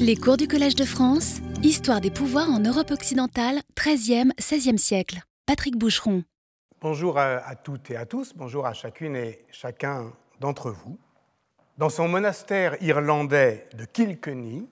Les 0.00 0.16
cours 0.16 0.36
du 0.36 0.48
Collège 0.48 0.74
de 0.74 0.84
France, 0.84 1.40
Histoire 1.62 2.00
des 2.00 2.10
pouvoirs 2.10 2.50
en 2.50 2.58
Europe 2.60 2.90
occidentale, 2.90 3.60
13e, 3.76 4.32
16e 4.38 4.76
siècle. 4.76 5.20
Patrick 5.46 5.76
Boucheron. 5.76 6.24
Bonjour 6.80 7.18
à, 7.18 7.36
à 7.46 7.54
toutes 7.54 7.90
et 7.90 7.96
à 7.96 8.06
tous, 8.06 8.32
bonjour 8.34 8.66
à 8.66 8.72
chacune 8.72 9.16
et 9.16 9.44
chacun 9.50 10.12
d'entre 10.40 10.70
vous. 10.70 10.98
Dans 11.78 11.88
son 11.88 12.08
monastère 12.08 12.76
irlandais 12.82 13.68
de 13.76 13.84
Kilkenny, 13.84 14.68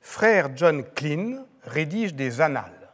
frère 0.00 0.50
John 0.56 0.84
Klyn 0.84 1.44
rédige 1.62 2.14
des 2.14 2.40
annales. 2.40 2.90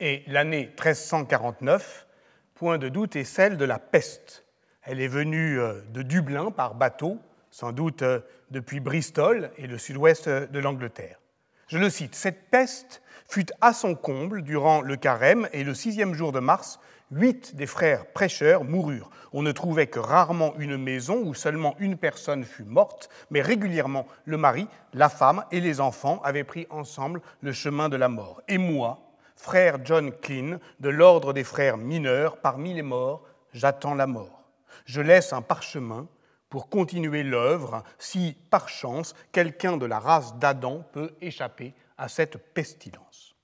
Et 0.00 0.22
l'année 0.26 0.66
1349, 0.66 2.06
point 2.54 2.78
de 2.78 2.88
doute, 2.88 3.16
est 3.16 3.24
celle 3.24 3.56
de 3.56 3.64
la 3.64 3.78
peste. 3.78 4.44
Elle 4.82 5.00
est 5.00 5.08
venue 5.08 5.58
euh, 5.58 5.80
de 5.92 6.02
Dublin 6.02 6.50
par 6.50 6.74
bateau, 6.74 7.18
sans 7.54 7.70
doute 7.70 8.02
euh, 8.02 8.18
depuis 8.50 8.80
Bristol 8.80 9.52
et 9.58 9.68
le 9.68 9.78
sud-ouest 9.78 10.28
de 10.28 10.58
l'Angleterre. 10.58 11.20
Je 11.68 11.78
le 11.78 11.88
cite, 11.88 12.16
Cette 12.16 12.50
peste 12.50 13.00
fut 13.28 13.46
à 13.60 13.72
son 13.72 13.94
comble 13.94 14.42
durant 14.42 14.80
le 14.80 14.96
carême 14.96 15.48
et 15.52 15.62
le 15.62 15.72
sixième 15.72 16.14
jour 16.14 16.32
de 16.32 16.40
mars, 16.40 16.80
huit 17.12 17.54
des 17.54 17.66
frères 17.66 18.06
prêcheurs 18.06 18.64
moururent. 18.64 19.08
On 19.32 19.42
ne 19.42 19.52
trouvait 19.52 19.86
que 19.86 20.00
rarement 20.00 20.52
une 20.58 20.76
maison 20.76 21.22
où 21.24 21.32
seulement 21.32 21.76
une 21.78 21.96
personne 21.96 22.42
fut 22.42 22.64
morte, 22.64 23.08
mais 23.30 23.40
régulièrement 23.40 24.08
le 24.24 24.36
mari, 24.36 24.66
la 24.92 25.08
femme 25.08 25.44
et 25.52 25.60
les 25.60 25.80
enfants 25.80 26.20
avaient 26.24 26.42
pris 26.42 26.66
ensemble 26.70 27.20
le 27.40 27.52
chemin 27.52 27.88
de 27.88 27.96
la 27.96 28.08
mort. 28.08 28.42
Et 28.48 28.58
moi, 28.58 28.98
frère 29.36 29.78
John 29.84 30.10
Klyn, 30.10 30.58
de 30.80 30.88
l'ordre 30.88 31.32
des 31.32 31.44
frères 31.44 31.76
mineurs, 31.76 32.38
parmi 32.38 32.74
les 32.74 32.82
morts, 32.82 33.22
j'attends 33.52 33.94
la 33.94 34.08
mort. 34.08 34.42
Je 34.86 35.00
laisse 35.00 35.32
un 35.32 35.40
parchemin 35.40 36.08
pour 36.54 36.68
continuer 36.68 37.24
l'œuvre 37.24 37.82
si, 37.98 38.36
par 38.48 38.68
chance, 38.68 39.16
quelqu'un 39.32 39.76
de 39.76 39.86
la 39.86 39.98
race 39.98 40.36
d'Adam 40.36 40.84
peut 40.92 41.10
échapper 41.20 41.74
à 41.98 42.06
cette 42.06 42.38
pestilence. 42.54 43.34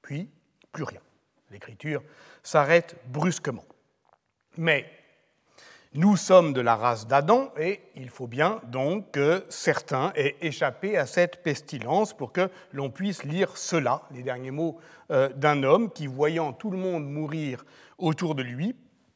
Puis, 0.00 0.30
plus 0.72 0.84
rien. 0.84 1.02
L'écriture 1.50 2.02
s'arrête 2.42 2.96
brusquement. 3.08 3.66
Mais 4.56 4.90
nous 5.92 6.16
sommes 6.16 6.54
de 6.54 6.62
la 6.62 6.76
race 6.76 7.06
d'Adam 7.06 7.52
et 7.58 7.82
il 7.94 8.08
faut 8.08 8.26
bien 8.26 8.62
donc 8.68 9.10
que 9.10 9.44
certains 9.50 10.14
aient 10.14 10.36
échappé 10.40 10.96
à 10.96 11.04
cette 11.04 11.42
pestilence 11.42 12.14
pour 12.14 12.32
que 12.32 12.48
l'on 12.72 12.88
puisse 12.88 13.22
lire 13.22 13.54
cela, 13.58 14.00
les 14.12 14.22
derniers 14.22 14.50
mots 14.50 14.78
euh, 15.10 15.28
d'un 15.28 15.62
homme 15.62 15.92
qui, 15.92 16.06
voyant 16.06 16.54
tout 16.54 16.70
le 16.70 16.78
monde 16.78 17.06
mourir 17.06 17.66
autour 17.98 18.34
de 18.34 18.42
lui, 18.42 18.74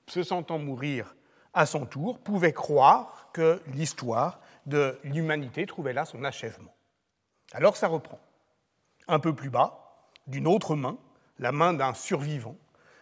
se 0.08 0.22
sentant 0.22 0.58
mourir 0.58 1.14
à 1.52 1.66
son 1.66 1.86
tour, 1.86 2.18
pouvait 2.18 2.52
croire 2.52 3.19
que 3.32 3.60
l'histoire 3.68 4.40
de 4.66 4.98
l'humanité 5.04 5.66
trouvait 5.66 5.92
là 5.92 6.04
son 6.04 6.24
achèvement. 6.24 6.74
Alors 7.52 7.76
ça 7.76 7.88
reprend. 7.88 8.20
Un 9.08 9.18
peu 9.18 9.34
plus 9.34 9.50
bas, 9.50 10.08
d'une 10.26 10.46
autre 10.46 10.76
main, 10.76 10.96
la 11.38 11.52
main 11.52 11.72
d'un 11.72 11.94
survivant, 11.94 12.56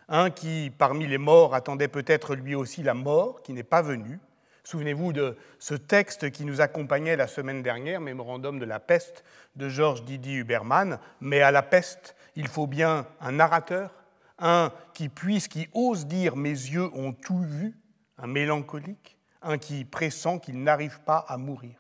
un 0.08 0.30
qui, 0.30 0.72
parmi 0.76 1.06
les 1.06 1.18
morts, 1.18 1.54
attendait 1.54 1.88
peut-être 1.88 2.34
lui 2.34 2.54
aussi 2.54 2.82
la 2.82 2.94
mort, 2.94 3.42
qui 3.42 3.52
n'est 3.52 3.62
pas 3.62 3.82
venue. 3.82 4.18
Souvenez-vous 4.64 5.12
de 5.12 5.36
ce 5.58 5.74
texte 5.74 6.30
qui 6.30 6.44
nous 6.44 6.60
accompagnait 6.60 7.16
la 7.16 7.26
semaine 7.26 7.62
dernière, 7.62 8.00
Mémorandum 8.00 8.58
de 8.58 8.64
la 8.64 8.80
peste 8.80 9.24
de 9.56 9.68
Georges 9.68 10.04
Didier 10.04 10.36
Huberman. 10.36 10.98
Mais 11.20 11.40
à 11.40 11.50
la 11.50 11.62
peste, 11.62 12.16
il 12.36 12.48
faut 12.48 12.66
bien 12.66 13.06
un 13.20 13.32
narrateur, 13.32 13.92
un 14.38 14.72
qui 14.94 15.08
puisse, 15.08 15.48
qui 15.48 15.68
ose 15.74 16.06
dire 16.06 16.36
Mes 16.36 16.50
yeux 16.50 16.90
ont 16.94 17.12
tout 17.12 17.40
vu, 17.40 17.76
un 18.16 18.26
mélancolique, 18.26 19.17
un 19.42 19.58
qui 19.58 19.84
pressent 19.84 20.39
qu'il 20.42 20.62
n'arrive 20.62 21.00
pas 21.00 21.19
à 21.28 21.36
mourir. 21.36 21.78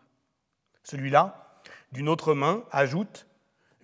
Celui-là, 0.82 1.60
d'une 1.92 2.08
autre 2.08 2.34
main, 2.34 2.64
ajoute 2.70 3.26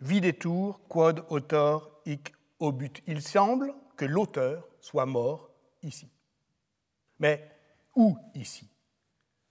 Videtur 0.01 0.81
quod 0.89 1.25
autor 1.29 1.91
hic 2.05 2.35
obut. 2.59 2.93
Il 3.07 3.23
semble 3.23 3.75
que 3.97 4.05
l'auteur 4.05 4.69
soit 4.81 5.07
mort 5.07 5.51
ici. 5.83 6.11
Mais 7.21 7.49
où 7.95 8.17
ici? 8.35 8.69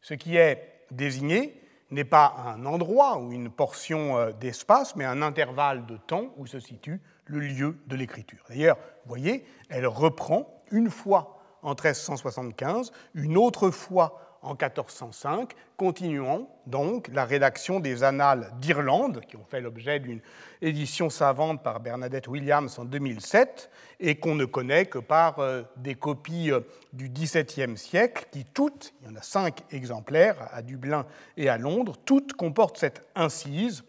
Ce 0.01 0.13
qui 0.13 0.35
est 0.35 0.85
désigné 0.91 1.59
n'est 1.91 2.03
pas 2.03 2.35
un 2.45 2.66
endroit 2.66 3.19
ou 3.19 3.31
une 3.31 3.50
portion 3.50 4.17
euh, 4.17 4.31
d'espace, 4.31 4.95
mais 4.95 5.06
un 5.06 5.22
intervalle 5.22 5.85
de 5.85 5.97
temps 5.97 6.33
où 6.38 6.45
se 6.45 6.59
situe 6.59 7.01
le 7.25 7.39
lieu 7.39 7.79
de 7.88 7.95
l'écriture. 7.95 8.44
D'ailleurs, 8.50 8.78
vous 8.78 9.09
voyez, 9.09 9.45
elle 9.69 9.88
reprend 9.88 10.63
une 10.72 10.89
fois 10.89 11.42
en 11.63 11.72
1375, 11.72 12.91
une 13.16 13.38
autre 13.38 13.72
fois 13.72 14.19
en 14.41 14.51
1405, 14.51 15.53
continuant 15.78 16.50
donc 16.68 17.07
la 17.13 17.24
rédaction 17.24 17.79
des 17.79 18.03
Annales 18.03 18.51
d'Irlande, 18.59 19.22
qui 19.28 19.38
ont 19.38 19.46
fait 19.46 19.62
l'objet 19.62 20.00
d'une 20.00 20.19
édition 20.62 21.09
savante 21.09 21.63
par 21.63 21.79
Bernadette 21.79 22.28
Williams 22.28 22.78
en 22.78 22.84
2007, 22.84 23.69
et 24.01 24.19
qu'on 24.19 24.35
ne 24.35 24.46
connaît 24.46 24.85
que 24.85 25.00
par 25.00 25.40
euh, 25.40 25.63
des 25.78 25.96
copies 25.96 26.51
euh, 26.51 26.59
du 26.91 27.09
XVIIe 27.09 27.78
siècle, 27.78 28.28
qui 28.31 28.44
toutes, 28.44 28.94
il 29.01 29.07
y 29.07 29.12
en 29.12 29.16
a 29.16 29.22
cinq 29.22 29.63
exemplaires 29.72 30.50
à 30.51 30.62
Dublin 30.62 31.06
et 31.38 31.47
à 31.47 31.57
Londres, 31.57 31.95
toutes 32.06 32.34
comportent 32.34 32.78
cette 32.78 33.07
incise 33.16 33.84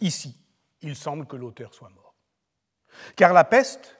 Ici, 0.00 0.36
il 0.82 0.96
semble 0.96 1.26
que 1.26 1.36
l'auteur 1.36 1.72
soit 1.72 1.90
mort. 1.90 2.14
Car 3.16 3.32
la 3.32 3.44
peste, 3.44 3.96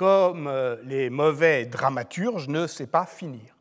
comme 0.00 0.46
euh, 0.46 0.76
les 0.84 1.10
mauvais 1.10 1.66
dramaturges, 1.66 2.48
ne 2.48 2.66
sait 2.66 2.86
pas 2.86 3.04
finir. 3.04 3.54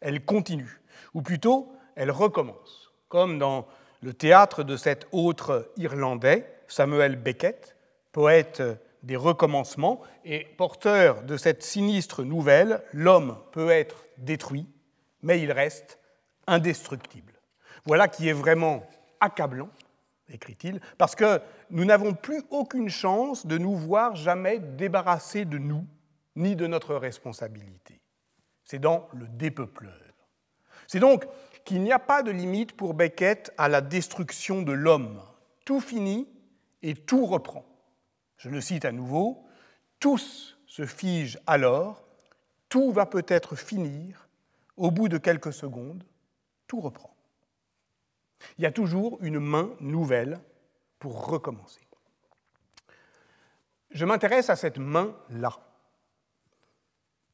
Elle 0.00 0.24
continue, 0.24 0.80
ou 1.14 1.20
plutôt, 1.20 1.72
elle 1.96 2.12
recommence, 2.12 2.92
comme 3.08 3.40
dans 3.40 3.66
le 4.00 4.14
théâtre 4.14 4.62
de 4.62 4.76
cet 4.76 5.08
autre 5.10 5.72
Irlandais, 5.76 6.48
Samuel 6.68 7.16
Beckett, 7.16 7.74
poète 8.12 8.62
des 9.02 9.16
recommencements 9.16 10.00
et 10.24 10.46
porteur 10.56 11.24
de 11.24 11.36
cette 11.36 11.64
sinistre 11.64 12.22
nouvelle, 12.22 12.84
l'homme 12.92 13.38
peut 13.50 13.70
être 13.70 14.04
détruit, 14.16 14.68
mais 15.22 15.40
il 15.40 15.50
reste 15.50 15.98
indestructible. 16.46 17.32
Voilà 17.84 18.06
qui 18.06 18.28
est 18.28 18.32
vraiment 18.32 18.88
accablant 19.18 19.70
écrit-il, 20.30 20.80
parce 20.98 21.14
que 21.14 21.40
nous 21.70 21.84
n'avons 21.84 22.14
plus 22.14 22.42
aucune 22.50 22.88
chance 22.88 23.46
de 23.46 23.58
nous 23.58 23.74
voir 23.74 24.16
jamais 24.16 24.58
débarrassés 24.58 25.44
de 25.44 25.58
nous, 25.58 25.86
ni 26.36 26.56
de 26.56 26.66
notre 26.66 26.94
responsabilité. 26.94 28.00
C'est 28.64 28.78
dans 28.78 29.08
le 29.12 29.26
dépeupleur. 29.28 29.92
C'est 30.86 31.00
donc 31.00 31.26
qu'il 31.64 31.82
n'y 31.82 31.92
a 31.92 31.98
pas 31.98 32.22
de 32.22 32.30
limite 32.30 32.72
pour 32.72 32.94
Beckett 32.94 33.52
à 33.58 33.68
la 33.68 33.80
destruction 33.80 34.62
de 34.62 34.72
l'homme. 34.72 35.22
Tout 35.64 35.80
finit 35.80 36.28
et 36.82 36.94
tout 36.94 37.26
reprend. 37.26 37.64
Je 38.38 38.48
le 38.48 38.60
cite 38.60 38.84
à 38.84 38.92
nouveau, 38.92 39.44
tous 40.00 40.58
se 40.66 40.86
figent 40.86 41.38
alors, 41.46 42.04
tout 42.68 42.90
va 42.90 43.06
peut-être 43.06 43.54
finir, 43.54 44.28
au 44.76 44.90
bout 44.90 45.08
de 45.08 45.18
quelques 45.18 45.52
secondes, 45.52 46.04
tout 46.66 46.80
reprend. 46.80 47.14
Il 48.58 48.64
y 48.64 48.66
a 48.66 48.72
toujours 48.72 49.18
une 49.20 49.38
main 49.38 49.70
nouvelle 49.80 50.40
pour 50.98 51.26
recommencer. 51.26 51.80
Je 53.90 54.04
m'intéresse 54.04 54.50
à 54.50 54.56
cette 54.56 54.78
main-là, 54.78 55.58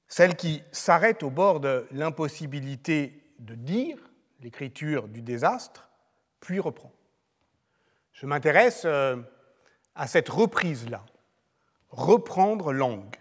celle 0.08 0.36
qui 0.36 0.62
s'arrête 0.72 1.22
au 1.22 1.30
bord 1.30 1.60
de 1.60 1.86
l'impossibilité 1.90 3.22
de 3.38 3.54
dire 3.54 3.98
l'écriture 4.40 5.08
du 5.08 5.20
désastre, 5.20 5.88
puis 6.40 6.60
reprend. 6.60 6.92
Je 8.12 8.26
m'intéresse 8.26 8.82
euh, 8.86 9.16
à 9.94 10.06
cette 10.06 10.28
reprise-là, 10.28 11.04
reprendre 11.90 12.72
langue 12.72 13.16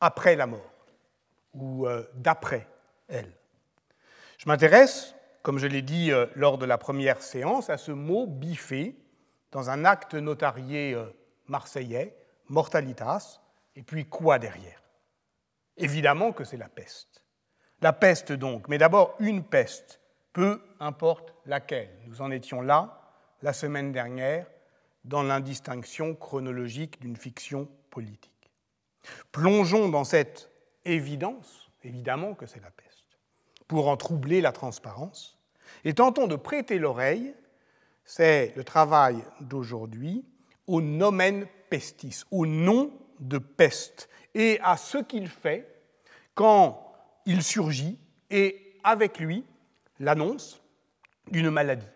après 0.00 0.36
la 0.36 0.46
mort 0.46 0.74
ou 1.54 1.86
euh, 1.86 2.04
d'après 2.14 2.68
elle. 3.08 3.32
Je 4.38 4.48
m'intéresse 4.48 5.13
comme 5.44 5.58
je 5.58 5.66
l'ai 5.66 5.82
dit 5.82 6.10
euh, 6.10 6.26
lors 6.36 6.56
de 6.56 6.64
la 6.64 6.78
première 6.78 7.20
séance, 7.22 7.68
à 7.68 7.76
ce 7.76 7.92
mot 7.92 8.26
biffé 8.26 8.96
dans 9.52 9.68
un 9.68 9.84
acte 9.84 10.14
notarié 10.14 10.94
euh, 10.94 11.04
marseillais, 11.48 12.16
mortalitas, 12.48 13.42
et 13.76 13.82
puis 13.82 14.06
quoi 14.06 14.38
derrière? 14.38 14.82
Évidemment 15.76 16.32
que 16.32 16.44
c'est 16.44 16.56
la 16.56 16.70
peste. 16.70 17.26
La 17.82 17.92
peste 17.92 18.32
donc, 18.32 18.68
mais 18.68 18.78
d'abord 18.78 19.16
une 19.20 19.44
peste, 19.44 20.00
peu 20.32 20.62
importe 20.80 21.34
laquelle. 21.44 21.90
Nous 22.06 22.22
en 22.22 22.30
étions 22.30 22.62
là 22.62 23.02
la 23.42 23.52
semaine 23.52 23.92
dernière 23.92 24.46
dans 25.04 25.22
l'indistinction 25.22 26.14
chronologique 26.14 27.02
d'une 27.02 27.16
fiction 27.16 27.68
politique. 27.90 28.50
Plongeons 29.30 29.90
dans 29.90 30.04
cette 30.04 30.50
évidence, 30.86 31.70
évidemment 31.82 32.32
que 32.32 32.46
c'est 32.46 32.62
la 32.62 32.70
peste 32.70 32.94
pour 33.68 33.88
en 33.88 33.96
troubler 33.96 34.40
la 34.40 34.52
transparence, 34.52 35.33
et 35.84 35.94
tentons 35.94 36.26
de 36.26 36.36
prêter 36.36 36.78
l'oreille, 36.78 37.34
c'est 38.04 38.52
le 38.56 38.64
travail 38.64 39.16
d'aujourd'hui, 39.40 40.24
au 40.66 40.80
nomen 40.80 41.46
pestis, 41.70 42.22
au 42.30 42.46
nom 42.46 42.92
de 43.20 43.38
peste, 43.38 44.08
et 44.34 44.58
à 44.62 44.76
ce 44.76 44.98
qu'il 44.98 45.28
fait 45.28 45.68
quand 46.34 46.92
il 47.26 47.42
surgit, 47.42 47.98
et 48.30 48.76
avec 48.82 49.18
lui 49.18 49.44
l'annonce 50.00 50.60
d'une 51.30 51.50
maladie, 51.50 51.86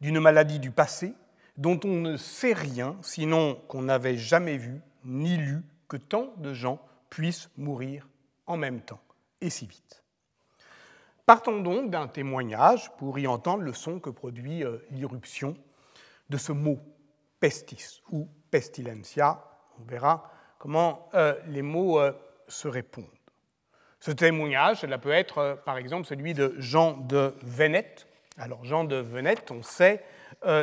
d'une 0.00 0.20
maladie 0.20 0.58
du 0.58 0.70
passé, 0.70 1.14
dont 1.56 1.78
on 1.84 2.00
ne 2.00 2.16
sait 2.16 2.52
rien, 2.52 2.96
sinon 3.02 3.56
qu'on 3.68 3.82
n'avait 3.82 4.16
jamais 4.16 4.56
vu 4.56 4.80
ni 5.04 5.36
lu 5.36 5.62
que 5.88 5.96
tant 5.96 6.32
de 6.36 6.52
gens 6.52 6.80
puissent 7.10 7.48
mourir 7.56 8.08
en 8.46 8.56
même 8.56 8.80
temps 8.80 9.00
et 9.40 9.50
si 9.50 9.66
vite. 9.66 10.02
Partons 11.28 11.60
donc 11.60 11.90
d'un 11.90 12.08
témoignage 12.08 12.90
pour 12.96 13.18
y 13.18 13.26
entendre 13.26 13.62
le 13.62 13.74
son 13.74 14.00
que 14.00 14.08
produit 14.08 14.64
euh, 14.64 14.78
l'irruption 14.90 15.58
de 16.30 16.38
ce 16.38 16.52
mot 16.52 16.80
pestis 17.38 18.00
ou 18.10 18.30
pestilentia. 18.50 19.44
On 19.78 19.82
verra 19.84 20.32
comment 20.58 21.10
euh, 21.12 21.34
les 21.48 21.60
mots 21.60 22.00
euh, 22.00 22.12
se 22.46 22.66
répondent. 22.66 23.04
Ce 24.00 24.10
témoignage, 24.10 24.78
cela 24.78 24.96
peut 24.96 25.10
être 25.10 25.60
par 25.66 25.76
exemple 25.76 26.06
celui 26.06 26.32
de 26.32 26.54
Jean 26.56 26.92
de 26.96 27.34
Venette. 27.42 28.06
Alors 28.38 28.64
Jean 28.64 28.84
de 28.84 28.96
Venette, 28.96 29.50
on 29.50 29.62
sait 29.62 30.02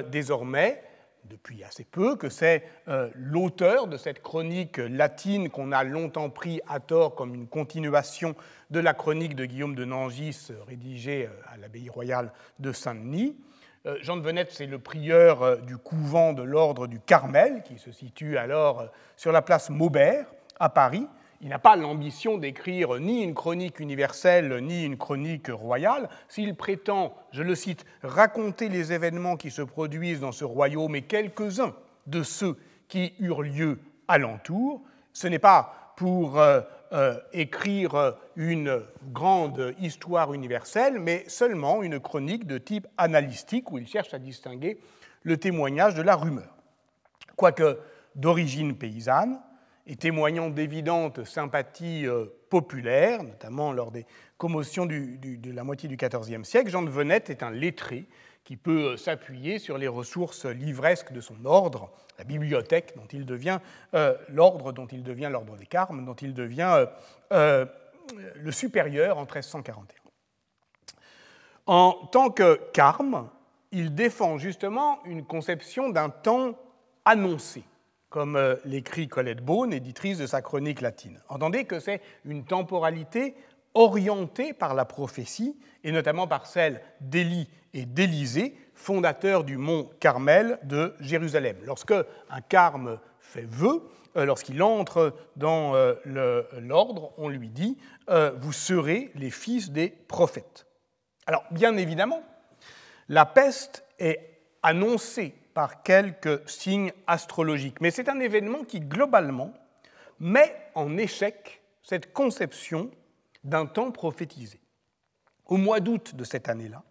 désormais 0.09 0.81
depuis 1.29 1.63
assez 1.63 1.83
peu 1.83 2.15
que 2.15 2.29
c'est 2.29 2.63
euh, 2.87 3.09
l'auteur 3.15 3.87
de 3.87 3.97
cette 3.97 4.21
chronique 4.21 4.77
latine 4.77 5.49
qu'on 5.49 5.71
a 5.71 5.83
longtemps 5.83 6.29
pris 6.29 6.61
à 6.67 6.79
tort 6.79 7.15
comme 7.15 7.33
une 7.33 7.47
continuation 7.47 8.35
de 8.69 8.79
la 8.79 8.93
chronique 8.93 9.35
de 9.35 9.45
Guillaume 9.45 9.75
de 9.75 9.85
Nangis 9.85 10.49
rédigée 10.67 11.27
euh, 11.27 11.53
à 11.53 11.57
l'abbaye 11.57 11.89
royale 11.89 12.31
de 12.59 12.71
Saint-Denis. 12.71 13.35
Euh, 13.85 13.97
Jean 14.01 14.17
de 14.17 14.21
Venette, 14.21 14.51
c'est 14.51 14.65
le 14.65 14.79
prieur 14.79 15.61
du 15.61 15.77
couvent 15.77 16.33
de 16.33 16.43
l'ordre 16.43 16.87
du 16.87 16.99
Carmel, 16.99 17.63
qui 17.63 17.77
se 17.77 17.91
situe 17.91 18.37
alors 18.37 18.89
sur 19.15 19.31
la 19.31 19.41
place 19.41 19.69
Maubert 19.69 20.25
à 20.59 20.69
Paris, 20.69 21.07
il 21.41 21.49
n'a 21.49 21.59
pas 21.59 21.75
l'ambition 21.75 22.37
d'écrire 22.37 22.99
ni 22.99 23.23
une 23.23 23.33
chronique 23.33 23.79
universelle 23.79 24.59
ni 24.61 24.83
une 24.83 24.97
chronique 24.97 25.49
royale. 25.49 26.09
S'il 26.27 26.55
prétend, 26.55 27.15
je 27.31 27.43
le 27.43 27.55
cite, 27.55 27.85
raconter 28.03 28.69
les 28.69 28.93
événements 28.93 29.35
qui 29.35 29.51
se 29.51 29.61
produisent 29.61 30.21
dans 30.21 30.31
ce 30.31 30.45
royaume 30.45 30.95
et 30.95 31.01
quelques-uns 31.01 31.75
de 32.07 32.23
ceux 32.23 32.57
qui 32.87 33.13
eurent 33.19 33.41
lieu 33.41 33.79
alentour, 34.07 34.81
ce 35.13 35.27
n'est 35.27 35.39
pas 35.39 35.93
pour 35.97 36.39
euh, 36.39 36.61
euh, 36.93 37.17
écrire 37.33 38.15
une 38.35 38.81
grande 39.11 39.73
histoire 39.79 40.33
universelle, 40.33 40.99
mais 40.99 41.23
seulement 41.27 41.83
une 41.83 41.99
chronique 41.99 42.45
de 42.45 42.57
type 42.57 42.87
analytique 42.97 43.71
où 43.71 43.77
il 43.77 43.87
cherche 43.87 44.13
à 44.13 44.19
distinguer 44.19 44.79
le 45.23 45.37
témoignage 45.37 45.95
de 45.95 46.01
la 46.01 46.15
rumeur. 46.15 46.55
Quoique 47.35 47.79
d'origine 48.15 48.75
paysanne, 48.75 49.39
et 49.87 49.95
témoignant 49.95 50.49
d'évidentes 50.49 51.23
sympathies 51.25 52.07
euh, 52.07 52.25
populaires, 52.49 53.23
notamment 53.23 53.71
lors 53.71 53.91
des 53.91 54.05
commotions 54.37 54.85
de 54.85 55.51
la 55.51 55.63
moitié 55.63 55.87
du 55.87 55.95
XIVe 55.95 56.43
siècle, 56.43 56.69
Jean 56.69 56.81
de 56.81 56.89
Venette 56.89 57.29
est 57.29 57.43
un 57.43 57.51
lettré 57.51 58.07
qui 58.43 58.57
peut 58.57 58.93
euh, 58.93 58.97
s'appuyer 58.97 59.59
sur 59.59 59.77
les 59.77 59.87
ressources 59.87 60.45
livresques 60.45 61.13
de 61.13 61.21
son 61.21 61.45
ordre, 61.45 61.91
la 62.17 62.23
bibliothèque 62.23 62.93
dont 62.95 63.07
il 63.11 63.25
devient 63.25 63.59
euh, 63.93 64.15
l'ordre, 64.29 64.71
dont 64.71 64.87
il 64.87 65.03
devient 65.03 65.29
l'ordre 65.31 65.55
des 65.55 65.67
Carmes, 65.67 66.03
dont 66.03 66.15
il 66.15 66.33
devient 66.33 66.85
le 67.31 68.51
supérieur 68.51 69.17
en 69.17 69.23
1341. 69.23 70.01
En 71.67 71.93
tant 72.11 72.29
que 72.29 72.59
Carme, 72.71 73.29
il 73.71 73.95
défend 73.95 74.37
justement 74.37 75.03
une 75.05 75.25
conception 75.25 75.89
d'un 75.89 76.09
temps 76.09 76.53
annoncé 77.03 77.63
comme 78.15 78.37
euh, 78.37 78.55
l'écrit 78.63 79.09
Colette 79.09 79.43
Beaune, 79.43 79.73
éditrice 79.73 80.19
de 80.19 80.25
sa 80.25 80.41
chronique 80.41 80.79
latine. 80.79 81.19
Entendez 81.27 81.65
que 81.65 81.81
c'est 81.81 81.99
une 82.23 82.45
temporalité 82.45 83.35
orientée 83.73 84.53
par 84.53 84.73
la 84.73 84.85
prophétie, 84.85 85.59
et 85.83 85.91
notamment 85.91 86.25
par 86.25 86.47
celle 86.47 86.79
d'Élie 87.01 87.49
et 87.73 87.85
d'Élisée, 87.85 88.55
fondateurs 88.73 89.43
du 89.43 89.57
mont 89.57 89.89
Carmel 89.99 90.59
de 90.63 90.93
Jérusalem. 91.01 91.57
Lorsque 91.65 91.91
un 91.91 92.39
carme 92.47 92.99
fait 93.19 93.45
vœu, 93.45 93.83
euh, 94.15 94.23
lorsqu'il 94.23 94.63
entre 94.63 95.13
dans 95.35 95.75
euh, 95.75 95.95
l'ordre, 96.61 97.11
on 97.17 97.27
lui 97.27 97.49
dit 97.49 97.77
Vous 98.07 98.53
serez 98.53 99.11
les 99.15 99.29
fils 99.29 99.71
des 99.71 99.89
prophètes. 99.89 100.67
Alors, 101.25 101.43
bien 101.51 101.75
évidemment, 101.75 102.23
la 103.09 103.25
peste 103.25 103.83
est 103.99 104.39
annoncée 104.63 105.35
par 105.55 105.83
quelques 105.83 106.47
signes 106.47 106.91
astrologiques. 107.07 107.79
Mais 107.79 107.89
c'est 107.89 108.09
un 108.09 108.19
événement 108.19 108.65
qui, 108.65 108.81
globalement, 108.81 109.53
met 110.19 110.53
en 110.75 110.97
échec 110.97 111.63
cette 111.81 112.13
conception 112.13 112.91
d'un 113.43 113.65
temps 113.65 113.91
prophétisé. 113.91 114.59
Au 115.45 115.55
mois 115.57 115.79
d'août 115.79 116.13
de 116.13 116.23
cette 116.25 116.49
année-là, 116.49 116.83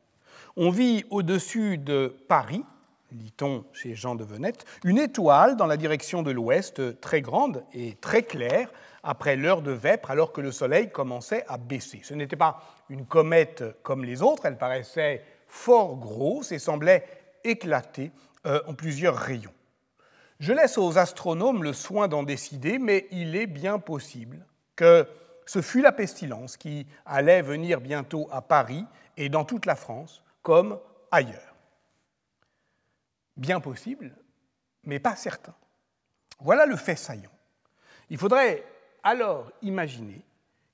on 0.56 0.70
vit 0.70 1.05
au-dessus 1.11 1.76
de 1.76 2.16
Paris, 2.26 2.64
lit-on 3.12 3.66
chez 3.75 3.94
Jean 3.94 4.14
de 4.14 4.25
Venette, 4.25 4.64
une 4.82 4.99
étoile 4.99 5.56
dans 5.56 5.66
la 5.66 5.76
direction 5.76 6.22
de 6.22 6.31
l'ouest, 6.31 7.00
très 7.00 7.20
grande 7.20 7.64
et 7.75 7.94
très 8.00 8.22
claire, 8.22 8.72
après 9.02 9.37
l'heure 9.37 9.61
de 9.61 9.72
vêpres, 9.72 10.11
alors 10.11 10.32
que 10.32 10.40
le 10.40 10.52
soleil 10.52 10.90
commençait 10.90 11.44
à 11.49 11.58
baisser. 11.58 12.00
Ce 12.02 12.14
n'était 12.14 12.37
pas 12.37 12.62
une 12.88 13.05
comète 13.05 13.62
comme 13.82 14.05
les 14.05 14.22
autres, 14.22 14.46
elle 14.46 14.56
paraissait 14.56 15.22
fort 15.49 15.96
grosse 15.96 16.50
et 16.50 16.58
semblait 16.58 17.05
éclater 17.44 18.11
euh, 18.46 18.61
en 18.67 18.75
plusieurs 18.75 19.17
rayons. 19.17 19.55
Je 20.41 20.52
laisse 20.52 20.79
aux 20.79 20.99
astronomes 20.99 21.62
le 21.62 21.73
soin 21.73 22.08
d'en 22.08 22.23
décider, 22.23 22.79
mais 22.79 23.06
il 23.11 23.37
est 23.37 23.46
bien 23.46 23.79
possible 23.79 24.44
que 24.76 25.06
ce 25.46 25.62
fut 25.62 25.81
la 25.81 25.93
pestilence 25.93 26.56
qui 26.56 26.87
allait 27.06 27.43
venir 27.43 27.81
bientôt 27.81 28.29
à 28.31 28.43
Paris 28.43 28.85
et 29.17 29.29
dans 29.29 29.44
toute 29.44 29.67
la 29.67 29.76
France, 29.76 30.23
comme 30.43 30.79
ailleurs. 31.11 31.55
Bien 33.37 33.61
possible, 33.61 34.14
mais 34.85 34.99
pas 34.99 35.17
certain. 35.17 35.55
Voilà 36.40 36.67
le 36.67 36.76
fait 36.76 36.97
saillant. 36.97 37.31
Il 38.11 38.19
faudrait 38.19 38.64
alors 39.02 39.50
imaginer 39.62 40.25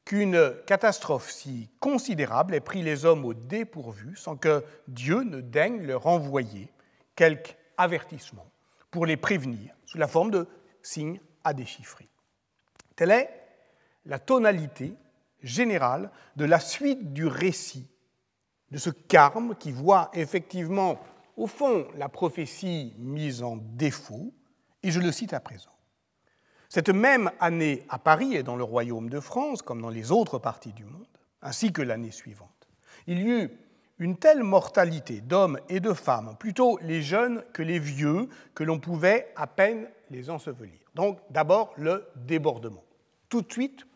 qu'une 0.05 0.53
catastrophe 0.67 1.31
si 1.31 1.71
considérable 1.79 2.55
ait 2.55 2.61
pris 2.61 2.83
les 2.83 3.05
hommes 3.05 3.25
au 3.25 3.35
dépourvu 3.35 4.17
sans 4.17 4.37
que 4.37 4.65
Dieu 4.89 5.23
ne 5.23 5.41
daigne 5.41 5.83
leur 5.83 6.07
envoyer 6.07 6.69
quelque 7.15 7.60
avertissement 7.81 8.47
pour 8.91 9.07
les 9.07 9.17
prévenir 9.17 9.75
sous 9.85 9.99
la 9.99 10.07
forme 10.07 10.31
de 10.31 10.47
signes 10.83 11.21
à 11.45 11.55
déchiffrer. 11.55 12.09
Telle 12.97 13.11
est 13.11 13.31
la 14.05 14.19
tonalité 14.19 14.95
générale 15.43 16.11
de 16.37 16.45
la 16.45 16.61
suite 16.61 17.13
du 17.13 17.27
récit 17.27 17.89
de 18.71 18.79
ce 18.79 18.91
carme 18.91 19.57
qui 19.57 19.73
voit 19.73 20.11
effectivement, 20.13 21.01
au 21.37 21.47
fond, 21.47 21.89
la 21.97 22.09
prophétie 22.09 22.95
mise 22.99 23.43
en 23.43 23.57
défaut, 23.57 24.33
et 24.83 24.91
je 24.91 25.01
le 25.01 25.13
cite 25.13 25.33
à 25.33 25.41
présent. 25.41 25.71
Cette 26.69 26.91
même 26.91 27.31
année 27.41 27.85
à 27.89 27.99
Paris 27.99 28.37
et 28.37 28.43
dans 28.43 28.57
le 28.57 28.63
royaume 28.63 29.11
de 29.11 29.19
France, 29.19 29.63
comme 29.63 29.83
dans 29.83 29.91
les 29.91 30.13
autres 30.13 30.39
parties 30.39 30.73
du 30.73 30.85
monde, 30.85 31.09
ainsi 31.43 31.73
que 31.73 31.83
l'année 31.83 32.13
suivante, 32.13 32.69
il 33.07 33.19
y 33.19 33.29
eut 33.29 33.51
une 34.01 34.17
telle 34.17 34.43
mortalité 34.43 35.21
d'hommes 35.21 35.61
et 35.69 35.79
de 35.79 35.93
femmes, 35.93 36.35
plutôt 36.39 36.79
les 36.83 37.03
jeunes 37.03 37.45
que 37.53 37.63
les 37.63 37.79
vieux, 37.79 38.29
que 38.55 38.65
l'on 38.65 38.81
pouvait 38.81 39.31
à 39.37 39.47
peine 39.47 39.89
les 40.11 40.31
ensevelir. 40.31 40.73
Donc 40.95 41.21
d'abord 41.29 41.75
le 41.77 42.09
débordement. 42.17 42.83
Tout 43.29 43.43
de 43.43 43.53
suite, 43.53 43.87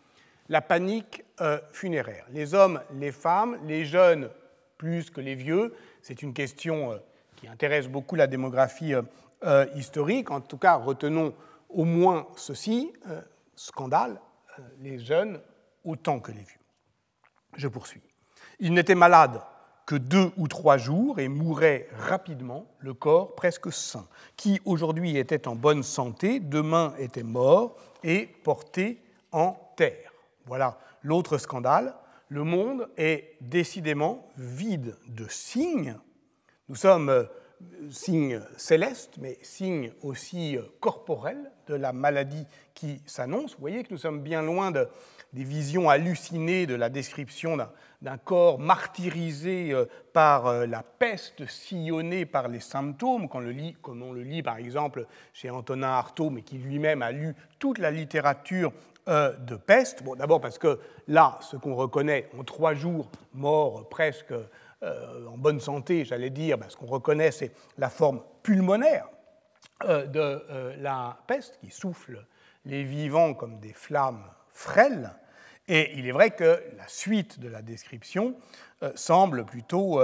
la 0.50 0.60
panique 0.60 1.24
euh, 1.40 1.58
funéraire. 1.72 2.26
Les 2.30 2.54
hommes, 2.54 2.82
les 2.92 3.12
femmes, 3.12 3.58
les 3.66 3.86
jeunes 3.86 4.28
plus 4.76 5.08
que 5.08 5.22
les 5.22 5.34
vieux, 5.34 5.74
c'est 6.02 6.22
une 6.22 6.34
question 6.34 6.92
euh, 6.92 6.98
qui 7.36 7.48
intéresse 7.48 7.88
beaucoup 7.88 8.14
la 8.14 8.26
démographie 8.26 8.94
euh, 8.94 9.66
historique. 9.74 10.30
En 10.30 10.42
tout 10.42 10.58
cas, 10.58 10.74
retenons 10.74 11.34
au 11.70 11.84
moins 11.84 12.28
ceci, 12.36 12.92
scandale, 13.56 14.20
les 14.80 14.98
jeunes 15.00 15.40
autant 15.82 16.20
que 16.20 16.30
les 16.30 16.42
vieux. 16.42 16.60
Je 17.56 17.66
poursuis. 17.66 18.02
Ils 18.60 18.72
n'étaient 18.72 18.94
malades 18.94 19.40
que 19.86 19.96
deux 19.96 20.30
ou 20.36 20.48
trois 20.48 20.78
jours 20.78 21.18
et 21.18 21.28
mourait 21.28 21.88
rapidement, 21.98 22.66
le 22.78 22.94
corps 22.94 23.34
presque 23.34 23.72
sain, 23.72 24.06
qui 24.36 24.60
aujourd'hui 24.64 25.16
était 25.16 25.46
en 25.46 25.54
bonne 25.54 25.82
santé, 25.82 26.40
demain 26.40 26.94
était 26.98 27.22
mort 27.22 27.76
et 28.02 28.26
porté 28.42 29.02
en 29.32 29.56
terre. 29.76 30.12
Voilà 30.46 30.78
l'autre 31.02 31.38
scandale. 31.38 31.94
Le 32.28 32.42
monde 32.42 32.88
est 32.96 33.36
décidément 33.40 34.28
vide 34.36 34.96
de 35.06 35.26
signes. 35.28 35.96
Nous 36.68 36.76
sommes 36.76 37.10
euh, 37.10 37.24
signes 37.90 38.40
célestes, 38.56 39.18
mais 39.18 39.38
signes 39.42 39.92
aussi 40.02 40.56
euh, 40.56 40.62
corporels 40.80 41.52
de 41.68 41.74
la 41.74 41.92
maladie 41.92 42.46
qui 42.74 43.02
s'annonce. 43.06 43.52
Vous 43.52 43.60
voyez 43.60 43.84
que 43.84 43.92
nous 43.92 43.98
sommes 43.98 44.22
bien 44.22 44.42
loin 44.42 44.70
de, 44.70 44.88
des 45.34 45.44
visions 45.44 45.90
hallucinées 45.90 46.66
de 46.66 46.76
la 46.76 46.88
description 46.88 47.58
d'un 48.02 48.18
corps 48.18 48.60
martyrisé 48.60 49.72
euh, 49.72 49.84
par 50.12 50.46
euh, 50.46 50.66
la 50.66 50.82
peste, 50.82 51.46
sillonné 51.46 52.24
par 52.24 52.46
les 52.46 52.60
symptômes, 52.60 53.28
comme 53.28 54.02
on 54.02 54.12
le 54.12 54.22
lit 54.22 54.42
par 54.42 54.58
exemple 54.58 55.06
chez 55.32 55.50
Antonin 55.50 55.88
Artaud, 55.88 56.30
mais 56.30 56.42
qui 56.42 56.56
lui-même 56.56 57.02
a 57.02 57.10
lu 57.10 57.34
toute 57.58 57.78
la 57.78 57.90
littérature 57.90 58.72
euh, 59.08 59.32
de 59.38 59.56
peste. 59.56 60.04
Bon, 60.04 60.14
D'abord 60.14 60.40
parce 60.40 60.58
que 60.58 60.78
là, 61.08 61.36
ce 61.40 61.56
qu'on 61.56 61.74
reconnaît 61.74 62.30
en 62.38 62.44
trois 62.44 62.74
jours, 62.74 63.10
mort 63.34 63.88
presque 63.88 64.32
en 64.82 65.38
bonne 65.38 65.60
santé, 65.60 66.04
j'allais 66.04 66.28
dire, 66.28 66.58
ben, 66.58 66.66
ce 66.68 66.76
qu'on 66.76 66.84
reconnaît, 66.84 67.30
c'est 67.30 67.52
la 67.78 67.88
forme 67.88 68.20
pulmonaire 68.42 69.08
de 69.88 70.42
la 70.78 71.16
peste, 71.26 71.58
qui 71.62 71.70
souffle 71.70 72.22
les 72.66 72.84
vivants 72.84 73.32
comme 73.32 73.60
des 73.60 73.72
flammes 73.72 74.26
frêles. 74.52 75.10
Et 75.68 75.92
il 75.96 76.06
est 76.06 76.12
vrai 76.12 76.30
que 76.30 76.62
la 76.76 76.88
suite 76.88 77.40
de 77.40 77.48
la 77.48 77.62
description 77.62 78.34
euh, 78.82 78.92
semble 78.94 79.44
plutôt 79.44 80.00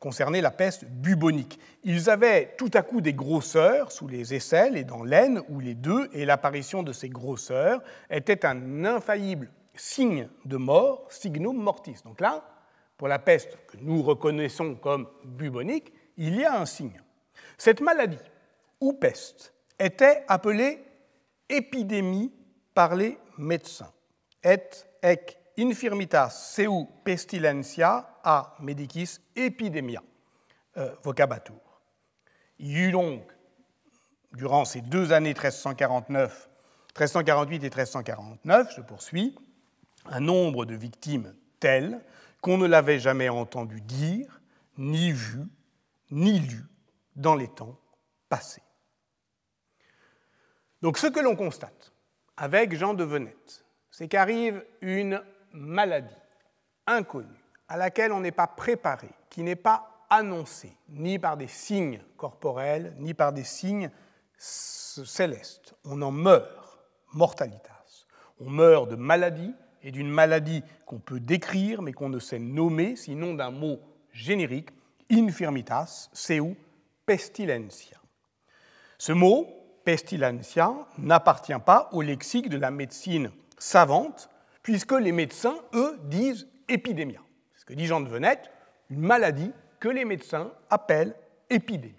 concerner 0.00 0.40
la 0.40 0.50
peste 0.50 0.84
bubonique. 0.84 1.60
Ils 1.84 2.10
avaient 2.10 2.54
tout 2.58 2.70
à 2.74 2.82
coup 2.82 3.00
des 3.00 3.14
grosseurs 3.14 3.92
sous 3.92 4.08
les 4.08 4.34
aisselles 4.34 4.76
et 4.76 4.84
dans 4.84 5.04
l'aine, 5.04 5.42
ou 5.48 5.60
les 5.60 5.74
deux, 5.74 6.08
et 6.12 6.24
l'apparition 6.24 6.82
de 6.82 6.92
ces 6.92 7.08
grosseurs 7.08 7.80
était 8.10 8.44
un 8.44 8.84
infaillible 8.84 9.48
signe 9.74 10.28
de 10.44 10.56
mort, 10.56 11.06
signum 11.10 11.56
mortis. 11.56 11.96
Donc 12.04 12.20
là, 12.20 12.44
pour 12.96 13.08
la 13.08 13.18
peste 13.18 13.58
que 13.66 13.76
nous 13.80 14.02
reconnaissons 14.02 14.74
comme 14.74 15.08
bubonique, 15.24 15.92
il 16.16 16.36
y 16.36 16.44
a 16.44 16.58
un 16.58 16.66
signe. 16.66 17.00
Cette 17.58 17.80
maladie, 17.80 18.18
ou 18.80 18.94
peste, 18.94 19.52
était 19.78 20.24
appelée 20.28 20.82
épidémie 21.48 22.32
par 22.74 22.94
les 22.96 23.18
médecins. 23.38 23.92
Et 24.42 24.60
ec 25.02 25.38
infirmitas 25.58 26.30
seu 26.30 26.86
pestilentia 27.04 28.18
a 28.22 28.54
medicis 28.60 29.20
epidemia, 29.34 30.02
euh, 30.76 30.94
vocabatur. 31.02 31.60
Il 32.58 32.68
y 32.68 32.80
eut 32.80 32.92
donc, 32.92 33.22
durant 34.32 34.64
ces 34.64 34.80
deux 34.80 35.12
années 35.12 35.34
1349, 35.34 36.48
1348 36.94 37.56
et 37.56 37.60
1349, 37.60 38.74
je 38.76 38.80
poursuis, 38.82 39.34
un 40.06 40.20
nombre 40.20 40.64
de 40.64 40.74
victimes 40.74 41.34
tel 41.60 42.00
qu'on 42.40 42.58
ne 42.58 42.66
l'avait 42.66 42.98
jamais 42.98 43.28
entendu 43.28 43.80
dire, 43.80 44.40
ni 44.78 45.10
vu, 45.10 45.40
ni 46.10 46.38
lu 46.38 46.64
dans 47.16 47.34
les 47.34 47.48
temps 47.48 47.78
passés. 48.28 48.62
Donc 50.82 50.98
ce 50.98 51.06
que 51.06 51.20
l'on 51.20 51.34
constate 51.34 51.92
avec 52.36 52.74
Jean 52.76 52.94
de 52.94 53.04
Venette, 53.04 53.64
c'est 53.90 54.08
qu'arrive 54.08 54.64
une 54.80 55.22
maladie 55.52 56.14
inconnue, 56.86 57.44
à 57.68 57.76
laquelle 57.76 58.12
on 58.12 58.20
n'est 58.20 58.32
pas 58.32 58.46
préparé, 58.46 59.08
qui 59.30 59.42
n'est 59.42 59.56
pas 59.56 60.06
annoncée, 60.10 60.76
ni 60.88 61.18
par 61.18 61.36
des 61.36 61.48
signes 61.48 62.00
corporels, 62.16 62.94
ni 62.98 63.14
par 63.14 63.32
des 63.32 63.44
signes 63.44 63.90
célestes. 64.36 65.74
On 65.84 66.00
en 66.02 66.12
meurt, 66.12 66.78
mortalitas. 67.12 68.06
On 68.38 68.50
meurt 68.50 68.88
de 68.88 68.96
maladie, 68.96 69.54
et 69.86 69.92
d'une 69.92 70.10
maladie 70.10 70.64
qu'on 70.84 70.98
peut 70.98 71.20
décrire, 71.20 71.80
mais 71.80 71.92
qu'on 71.92 72.08
ne 72.08 72.18
sait 72.18 72.40
nommer, 72.40 72.96
sinon 72.96 73.34
d'un 73.34 73.52
mot 73.52 73.78
générique, 74.12 74.70
infirmitas, 75.10 76.08
seu 76.12 76.56
pestilentia. 77.06 77.96
Ce 78.98 79.12
mot, 79.12 79.46
pestilentia, 79.86 80.74
n'appartient 80.98 81.58
pas 81.64 81.88
au 81.92 82.02
lexique 82.02 82.48
de 82.48 82.58
la 82.58 82.72
médecine 82.72 83.30
savante, 83.56 84.28
puisque 84.64 84.92
les 84.92 85.12
médecins, 85.12 85.56
eux, 85.74 85.96
disent 86.06 86.48
épidémia. 86.68 87.20
C'est 87.54 87.60
ce 87.60 87.64
que 87.64 87.72
dit 87.72 87.86
Jean 87.86 88.00
de 88.00 88.08
Venette, 88.08 88.50
une 88.90 89.00
maladie 89.00 89.52
que 89.78 89.88
les 89.88 90.04
médecins 90.04 90.50
appellent 90.70 91.14
épidémie. 91.48 91.94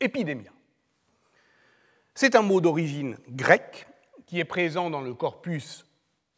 Épidémia. 0.00 0.50
C'est 2.12 2.34
un 2.34 2.42
mot 2.42 2.60
d'origine 2.60 3.18
grecque 3.28 3.86
qui 4.26 4.40
est 4.40 4.44
présent 4.44 4.90
dans 4.90 5.00
le 5.00 5.14
corpus 5.14 5.86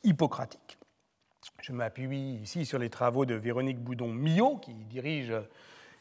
hippocratique. 0.04 0.76
Je 1.62 1.72
m'appuie 1.72 2.34
ici 2.42 2.66
sur 2.66 2.78
les 2.78 2.90
travaux 2.90 3.24
de 3.24 3.34
Véronique 3.34 3.80
Boudon-Millot, 3.80 4.58
qui 4.58 4.74
dirige 4.74 5.32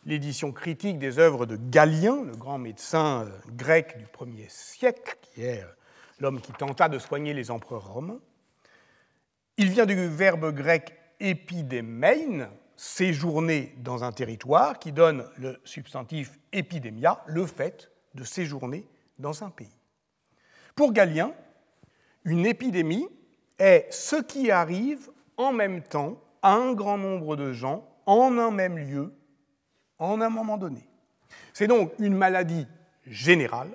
l'édition 0.06 0.52
critique 0.52 1.00
des 1.00 1.20
œuvres 1.20 1.46
de 1.46 1.58
Galien, 1.58 2.24
le 2.24 2.36
grand 2.36 2.58
médecin 2.58 3.26
euh, 3.26 3.30
grec 3.56 3.98
du 3.98 4.06
1er 4.06 4.50
siècle, 4.50 5.18
qui 5.22 5.42
est 5.42 5.64
euh, 5.64 5.68
l'homme 6.20 6.40
qui 6.40 6.52
tenta 6.54 6.90
de 6.90 7.00
soigner 7.00 7.34
les 7.34 7.52
empereurs 7.52 7.92
romains. 7.92 8.20
Il 9.58 9.70
vient 9.70 9.86
du 9.86 10.08
verbe 10.08 10.54
grec 10.54 10.96
épidémein, 11.20 12.50
séjourner 12.76 13.74
dans 13.78 14.04
un 14.04 14.12
territoire, 14.12 14.80
qui 14.80 14.92
donne 14.92 15.26
le 15.38 15.60
substantif 15.64 16.38
épidémia, 16.52 17.24
le 17.26 17.46
fait 17.46 17.92
de 18.14 18.24
séjourner 18.24 18.86
dans 19.18 19.44
un 19.44 19.50
pays. 19.50 19.76
Pour 20.76 20.92
Galien, 20.92 21.32
une 22.26 22.46
épidémie 22.46 23.08
est 23.58 23.88
ce 23.92 24.18
qui 24.18 24.52
arrive 24.52 25.10
en 25.38 25.54
même 25.54 25.82
temps 25.82 26.22
à 26.42 26.54
un 26.54 26.74
grand 26.74 26.98
nombre 26.98 27.36
de 27.36 27.54
gens 27.54 27.88
en 28.06 28.38
un 28.38 28.52
même 28.52 28.78
lieu 28.78 29.14
en 30.00 30.22
un 30.22 30.30
moment 30.30 30.58
donné. 30.58 30.88
C'est 31.54 31.68
donc 31.68 31.94
une 32.00 32.16
maladie 32.16 32.68
générale 33.06 33.70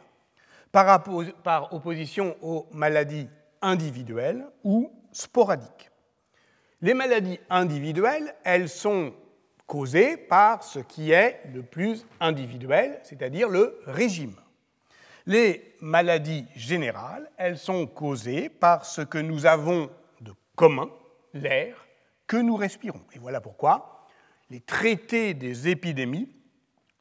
par, 0.72 1.72
opposition 1.72 2.36
aux 2.42 2.66
maladies 2.72 3.28
individuelles 3.62 4.46
ou 4.64 4.90
sporadiques. 5.12 5.90
Les 6.80 6.94
maladies 6.94 7.38
individuelles, 7.50 8.34
elles 8.44 8.68
sont 8.68 9.12
causées 9.66 10.16
par 10.16 10.62
ce 10.62 10.78
qui 10.78 11.12
est 11.12 11.42
le 11.52 11.62
plus 11.62 12.06
individuel, 12.20 13.00
c'est-à-dire 13.02 13.48
le 13.48 13.80
régime. 13.86 14.34
Les 15.26 15.76
maladies 15.80 16.46
générales, 16.56 17.30
elles 17.36 17.58
sont 17.58 17.86
causées 17.86 18.48
par 18.48 18.84
ce 18.84 19.02
que 19.02 19.18
nous 19.18 19.46
avons 19.46 19.90
de 20.20 20.32
commun, 20.56 20.88
l'air, 21.34 21.86
que 22.26 22.36
nous 22.36 22.56
respirons. 22.56 23.02
Et 23.12 23.18
voilà 23.18 23.40
pourquoi 23.40 23.99
les 24.50 24.60
traités 24.60 25.32
des 25.32 25.68
épidémies 25.68 26.28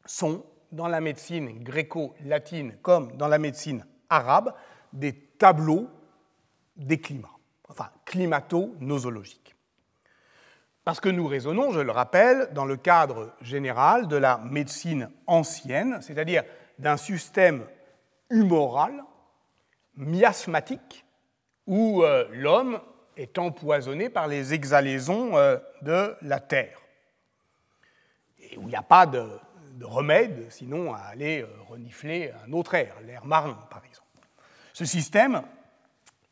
sont, 0.05 0.45
dans 0.71 0.87
la 0.87 1.01
médecine 1.01 1.63
gréco-latine 1.63 2.77
comme 2.83 3.17
dans 3.17 3.27
la 3.27 3.39
médecine 3.39 3.85
arabe, 4.09 4.53
des 4.93 5.13
tableaux 5.13 5.89
des 6.77 6.99
climats, 6.99 7.35
enfin 7.67 7.89
climato-nosologiques. 8.05 9.55
Parce 10.85 10.99
que 10.99 11.09
nous 11.09 11.27
raisonnons, 11.27 11.71
je 11.71 11.79
le 11.79 11.91
rappelle, 11.91 12.49
dans 12.53 12.65
le 12.65 12.77
cadre 12.77 13.33
général 13.41 14.07
de 14.07 14.15
la 14.15 14.37
médecine 14.37 15.09
ancienne, 15.27 15.99
c'est-à-dire 16.01 16.43
d'un 16.77 16.97
système 16.97 17.65
humoral, 18.29 19.03
miasmatique, 19.95 21.05
où 21.67 22.03
euh, 22.03 22.27
l'homme 22.31 22.79
est 23.17 23.37
empoisonné 23.37 24.09
par 24.09 24.27
les 24.27 24.53
exhalaisons 24.53 25.35
euh, 25.37 25.57
de 25.81 26.15
la 26.21 26.39
terre 26.39 26.79
et 28.49 28.57
où 28.57 28.63
il 28.63 28.69
n'y 28.69 28.75
a 28.75 28.83
pas 28.83 29.05
de, 29.05 29.27
remède 29.81 30.47
sinon 30.49 30.93
à 30.93 30.99
aller 30.99 31.41
euh, 31.41 31.47
renifler 31.69 32.33
un 32.45 32.51
autre 32.51 32.73
air, 32.73 32.95
l'air 33.05 33.23
marin 33.23 33.57
par 33.69 33.83
exemple. 33.85 34.07
Ce 34.73 34.83
système 34.83 35.41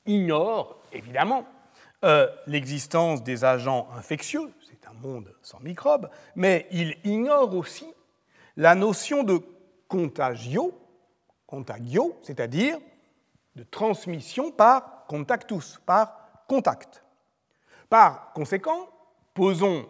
ignore 0.06 0.82
évidemment 0.92 1.46
euh, 2.04 2.28
l'existence 2.46 3.24
des 3.24 3.46
agents 3.46 3.88
infectieux, 3.96 4.54
c'est 4.68 4.86
un 4.88 4.94
monde 4.94 5.34
sans 5.42 5.60
microbes, 5.62 6.10
mais 6.36 6.68
il 6.72 6.98
ignore 7.06 7.56
aussi 7.56 7.88
la 8.58 8.76
notion 8.76 9.24
de 9.24 9.40
contagio, 9.88 10.78
contagio, 11.46 12.20
c'est-à-dire 12.22 12.78
de 13.56 13.64
transmission 13.64 14.52
par 14.52 15.06
contactus, 15.08 15.80
par 15.86 16.44
contact. 16.48 17.04
Par 17.90 18.34
conséquent, 18.34 18.90
posons 19.34 19.88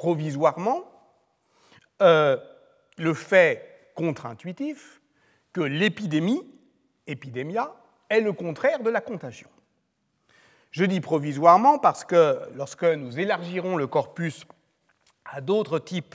provisoirement 0.00 0.82
euh, 2.00 2.38
le 2.96 3.12
fait 3.12 3.92
contre-intuitif 3.94 5.02
que 5.52 5.60
l'épidémie, 5.60 6.42
épidémia, 7.06 7.74
est 8.08 8.22
le 8.22 8.32
contraire 8.32 8.82
de 8.82 8.88
la 8.88 9.02
contagion. 9.02 9.50
Je 10.70 10.86
dis 10.86 11.02
provisoirement 11.02 11.78
parce 11.78 12.06
que 12.06 12.40
lorsque 12.54 12.84
nous 12.84 13.18
élargirons 13.18 13.76
le 13.76 13.86
corpus 13.86 14.46
à 15.26 15.42
d'autres 15.42 15.78
types 15.78 16.14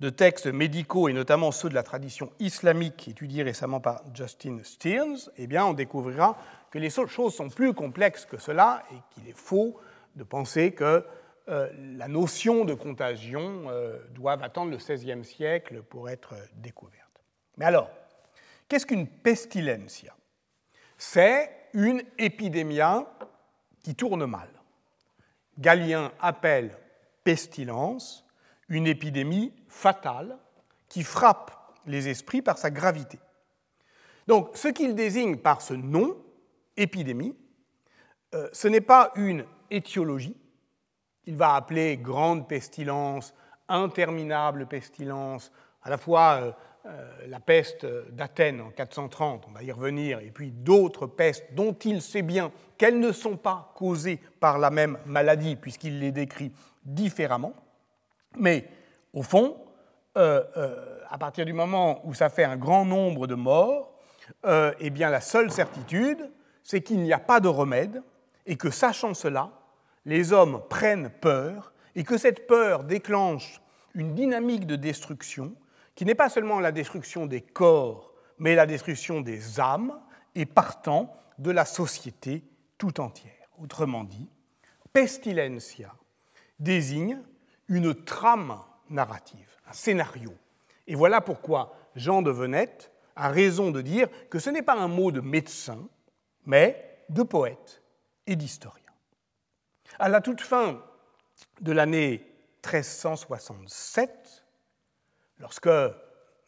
de 0.00 0.08
textes 0.08 0.46
médicaux, 0.46 1.10
et 1.10 1.12
notamment 1.12 1.52
ceux 1.52 1.68
de 1.68 1.74
la 1.74 1.82
tradition 1.82 2.32
islamique 2.38 3.06
étudiés 3.06 3.42
récemment 3.42 3.80
par 3.80 4.00
Justin 4.14 4.60
Stearns, 4.62 5.30
eh 5.36 5.58
on 5.58 5.74
découvrira 5.74 6.38
que 6.70 6.78
les 6.78 6.88
choses 6.88 7.34
sont 7.34 7.50
plus 7.50 7.74
complexes 7.74 8.24
que 8.24 8.38
cela 8.38 8.82
et 8.92 8.96
qu'il 9.10 9.28
est 9.28 9.36
faux 9.36 9.78
de 10.14 10.24
penser 10.24 10.72
que 10.72 11.04
euh, 11.48 11.70
la 11.96 12.08
notion 12.08 12.64
de 12.64 12.74
contagion 12.74 13.70
euh, 13.70 13.98
doit 14.10 14.32
attendre 14.42 14.72
le 14.72 14.78
XVIe 14.78 15.24
siècle 15.24 15.82
pour 15.82 16.10
être 16.10 16.34
découverte. 16.54 17.22
Mais 17.56 17.64
alors, 17.64 17.90
qu'est-ce 18.68 18.86
qu'une 18.86 19.06
pestilencia? 19.06 20.14
C'est 20.98 21.50
une 21.72 22.02
épidémie 22.18 22.80
qui 23.82 23.94
tourne 23.94 24.26
mal. 24.26 24.48
Galien 25.58 26.12
appelle 26.20 26.76
pestilence 27.22 28.24
une 28.68 28.86
épidémie 28.86 29.52
fatale 29.68 30.38
qui 30.88 31.02
frappe 31.02 31.52
les 31.86 32.08
esprits 32.08 32.42
par 32.42 32.58
sa 32.58 32.70
gravité. 32.70 33.18
Donc, 34.26 34.56
ce 34.56 34.68
qu'il 34.68 34.94
désigne 34.94 35.36
par 35.36 35.60
ce 35.60 35.74
nom, 35.74 36.16
épidémie, 36.76 37.36
euh, 38.34 38.48
ce 38.52 38.66
n'est 38.68 38.80
pas 38.80 39.12
une 39.14 39.44
étiologie, 39.70 40.36
il 41.26 41.36
va 41.36 41.54
appeler 41.54 41.96
grande 41.96 42.48
pestilence, 42.48 43.34
interminable 43.68 44.66
pestilence, 44.66 45.52
à 45.82 45.90
la 45.90 45.98
fois 45.98 46.54
euh, 46.86 47.26
la 47.28 47.40
peste 47.40 47.86
d'Athènes 48.12 48.60
en 48.60 48.70
430, 48.70 49.44
on 49.48 49.52
va 49.52 49.62
y 49.62 49.72
revenir, 49.72 50.20
et 50.20 50.30
puis 50.30 50.50
d'autres 50.50 51.06
pestes 51.06 51.44
dont 51.52 51.72
il 51.72 52.00
sait 52.00 52.22
bien 52.22 52.52
qu'elles 52.78 53.00
ne 53.00 53.12
sont 53.12 53.36
pas 53.36 53.72
causées 53.74 54.20
par 54.40 54.58
la 54.58 54.70
même 54.70 54.98
maladie, 55.04 55.56
puisqu'il 55.56 55.98
les 56.00 56.12
décrit 56.12 56.52
différemment. 56.84 57.54
Mais 58.38 58.68
au 59.12 59.22
fond, 59.22 59.56
euh, 60.16 60.42
euh, 60.56 61.00
à 61.10 61.18
partir 61.18 61.44
du 61.44 61.52
moment 61.52 62.00
où 62.04 62.14
ça 62.14 62.28
fait 62.28 62.44
un 62.44 62.56
grand 62.56 62.84
nombre 62.84 63.26
de 63.26 63.34
morts, 63.34 63.92
euh, 64.44 64.72
eh 64.80 64.90
bien 64.90 65.10
la 65.10 65.20
seule 65.20 65.50
certitude, 65.50 66.30
c'est 66.62 66.80
qu'il 66.80 67.00
n'y 67.00 67.12
a 67.12 67.18
pas 67.18 67.40
de 67.40 67.48
remède 67.48 68.02
et 68.46 68.56
que, 68.56 68.70
sachant 68.70 69.14
cela, 69.14 69.50
les 70.06 70.32
hommes 70.32 70.62
prennent 70.70 71.10
peur 71.10 71.72
et 71.94 72.04
que 72.04 72.16
cette 72.16 72.46
peur 72.46 72.84
déclenche 72.84 73.60
une 73.94 74.14
dynamique 74.14 74.66
de 74.66 74.76
destruction 74.76 75.54
qui 75.94 76.04
n'est 76.04 76.14
pas 76.14 76.28
seulement 76.28 76.60
la 76.60 76.72
destruction 76.72 77.26
des 77.26 77.40
corps, 77.40 78.14
mais 78.38 78.54
la 78.54 78.66
destruction 78.66 79.20
des 79.20 79.60
âmes 79.60 79.98
et 80.34 80.46
partant 80.46 81.14
de 81.38 81.50
la 81.50 81.64
société 81.64 82.44
tout 82.78 83.00
entière. 83.00 83.32
Autrement 83.58 84.04
dit, 84.04 84.28
pestilentia 84.92 85.92
désigne 86.60 87.20
une 87.68 87.94
trame 87.94 88.58
narrative, 88.88 89.56
un 89.68 89.72
scénario. 89.72 90.32
Et 90.86 90.94
voilà 90.94 91.20
pourquoi 91.20 91.74
Jean 91.96 92.22
de 92.22 92.30
Venette 92.30 92.92
a 93.16 93.28
raison 93.28 93.70
de 93.70 93.80
dire 93.80 94.08
que 94.30 94.38
ce 94.38 94.50
n'est 94.50 94.62
pas 94.62 94.76
un 94.76 94.88
mot 94.88 95.10
de 95.10 95.20
médecin, 95.20 95.88
mais 96.44 97.00
de 97.08 97.22
poète 97.22 97.82
et 98.26 98.36
d'historien. 98.36 98.85
À 99.98 100.08
la 100.08 100.20
toute 100.20 100.40
fin 100.40 100.82
de 101.60 101.72
l'année 101.72 102.32
1367, 102.64 104.44
lorsque 105.38 105.68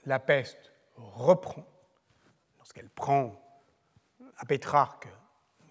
la 0.05 0.19
peste 0.19 0.73
reprend, 0.97 1.67
lorsqu'elle 2.59 2.91
prend 2.91 3.41
à 4.37 4.45
Pétrarque 4.45 5.09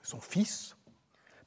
son 0.04 0.22
fils, 0.22 0.76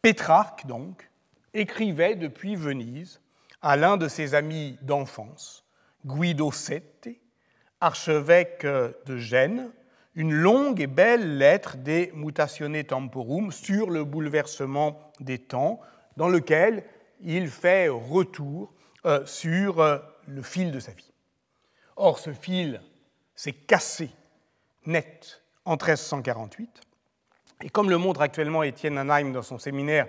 Pétrarque, 0.03 0.67
donc, 0.67 1.11
écrivait 1.55 2.15
depuis 2.15 2.57
Venise 2.57 3.21
à 3.63 3.77
l'un 3.77 3.97
de 3.97 4.09
ses 4.09 4.35
amis 4.35 4.79
d'enfance, 4.83 5.65
Guido 6.07 6.53
Sette, 6.53 7.09
archevêque 7.81 8.65
de 8.65 9.17
Gênes, 9.17 9.71
une 10.15 10.33
longue 10.33 10.81
et 10.81 10.87
belle 10.87 11.39
lettre 11.39 11.77
des 11.77 12.11
Mutatione 12.15 12.83
Temporum 12.85 13.53
sur 13.53 13.91
le 13.91 14.05
bouleversement 14.05 15.13
des 15.21 15.39
temps, 15.39 15.81
dans 16.17 16.29
lequel 16.29 16.85
il 17.23 17.49
fait 17.49 17.89
retour 17.89 18.73
euh, 19.07 19.25
sur 19.27 19.81
euh, 19.81 19.99
le 20.27 20.43
fil 20.43 20.73
de 20.73 20.81
sa 20.81 20.93
vie. 20.93 21.13
Or, 21.97 22.19
ce 22.19 22.33
fil 22.33 22.81
s'est 23.35 23.53
cassé 23.53 24.11
net 24.87 25.43
en 25.65 25.73
1348, 25.73 26.81
et 27.63 27.69
comme 27.69 27.91
le 27.91 27.99
montre 27.99 28.23
actuellement 28.23 28.63
Étienne 28.63 28.99
Anheim 28.99 29.33
dans 29.33 29.43
son 29.43 29.59
séminaire 29.59 30.09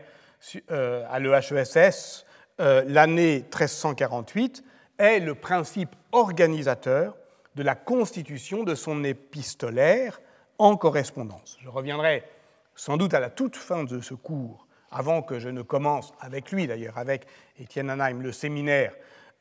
euh, 0.72 1.06
à 1.10 1.20
l'EHESS, 1.20 2.26
l'année 2.60 3.38
1348 3.38 4.64
est 5.00 5.20
le 5.20 5.34
principe 5.34 5.96
organisateur 6.12 7.16
de 7.56 7.64
la 7.64 7.76
constitution 7.76 8.64
de 8.64 8.76
son 8.76 9.04
épistolaire 9.04 10.22
en 10.58 10.78
correspondance. 10.78 11.58
Je 11.62 11.70
reviendrai 11.70 12.24
sans 12.76 12.98
doute 12.98 13.14
à 13.14 13.20
la 13.20 13.30
toute 13.30 13.56
fin 13.56 13.84
de 13.84 14.00
ce 14.00 14.14
cours, 14.14 14.68
avant 14.92 15.22
que 15.22 15.40
je 15.40 15.50
ne 15.50 15.62
commence 15.62 16.14
avec 16.20 16.52
lui 16.52 16.68
d'ailleurs, 16.68 16.98
avec 16.98 17.26
Étienne 17.58 17.90
Anheim, 17.90 18.22
le 18.22 18.32
séminaire, 18.32 18.94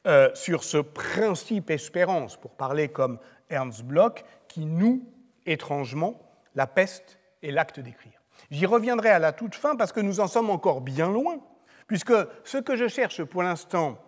euh, 0.06 0.30
sur 0.34 0.64
ce 0.64 0.78
principe 0.78 1.70
espérance, 1.70 2.36
pour 2.36 2.52
parler 2.52 2.88
comme 2.88 3.18
Ernst 3.50 3.82
Bloch, 3.82 4.24
qui 4.48 4.64
noue 4.64 5.06
étrangement 5.44 6.20
la 6.54 6.66
peste 6.66 7.18
et 7.42 7.50
l'acte 7.50 7.80
d'écrire. 7.80 8.20
J'y 8.50 8.66
reviendrai 8.66 9.10
à 9.10 9.18
la 9.18 9.32
toute 9.32 9.54
fin 9.54 9.76
parce 9.76 9.92
que 9.92 10.00
nous 10.00 10.20
en 10.20 10.26
sommes 10.26 10.50
encore 10.50 10.80
bien 10.80 11.10
loin 11.10 11.38
puisque 11.86 12.14
ce 12.44 12.58
que 12.58 12.76
je 12.76 12.86
cherche 12.86 13.24
pour 13.24 13.42
l'instant 13.42 13.98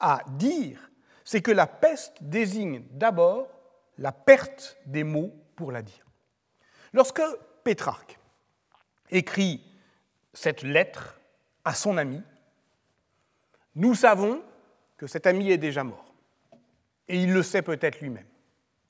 à 0.00 0.22
dire, 0.30 0.90
c'est 1.24 1.40
que 1.40 1.50
la 1.50 1.66
peste 1.66 2.16
désigne 2.20 2.82
d'abord 2.90 3.48
la 3.96 4.12
perte 4.12 4.76
des 4.86 5.04
mots 5.04 5.32
pour 5.54 5.72
la 5.72 5.82
dire. 5.82 6.04
Lorsque 6.92 7.22
Pétrarque 7.64 8.18
écrit 9.10 9.62
cette 10.32 10.62
lettre 10.62 11.20
à 11.64 11.74
son 11.74 11.96
ami, 11.98 12.22
nous 13.74 13.94
savons 13.94 14.42
que 14.96 15.06
cet 15.06 15.26
ami 15.26 15.50
est 15.50 15.58
déjà 15.58 15.84
mort. 15.84 16.14
Et 17.08 17.22
il 17.22 17.32
le 17.32 17.42
sait 17.42 17.62
peut-être 17.62 18.00
lui-même, 18.00 18.26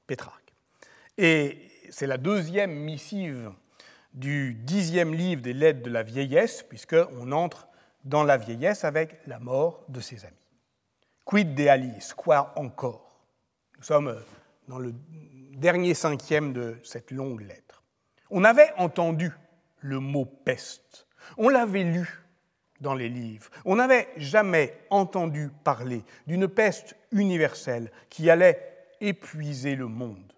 Pétrarque. 0.07 0.53
Et 1.17 1.71
c'est 1.91 2.07
la 2.07 2.17
deuxième 2.19 2.73
missive 2.73 3.53
du 4.15 4.55
dixième 4.55 5.15
livre 5.15 5.43
des 5.43 5.53
lettres 5.53 5.83
de 5.83 5.91
la 5.91 6.03
vieillesse, 6.03 6.63
puisqu'on 6.63 7.33
entre 7.33 7.69
dans 8.05 8.25
la 8.25 8.37
vieillesse 8.37 8.85
avec 8.85 9.21
la 9.27 9.39
mort 9.39 9.85
de 9.89 10.01
ses 10.01 10.25
amis. 10.25 10.35
Quid 11.25 11.55
de 11.55 11.67
Alice? 11.67 12.15
Quoi 12.15 12.53
encore? 12.57 13.27
Nous 13.77 13.85
sommes 13.85 14.23
dans 14.67 14.79
le 14.79 14.95
dernier 15.53 15.95
cinquième 15.95 16.53
de 16.53 16.79
cette 16.85 17.11
longue 17.11 17.43
lettre. 17.43 17.83
On 18.31 18.45
avait 18.45 18.73
entendu 18.77 19.33
le 19.81 20.01
mot 20.01 20.25
peste, 20.25 21.07
on 21.37 21.49
l'avait 21.49 21.85
lu 21.85 22.23
dans 22.81 22.95
les 22.95 23.09
livres, 23.09 23.51
on 23.65 23.77
n'avait 23.77 24.09
jamais 24.17 24.73
entendu 24.91 25.51
parler 25.65 26.05
d'une 26.27 26.49
peste 26.49 26.95
universelle 27.11 27.91
qui 28.09 28.31
allait 28.31 28.87
épuiser 29.01 29.75
le 29.75 29.87
monde. 29.87 30.33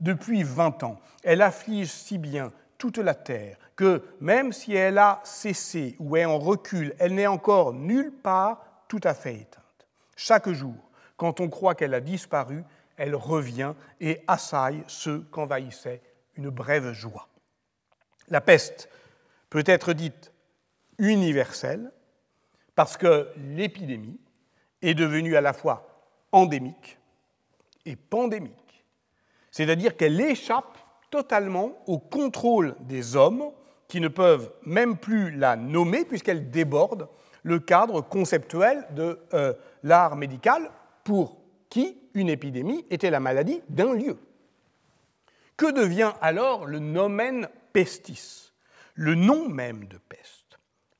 Depuis 0.00 0.42
vingt 0.42 0.82
ans, 0.82 1.00
elle 1.24 1.42
afflige 1.42 1.90
si 1.90 2.18
bien 2.18 2.52
toute 2.76 2.98
la 2.98 3.14
terre, 3.14 3.56
que 3.74 4.02
même 4.20 4.52
si 4.52 4.74
elle 4.74 4.98
a 4.98 5.20
cessé 5.24 5.96
ou 5.98 6.16
est 6.16 6.24
en 6.24 6.38
recul, 6.38 6.94
elle 6.98 7.14
n'est 7.14 7.26
encore 7.26 7.72
nulle 7.72 8.12
part 8.12 8.64
tout 8.86 9.00
à 9.02 9.14
fait 9.14 9.34
éteinte. 9.34 9.64
Chaque 10.16 10.50
jour, 10.50 10.76
quand 11.16 11.40
on 11.40 11.48
croit 11.48 11.74
qu'elle 11.74 11.94
a 11.94 12.00
disparu, 12.00 12.62
elle 12.96 13.14
revient 13.14 13.74
et 14.00 14.22
assaille 14.26 14.84
ceux 14.86 15.20
qu'envahissait 15.30 16.00
une 16.36 16.50
brève 16.50 16.92
joie. 16.92 17.28
La 18.28 18.40
peste 18.40 18.88
peut 19.50 19.64
être 19.66 19.92
dite 19.92 20.32
universelle 20.98 21.92
parce 22.74 22.96
que 22.96 23.28
l'épidémie 23.36 24.20
est 24.82 24.94
devenue 24.94 25.36
à 25.36 25.40
la 25.40 25.52
fois 25.52 26.06
endémique 26.32 26.98
et 27.84 27.96
pandémique, 27.96 28.84
c'est-à-dire 29.50 29.96
qu'elle 29.96 30.20
échappe 30.20 30.78
totalement 31.10 31.72
au 31.86 31.98
contrôle 31.98 32.76
des 32.80 33.16
hommes 33.16 33.50
qui 33.88 34.00
ne 34.00 34.08
peuvent 34.08 34.52
même 34.64 34.96
plus 34.96 35.30
la 35.30 35.56
nommer 35.56 36.04
puisqu'elle 36.04 36.50
déborde 36.50 37.08
le 37.42 37.58
cadre 37.58 38.02
conceptuel 38.02 38.86
de 38.90 39.18
euh, 39.32 39.54
l'art 39.82 40.16
médical 40.16 40.70
pour 41.04 41.38
qui 41.70 41.98
une 42.14 42.28
épidémie 42.28 42.84
était 42.90 43.10
la 43.10 43.20
maladie 43.20 43.62
d'un 43.68 43.94
lieu. 43.94 44.18
Que 45.56 45.72
devient 45.72 46.12
alors 46.20 46.66
le 46.66 46.78
nomen 46.78 47.48
pestis, 47.72 48.47
le 48.98 49.14
nom 49.14 49.48
même 49.48 49.86
de 49.86 49.96
peste 49.96 50.58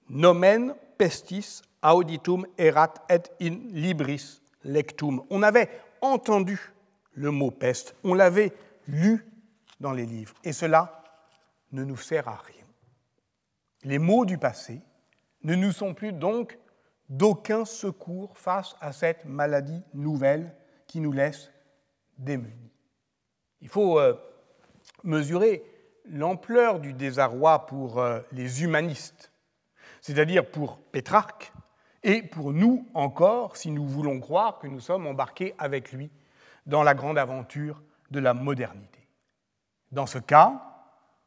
Nomen 0.09 0.75
pestis 0.97 1.63
auditum 1.83 2.47
erat 2.57 2.95
et 3.11 3.23
in 3.43 3.59
libris 3.73 4.41
lectum. 4.63 5.23
On 5.31 5.43
avait 5.43 5.69
entendu 6.01 6.73
le 7.13 7.33
mot 7.33 7.51
peste, 7.51 7.97
on 8.05 8.15
l'avait 8.15 8.53
lu 8.87 9.27
dans 9.81 9.93
les 9.93 10.07
livres. 10.07 10.35
Et 10.45 10.53
cela 10.53 11.03
ne 11.73 11.83
nous 11.83 11.97
sert 11.97 12.29
à 12.29 12.37
rien. 12.37 12.65
Les 13.83 13.99
mots 13.99 14.25
du 14.25 14.39
passé 14.39 14.81
ne 15.43 15.57
nous 15.57 15.73
sont 15.73 15.93
plus 15.93 16.13
donc 16.13 16.57
d'aucun 17.09 17.65
secours 17.65 18.39
face 18.39 18.77
à 18.81 18.93
cette 18.93 19.25
maladie 19.25 19.83
nouvelle 19.93 20.55
qui 20.87 21.01
nous 21.01 21.13
laisse 21.13 21.51
démunis. 22.17 22.73
Il 23.61 23.69
faut 23.69 23.99
euh, 23.99 24.15
mesurer 25.03 25.65
l'ampleur 26.11 26.81
du 26.81 26.93
désarroi 26.93 27.67
pour 27.67 28.01
euh, 28.01 28.21
les 28.33 28.63
humanistes, 28.63 29.33
c'est-à-dire 30.01 30.47
pour 30.47 30.79
Pétrarque, 30.79 31.53
et 32.03 32.23
pour 32.23 32.53
nous 32.53 32.87
encore, 32.95 33.57
si 33.57 33.71
nous 33.71 33.87
voulons 33.87 34.21
croire 34.21 34.59
que 34.59 34.67
nous 34.69 34.81
sommes 34.81 35.07
embarqués 35.07 35.55
avec 35.59 35.93
lui 35.93 36.11
dans 36.67 36.83
la 36.83 36.95
grande 36.95 37.19
aventure 37.19 37.83
de 38.11 38.21
la 38.21 38.35
modernité. 38.35 39.09
Dans 39.91 40.07
ce 40.07 40.19
cas, 40.19 40.63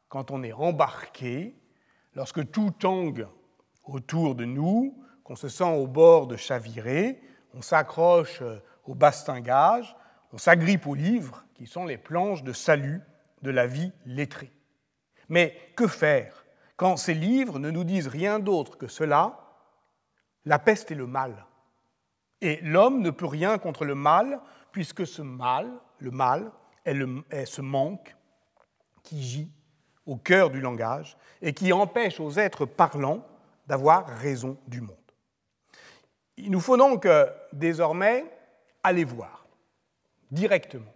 quand 0.08 0.32
on 0.32 0.44
est 0.44 0.54
embarqué, 0.54 1.56
lorsque 2.15 2.50
tout 2.52 2.72
tangue 2.72 3.28
autour 3.84 4.36
de 4.36 4.46
nous, 4.46 4.98
qu'on 5.24 5.36
se 5.36 5.50
sent 5.50 5.63
au 5.63 5.88
bord 5.88 6.28
de 6.28 6.38
chavirer, 6.38 7.22
on 7.54 7.62
s'accroche 7.62 8.41
au 8.86 8.96
bastingage, 8.96 9.96
on 10.32 10.38
s'agrippe 10.38 10.88
aux 10.88 10.96
livres 10.96 11.44
qui 11.56 11.67
sont 11.67 11.86
les 11.86 11.98
planches 11.98 12.44
de 12.44 12.54
salut 12.54 13.02
de 13.41 13.52
la 13.52 13.67
vie 13.67 13.91
lettrée. 14.06 14.52
Mais 15.32 15.58
que 15.78 15.88
faire 15.88 16.46
quand 16.76 16.98
ces 16.98 17.13
livres 17.13 17.58
ne 17.58 17.72
nous 17.72 17.86
disent 17.86 18.10
rien 18.10 18.38
d'autre 18.38 18.78
que 18.78 18.88
cela? 18.88 19.39
La 20.44 20.60
peste 20.60 20.91
est 20.91 20.96
le 20.96 21.08
mal. 21.08 21.46
Et 22.41 22.60
l'homme 22.62 23.02
ne 23.02 23.12
peut 23.12 23.28
rien 23.28 23.58
contre 23.58 23.86
le 23.86 23.96
mal, 23.96 24.41
puisque 24.74 25.08
ce 25.08 25.22
mal, 25.22 25.72
le 26.00 26.12
mal, 26.12 26.52
est 26.86 27.46
ce 27.46 27.62
manque 27.62 28.15
qui 29.04 29.22
gît 29.22 29.52
au 30.06 30.17
cœur 30.17 30.50
du 30.50 30.60
langage 30.60 31.15
et 31.41 31.54
qui 31.54 31.72
empêche 31.72 32.20
aux 32.20 32.32
êtres 32.32 32.65
parlants 32.65 33.26
d'avoir 33.67 34.08
raison 34.08 34.58
du 34.67 34.82
monde. 34.82 34.98
Il 36.36 36.52
nous 36.52 36.60
faut 36.60 36.76
donc 36.78 37.06
euh, 37.06 37.28
désormais 37.54 38.26
aller 38.84 39.06
voir 39.06 39.46
directement 40.30 40.94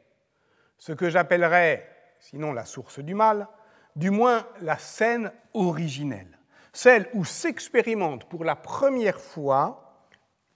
ce 0.78 0.91
que 0.91 1.10
j'appellerais, 1.10 1.88
sinon 2.19 2.52
la 2.52 2.65
source 2.65 3.00
du 3.00 3.13
mal, 3.13 3.48
du 3.96 4.10
moins 4.10 4.48
la 4.62 4.78
scène 4.78 5.32
originelle, 5.54 6.38
celle 6.74 7.10
où 7.14 7.24
s'expérimente 7.24 8.26
pour 8.26 8.44
la 8.44 8.56
première 8.56 9.20
fois 9.20 10.08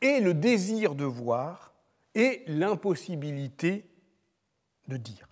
et 0.01 0.19
le 0.19 0.33
désir 0.33 0.95
de 0.95 1.05
voir 1.05 1.73
et 2.15 2.43
l'impossibilité 2.47 3.89
de 4.87 4.97
dire. 4.97 5.27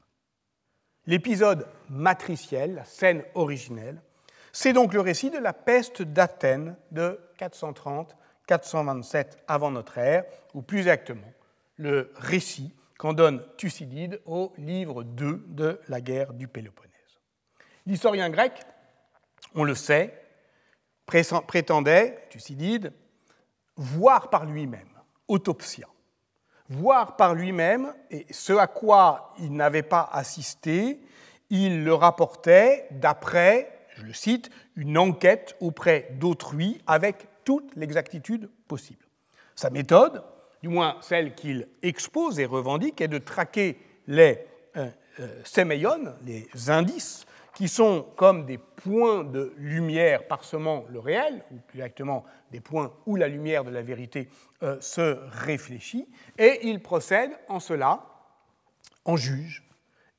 L'épisode 1.06 1.68
matriciel, 1.90 2.76
la 2.76 2.86
scène 2.86 3.24
originelle, 3.34 4.02
c'est 4.52 4.74
donc 4.74 4.94
le 4.94 5.02
récit 5.02 5.30
de 5.30 5.38
la 5.38 5.54
peste 5.54 6.02
d'Athènes 6.02 6.76
de 6.92 7.20
430-427 8.50 9.38
avant 9.48 9.72
notre 9.72 9.98
ère, 9.98 10.26
ou 10.54 10.62
plus 10.62 10.80
exactement, 10.80 11.32
le 11.78 12.12
récit 12.16 12.74
qu'en 12.98 13.14
donne 13.14 13.44
Thucydide 13.58 14.20
au 14.26 14.52
livre 14.58 15.04
2 15.04 15.46
de 15.48 15.80
la 15.88 16.02
guerre 16.02 16.34
du 16.34 16.48
Péloponnèse. 16.48 16.97
L'historien 17.88 18.30
grec, 18.30 18.52
on 19.56 19.64
le 19.64 19.74
sait, 19.74 20.14
prétendait, 21.06 22.28
Thucydide, 22.30 22.92
voir 23.78 24.30
par 24.30 24.46
lui-même, 24.46 24.90
autopsia, 25.30 25.88
voir 26.68 27.16
par 27.16 27.34
lui-même, 27.34 27.94
et 28.12 28.26
ce 28.30 28.52
à 28.52 28.68
quoi 28.68 29.34
il 29.40 29.54
n'avait 29.54 29.84
pas 29.84 30.10
assisté, 30.12 31.00
il 31.50 31.86
le 31.86 31.94
rapportait 31.94 32.88
d'après, 32.92 33.88
je 33.96 34.04
le 34.04 34.14
cite, 34.14 34.50
une 34.76 34.98
enquête 34.98 35.56
auprès 35.62 36.10
d'autrui 36.20 36.82
avec 36.88 37.26
toute 37.46 37.74
l'exactitude 37.78 38.50
possible. 38.68 39.06
Sa 39.56 39.70
méthode, 39.70 40.26
du 40.62 40.68
moins 40.68 40.98
celle 41.00 41.36
qu'il 41.36 41.70
expose 41.84 42.38
et 42.38 42.46
revendique, 42.46 43.00
est 43.00 43.08
de 43.08 43.18
traquer 43.18 43.80
les 44.08 44.46
euh, 44.76 44.90
euh 45.22 46.16
les 46.26 46.70
indices, 46.70 47.26
qui 47.58 47.68
sont 47.68 48.06
comme 48.16 48.46
des 48.46 48.60
points 48.60 49.24
de 49.24 49.52
lumière 49.58 50.28
parsemant 50.28 50.86
le 50.90 51.00
réel, 51.00 51.44
ou 51.52 51.56
plus 51.56 51.80
exactement 51.80 52.24
des 52.52 52.60
points 52.60 52.94
où 53.08 53.16
la 53.16 53.28
lumière 53.28 53.64
de 53.64 53.72
la 53.72 53.82
vérité 53.82 54.30
euh, 54.62 54.80
se 54.80 55.18
réfléchit, 55.32 56.08
et 56.38 56.68
il 56.68 56.84
procède 56.84 57.32
en 57.48 57.60
cela 57.60 58.06
en 59.06 59.18
juge 59.18 59.68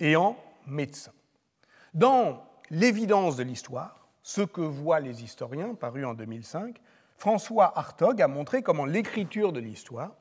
et 0.01 0.16
en 0.16 0.37
médecin. 0.66 1.12
Dans 1.94 2.48
L'évidence 2.70 3.37
de 3.37 3.42
l'histoire, 3.42 4.09
ce 4.22 4.42
que 4.42 4.61
voient 4.61 5.01
les 5.01 5.24
historiens, 5.24 5.74
paru 5.74 6.05
en 6.05 6.12
2005, 6.12 6.77
François 7.16 7.72
Hartog 7.79 8.20
a 8.20 8.29
montré 8.29 8.62
comment 8.62 8.85
l'écriture 8.85 9.53
de 9.53 9.61
l'histoire 9.61 10.14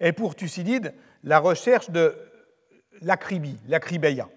est 0.00 0.12
pour 0.12 0.36
Thucydide 0.36 0.94
la 1.22 1.38
recherche 1.38 1.88
de 1.88 2.14
l'acribie, 3.00 3.58
l'acribeia, 3.68 4.28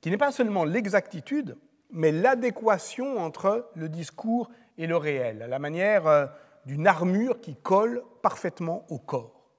qui 0.00 0.10
n'est 0.10 0.16
pas 0.16 0.30
seulement 0.30 0.64
l'exactitude, 0.64 1.56
mais 1.92 2.12
l'adéquation 2.12 3.18
entre 3.18 3.70
le 3.74 3.88
discours 3.88 4.50
et 4.78 4.86
le 4.86 4.96
réel, 4.96 5.42
à 5.42 5.46
la 5.46 5.58
manière 5.58 6.06
euh, 6.06 6.26
d'une 6.66 6.86
armure 6.86 7.40
qui 7.40 7.56
colle 7.56 8.02
parfaitement 8.22 8.84
au 8.88 8.98
corps. 8.98 9.50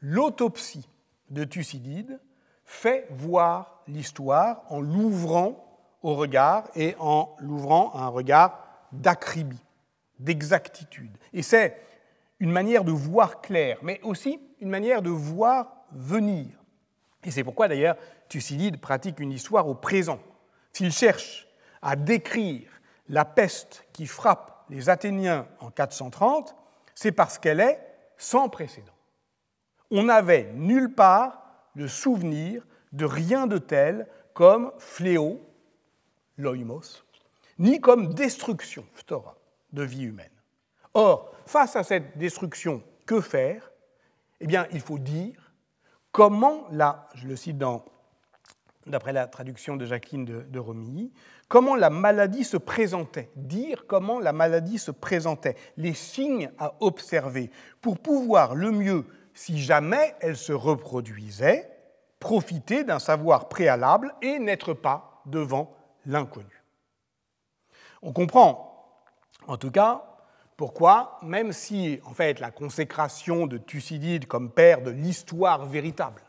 L'autopsie 0.00 0.88
de 1.30 1.44
Thucydide 1.44 2.20
fait 2.64 3.06
voir 3.10 3.82
l'histoire 3.86 4.64
en 4.68 4.80
l'ouvrant 4.80 5.72
au 6.02 6.14
regard 6.14 6.68
et 6.74 6.94
en 6.98 7.34
l'ouvrant 7.38 7.92
à 7.94 8.02
un 8.02 8.08
regard 8.08 8.58
d'acribie, 8.92 9.64
d'exactitude. 10.18 11.16
Et 11.32 11.42
c'est 11.42 11.76
une 12.40 12.50
manière 12.50 12.84
de 12.84 12.92
voir 12.92 13.40
clair, 13.40 13.78
mais 13.82 14.00
aussi 14.02 14.40
une 14.60 14.68
manière 14.68 15.02
de 15.02 15.10
voir 15.10 15.84
venir. 15.92 16.48
Et 17.24 17.30
c'est 17.30 17.44
pourquoi 17.44 17.68
d'ailleurs 17.68 17.96
Thucydide 18.28 18.80
pratique 18.80 19.20
une 19.20 19.32
histoire 19.32 19.68
au 19.68 19.74
présent. 19.74 20.18
S'il 20.72 20.90
cherche 20.90 21.46
à 21.82 21.96
décrire 21.96 22.70
la 23.08 23.24
peste 23.24 23.84
qui 23.92 24.06
frappe 24.06 24.64
les 24.70 24.88
Athéniens 24.88 25.46
en 25.60 25.70
430, 25.70 26.56
c'est 26.94 27.12
parce 27.12 27.38
qu'elle 27.38 27.60
est 27.60 27.80
sans 28.16 28.48
précédent. 28.48 28.92
On 29.90 30.04
n'avait 30.04 30.52
nulle 30.54 30.94
part 30.94 31.42
le 31.74 31.88
souvenir 31.88 32.66
de 32.92 33.04
rien 33.04 33.46
de 33.46 33.58
tel 33.58 34.06
comme 34.32 34.72
fléau, 34.78 35.40
loimos, 36.38 37.04
ni 37.58 37.80
comme 37.80 38.14
destruction, 38.14 38.86
phtora, 38.94 39.36
de 39.72 39.82
vie 39.82 40.04
humaine. 40.04 40.30
Or, 40.94 41.32
face 41.46 41.76
à 41.76 41.82
cette 41.82 42.16
destruction, 42.16 42.82
que 43.06 43.20
faire? 43.20 43.70
Eh 44.40 44.46
bien, 44.46 44.66
il 44.72 44.80
faut 44.80 44.98
dire 44.98 45.52
comment 46.10 46.66
la, 46.70 47.08
je 47.14 47.26
le 47.26 47.36
cite 47.36 47.58
d'après 48.86 49.12
la 49.12 49.26
traduction 49.26 49.76
de 49.76 49.84
Jacqueline 49.84 50.24
de 50.24 50.58
Romilly, 50.58 51.12
comment 51.52 51.76
la 51.76 51.90
maladie 51.90 52.44
se 52.44 52.56
présentait, 52.56 53.28
dire 53.36 53.84
comment 53.86 54.18
la 54.20 54.32
maladie 54.32 54.78
se 54.78 54.90
présentait, 54.90 55.54
les 55.76 55.92
signes 55.92 56.50
à 56.58 56.72
observer, 56.80 57.50
pour 57.82 57.98
pouvoir 57.98 58.54
le 58.54 58.70
mieux, 58.70 59.04
si 59.34 59.60
jamais 59.60 60.14
elle 60.20 60.38
se 60.38 60.54
reproduisait, 60.54 61.70
profiter 62.18 62.84
d'un 62.84 62.98
savoir 62.98 63.50
préalable 63.50 64.14
et 64.22 64.38
n'être 64.38 64.72
pas 64.72 65.20
devant 65.26 65.76
l'inconnu. 66.06 66.64
On 68.00 68.14
comprend, 68.14 69.04
en 69.46 69.58
tout 69.58 69.70
cas, 69.70 70.04
pourquoi, 70.56 71.18
même 71.20 71.52
si 71.52 72.00
en 72.06 72.14
fait 72.14 72.40
la 72.40 72.50
consécration 72.50 73.46
de 73.46 73.58
Thucydide 73.58 74.26
comme 74.26 74.50
père 74.50 74.80
de 74.80 74.90
l'histoire 74.90 75.66
véritable 75.66 76.22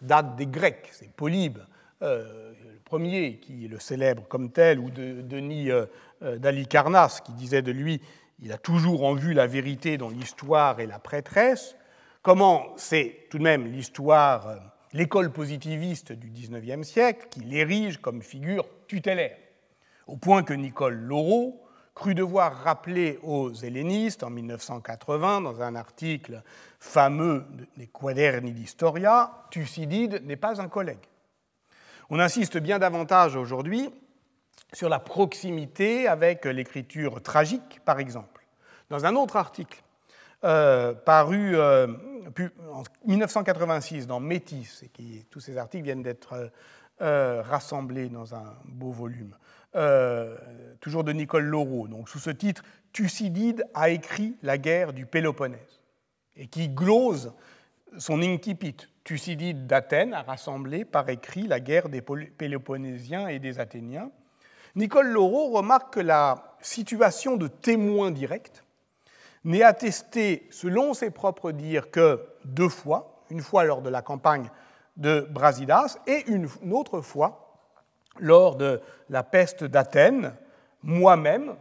date 0.00 0.34
des 0.34 0.48
Grecs, 0.48 0.88
c'est 0.90 1.14
Polybe, 1.14 1.60
euh, 2.02 2.45
premier 2.86 3.38
qui 3.38 3.68
le 3.68 3.78
célèbre 3.80 4.22
comme 4.28 4.50
tel, 4.50 4.78
ou 4.78 4.90
de 4.90 5.20
Denis 5.20 5.70
euh, 5.70 5.84
euh, 6.22 6.38
d'Alicarnasse 6.38 7.20
qui 7.20 7.32
disait 7.32 7.60
de 7.60 7.72
lui 7.72 8.00
il 8.40 8.52
a 8.52 8.58
toujours 8.58 9.04
en 9.04 9.14
vue 9.14 9.34
la 9.34 9.46
vérité 9.46 9.98
dont 9.98 10.10
l'histoire 10.10 10.78
est 10.80 10.86
la 10.86 10.98
prêtresse, 10.98 11.74
comment 12.22 12.74
c'est 12.76 13.26
tout 13.30 13.38
de 13.38 13.42
même 13.42 13.66
l'histoire, 13.66 14.48
euh, 14.48 14.56
l'école 14.92 15.32
positiviste 15.32 16.12
du 16.12 16.30
XIXe 16.30 16.86
siècle 16.86 17.26
qui 17.30 17.40
l'érige 17.40 17.98
comme 17.98 18.22
figure 18.22 18.66
tutélaire, 18.86 19.36
au 20.06 20.16
point 20.16 20.42
que 20.42 20.54
Nicole 20.54 20.94
Laureau 20.94 21.62
crut 21.94 22.16
devoir 22.16 22.54
rappeler 22.62 23.18
aux 23.22 23.52
hellénistes 23.52 24.22
en 24.22 24.30
1980, 24.30 25.40
dans 25.40 25.62
un 25.62 25.74
article 25.74 26.42
fameux 26.78 27.46
des 27.76 27.86
Quaderni 27.86 28.52
d'Historia, 28.52 29.32
Thucydide 29.50 30.22
n'est 30.24 30.36
pas 30.36 30.60
un 30.60 30.68
collègue. 30.68 30.98
On 32.08 32.20
insiste 32.20 32.58
bien 32.58 32.78
davantage 32.78 33.34
aujourd'hui 33.34 33.90
sur 34.72 34.88
la 34.88 35.00
proximité 35.00 36.06
avec 36.06 36.44
l'écriture 36.44 37.20
tragique, 37.20 37.80
par 37.84 37.98
exemple. 37.98 38.46
Dans 38.90 39.06
un 39.06 39.16
autre 39.16 39.36
article 39.36 39.82
euh, 40.44 40.94
paru 40.94 41.56
euh, 41.56 41.88
en 42.70 42.84
1986 43.06 44.06
dans 44.06 44.20
Métis, 44.20 44.84
et 44.84 44.88
qui, 44.88 45.26
tous 45.30 45.40
ces 45.40 45.58
articles 45.58 45.84
viennent 45.84 46.04
d'être 46.04 46.52
euh, 47.00 47.42
rassemblés 47.42 48.08
dans 48.08 48.34
un 48.34 48.54
beau 48.64 48.92
volume, 48.92 49.34
toujours 50.80 51.04
de 51.04 51.12
Nicole 51.12 51.44
Laureau, 51.44 51.86
donc 51.86 52.08
sous 52.08 52.18
ce 52.18 52.30
titre 52.30 52.62
Thucydide 52.92 53.66
a 53.74 53.90
écrit 53.90 54.36
la 54.42 54.56
guerre 54.56 54.94
du 54.94 55.04
Péloponnèse, 55.04 55.82
et 56.36 56.46
qui 56.46 56.68
glose 56.68 57.34
son 57.98 58.22
incipit, 58.22 58.76
Thucydide 59.06 59.68
d'Athènes 59.68 60.14
a 60.14 60.22
rassemblé 60.22 60.84
par 60.84 61.08
écrit 61.08 61.46
la 61.46 61.60
guerre 61.60 61.88
des 61.88 62.02
Péloponnésiens 62.02 63.28
et 63.28 63.38
des 63.38 63.60
Athéniens. 63.60 64.10
Nicole 64.74 65.06
Laureau 65.06 65.50
remarque 65.50 65.94
que 65.94 66.00
la 66.00 66.56
situation 66.60 67.36
de 67.36 67.46
témoin 67.46 68.10
direct 68.10 68.64
n'est 69.44 69.62
attestée, 69.62 70.48
selon 70.50 70.92
ses 70.92 71.12
propres 71.12 71.52
dires, 71.52 71.92
que 71.92 72.20
deux 72.44 72.68
fois, 72.68 73.22
une 73.30 73.42
fois 73.42 73.62
lors 73.62 73.80
de 73.80 73.90
la 73.90 74.02
campagne 74.02 74.50
de 74.96 75.20
Brasidas 75.30 75.98
et 76.08 76.24
une 76.26 76.48
autre 76.72 77.00
fois 77.00 77.60
lors 78.18 78.56
de 78.56 78.80
la 79.08 79.22
peste 79.22 79.62
d'Athènes. 79.62 80.34
Moi-même, 80.82 81.54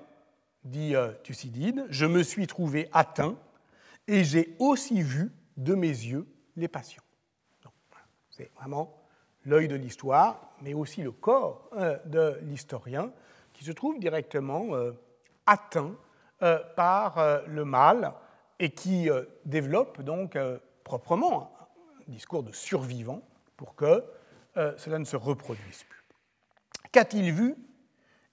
dit 0.63 0.95
euh, 0.95 1.11
Thucydide, 1.21 1.85
je 1.91 2.07
me 2.07 2.23
suis 2.23 2.47
trouvé 2.47 2.89
atteint 2.91 3.35
et 4.07 4.23
j'ai 4.23 4.55
aussi 4.57 5.03
vu 5.03 5.31
de 5.57 5.75
mes 5.75 5.89
yeux 5.89 6.27
les 6.55 6.67
patients. 6.67 7.04
C'est 8.35 8.51
vraiment 8.55 8.93
l'œil 9.45 9.69
de 9.69 9.75
l'histoire, 9.75 10.49
mais 10.61 10.73
aussi 10.73 11.01
le 11.01 11.11
corps 11.11 11.69
euh, 11.77 11.97
de 12.05 12.37
l'historien 12.41 13.11
qui 13.53 13.63
se 13.63 13.71
trouve 13.71 13.97
directement 13.97 14.75
euh, 14.75 14.91
atteint 15.45 15.95
euh, 16.41 16.59
par 16.75 17.43
le 17.47 17.63
mal 17.63 18.13
et 18.59 18.71
qui 18.71 19.09
développe 19.45 20.01
donc 20.01 20.37
proprement 20.83 21.53
un 22.07 22.11
discours 22.11 22.43
de 22.43 22.51
survivant 22.51 23.21
pour 23.57 23.75
que 23.75 24.03
cela 24.55 24.97
ne 24.97 25.03
se 25.03 25.17
reproduise 25.17 25.83
plus. 25.83 26.03
Qu'a-t-il 26.93 27.33
vu 27.33 27.55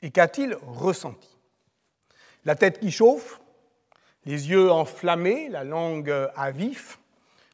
et 0.01 0.13
qu'a-t-il 0.13 0.55
ressenti? 0.55 1.37
La 2.45 2.55
tête 2.55 2.79
qui 2.79 2.93
chauffe, 2.93 3.41
les 4.25 4.51
yeux 4.51 4.71
enflammés, 4.71 5.49
la 5.49 5.65
langue 5.65 6.15
à 6.37 6.53
vif, 6.53 7.01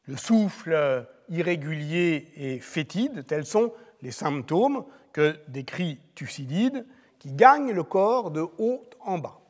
le 0.07 0.19
souffle 0.19 1.07
irrégulier 1.29 2.33
et 2.37 2.59
fétide, 2.61 3.27
tels 3.27 3.47
sont 3.47 3.73
les 4.03 4.11
symptômes 4.11 4.85
que 5.13 5.39
décrit 5.49 5.99
Thucydide, 6.15 6.87
qui 7.19 7.33
gagnent 7.33 7.73
le 7.73 7.83
corps 7.83 8.31
de 8.31 8.47
haut 8.59 8.85
en 9.01 9.19
bas. 9.19 9.41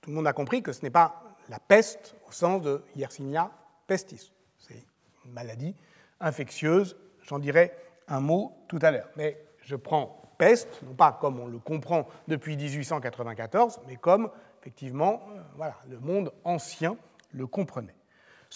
Tout 0.00 0.10
le 0.10 0.16
monde 0.16 0.26
a 0.26 0.32
compris 0.32 0.62
que 0.62 0.72
ce 0.72 0.82
n'est 0.82 0.90
pas 0.90 1.22
la 1.48 1.58
peste 1.58 2.14
au 2.28 2.32
sens 2.32 2.60
de 2.62 2.82
Yersinia 2.94 3.50
pestis. 3.86 4.32
C'est 4.58 4.84
une 5.24 5.32
maladie 5.32 5.74
infectieuse, 6.20 6.96
j'en 7.22 7.38
dirai 7.38 7.72
un 8.08 8.20
mot 8.20 8.52
tout 8.68 8.78
à 8.82 8.90
l'heure. 8.90 9.08
Mais 9.16 9.42
je 9.62 9.76
prends 9.76 10.20
peste, 10.36 10.82
non 10.82 10.94
pas 10.94 11.16
comme 11.20 11.40
on 11.40 11.46
le 11.46 11.58
comprend 11.58 12.06
depuis 12.28 12.56
1894, 12.56 13.80
mais 13.86 13.96
comme 13.96 14.30
effectivement 14.60 15.22
euh, 15.60 15.70
le 15.88 16.00
monde 16.00 16.32
ancien 16.44 16.96
le 17.32 17.46
comprenait. 17.46 17.94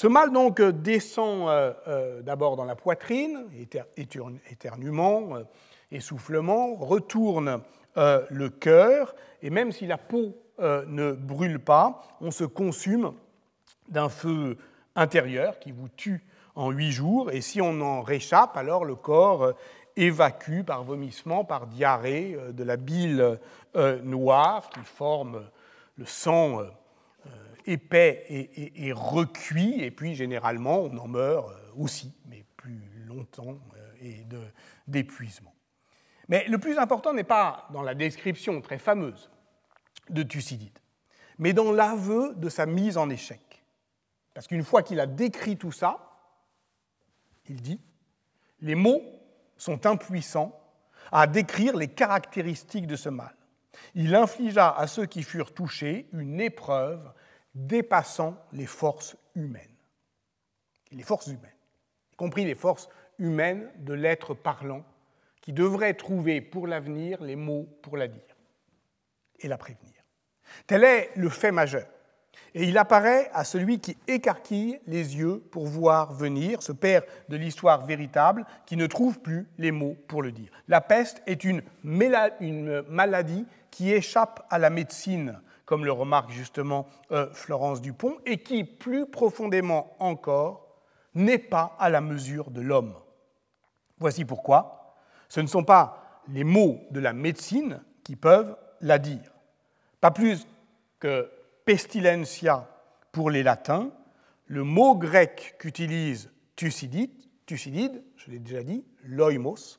Ce 0.01 0.07
mal 0.07 0.31
donc 0.31 0.63
descend 0.63 1.49
euh, 1.49 1.73
euh, 1.89 2.23
d'abord 2.23 2.55
dans 2.55 2.65
la 2.65 2.77
poitrine, 2.77 3.47
éternuement, 3.97 5.31
essoufflement, 5.91 6.77
retourne 6.77 7.63
le 7.97 8.49
cœur, 8.49 9.17
et 9.43 9.51
même 9.51 9.73
si 9.73 9.89
la 9.89 9.99
peau 9.99 10.37
ne 10.61 11.11
brûle 11.11 11.59
pas, 11.59 12.01
on 12.21 12.31
se 12.31 12.45
consume 12.45 13.13
d'un 13.89 14.09
feu 14.09 14.57
intérieur 14.95 15.59
qui 15.59 15.73
vous 15.73 15.89
tue 15.89 16.25
en 16.55 16.71
huit 16.71 16.93
jours, 16.93 17.33
et 17.33 17.41
si 17.41 17.61
on 17.61 17.81
en 17.81 18.01
réchappe, 18.01 18.57
alors 18.57 18.85
le 18.85 18.95
corps 18.95 19.53
évacue 19.97 20.63
par 20.63 20.85
vomissement, 20.85 21.45
par 21.45 21.67
diarrhée, 21.67 22.39
de 22.53 22.63
la 22.63 22.77
bile 22.77 23.41
noire 24.05 24.71
qui 24.71 24.85
forme 24.85 25.43
le 25.97 26.05
sang 26.05 26.61
épais 27.69 28.25
et, 28.29 28.93
recuit, 28.93 29.83
et 29.83 29.91
puis 29.91 30.15
généralement 30.15 30.81
on 30.81 30.97
en 30.97 31.07
meurt 31.07 31.51
euh, 31.51 31.55
aussi, 31.77 32.15
mais 32.27 32.45
plus 32.57 32.81
longtemps 33.07 33.59
euh, 33.77 33.93
et 34.01 34.27
d'épuisement. 34.87 35.55
Mais 36.29 36.47
le 36.49 36.59
plus 36.59 36.79
important 36.79 37.13
n'est 37.13 37.25
pas 37.25 37.69
dans 37.73 37.83
la 37.83 37.95
description 37.95 38.61
très 38.61 38.79
fameuse 38.79 39.31
de 40.11 40.23
Thucydide, 40.23 40.79
mais 41.39 41.53
dans 41.53 41.73
l'aveu 41.73 42.35
de 42.37 42.49
sa 42.49 42.67
mise 42.67 42.97
en 42.97 43.11
échec. 43.11 43.63
Parce 44.35 44.47
qu'une 44.47 44.65
fois 44.65 44.83
qu'il 44.83 45.01
a 45.01 45.07
décrit 45.07 45.57
tout 45.57 45.73
ça, 45.73 45.99
il 47.49 47.61
dit, 47.61 47.81
les 48.61 48.75
mots 48.75 49.03
sont 49.57 49.87
impuissants 49.87 50.59
à 51.13 51.27
décrire 51.27 51.77
les 51.77 51.89
caractéristiques 51.89 52.87
de 52.87 52.97
ce 52.97 53.09
mal. 53.09 53.35
Il 53.95 54.15
infligea 54.15 54.71
à 54.71 54.87
ceux 54.87 55.07
qui 55.07 55.23
furent 55.23 55.53
touchés 55.53 56.09
une 56.13 56.41
épreuve 56.41 57.13
dépassant 57.55 58.37
les 58.53 58.67
forces 58.67 59.17
humaines. 59.35 59.65
Les 60.93 61.03
forces 61.03 61.27
humaines, 61.27 61.57
y 62.13 62.17
compris 62.17 62.45
les 62.45 62.55
forces 62.55 62.89
humaines 63.19 63.71
de 63.79 63.93
l'être 63.93 64.35
parlant, 64.35 64.85
qui 65.41 65.53
devrait 65.53 65.95
trouver 65.95 66.41
pour 66.41 66.67
l'avenir 66.67 67.23
les 67.23 67.37
mots 67.37 67.69
pour 67.83 67.97
la 67.97 68.09
dire 68.09 68.37
et 69.41 69.49
la 69.49 69.59
prévenir. 69.59 69.95
Tel 70.67 70.85
est 70.85 71.11
le 71.17 71.29
fait 71.29 71.53
majeur. 71.53 71.87
Et 72.55 72.65
il 72.65 72.79
apparaît 72.79 73.31
à 73.33 73.45
celui 73.45 73.79
qui 73.79 73.97
écarquille 74.07 74.81
les 74.87 75.17
yeux 75.17 75.43
pour 75.51 75.67
voir 75.67 76.13
venir, 76.13 76.63
ce 76.63 76.73
père 76.73 77.03
de 77.29 77.37
l'histoire 77.37 77.85
véritable, 77.85 78.47
qui 78.67 78.77
ne 78.77 78.87
trouve 78.87 79.21
plus 79.21 79.47
les 79.59 79.71
mots 79.71 79.97
pour 80.09 80.23
le 80.23 80.33
dire. 80.33 80.51
La 80.67 80.81
peste 80.81 81.23
est 81.27 81.45
une 81.45 81.63
maladie 81.83 83.47
qui 83.71 83.93
échappe 83.93 84.47
à 84.51 84.59
la 84.59 84.71
médecine 84.71 85.41
comme 85.69 85.85
le 85.85 85.93
remarque 85.93 86.31
justement 86.31 86.87
euh, 87.13 87.29
Florence 87.35 87.83
Dupont, 87.83 88.17
et 88.25 88.39
qui, 88.39 88.65
plus 88.65 89.05
profondément 89.05 89.95
encore, 89.99 90.67
n'est 91.15 91.37
pas 91.37 91.77
à 91.79 91.91
la 91.91 92.01
mesure 92.01 92.51
de 92.51 92.63
l'homme. 92.63 92.95
Voici 93.99 94.25
pourquoi 94.25 94.97
ce 95.29 95.41
ne 95.41 95.47
sont 95.47 95.65
pas 95.65 96.23
les 96.29 96.43
mots 96.43 96.81
de 96.91 97.01
la 97.01 97.13
médecine 97.13 97.83
qui 98.03 98.17
peuvent 98.17 98.57
la 98.81 98.99
dire. 98.99 99.31
Pas 100.01 100.11
plus 100.11 100.47
que 101.01 101.31
pestilentia 101.67 102.67
pour 103.13 103.29
les 103.29 103.43
latins, 103.43 103.91
le 104.47 104.65
mot 104.65 104.95
grec 104.95 105.57
qu'utilise 105.59 106.33
Thucydide, 106.57 107.13
Thucydide, 107.45 108.03
je 108.17 108.31
l'ai 108.31 108.39
déjà 108.39 108.63
dit, 108.63 108.87
loimos, 109.05 109.79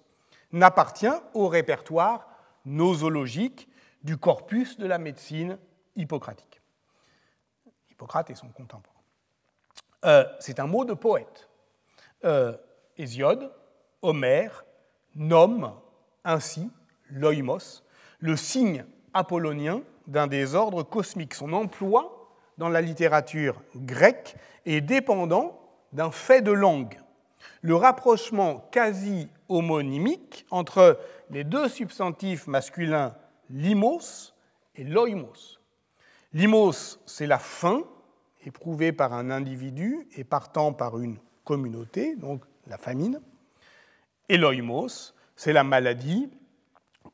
n'appartient 0.51 1.07
au 1.33 1.47
répertoire 1.47 2.29
nosologique 2.63 3.67
du 4.03 4.17
corpus 4.17 4.77
de 4.77 4.85
la 4.85 4.99
médecine 4.99 5.57
hippocratique. 5.99 6.61
Hippocrate 7.91 8.29
et 8.29 8.35
son 8.35 8.47
contemporain. 8.49 8.99
Euh, 10.05 10.25
c'est 10.39 10.59
un 10.59 10.67
mot 10.67 10.85
de 10.85 10.93
poète. 10.93 11.49
Euh, 12.23 12.57
Hésiode, 12.97 13.51
Homère, 14.01 14.65
nomme 15.15 15.73
ainsi 16.23 16.69
l'oïmos, 17.09 17.83
le 18.19 18.35
signe 18.35 18.85
apollonien 19.13 19.81
d'un 20.07 20.27
des 20.27 20.55
ordres 20.55 20.83
cosmiques. 20.83 21.33
Son 21.33 21.53
emploi 21.53 22.33
dans 22.57 22.69
la 22.69 22.81
littérature 22.81 23.61
grecque 23.75 24.35
est 24.65 24.81
dépendant 24.81 25.59
d'un 25.91 26.11
fait 26.11 26.41
de 26.41 26.51
langue. 26.51 26.99
Le 27.61 27.75
rapprochement 27.75 28.67
quasi 28.71 29.29
homonymique 29.47 30.45
entre 30.51 30.99
les 31.29 31.43
deux 31.43 31.67
substantifs 31.67 32.47
masculins 32.47 33.15
limos 33.49 34.33
et 34.75 34.83
loimos. 34.83 35.58
Limos, 36.33 36.99
c'est 37.07 37.25
la 37.25 37.39
faim 37.39 37.83
éprouvée 38.45 38.91
par 38.91 39.13
un 39.13 39.31
individu 39.31 40.07
et 40.15 40.23
partant 40.23 40.73
par 40.73 40.99
une 40.99 41.17
communauté, 41.43 42.15
donc 42.15 42.43
la 42.67 42.77
famine. 42.77 43.19
Et 44.29 44.37
l'oimos, 44.37 45.15
c'est 45.35 45.53
la 45.53 45.63
maladie 45.63 46.29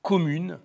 commune 0.02 0.60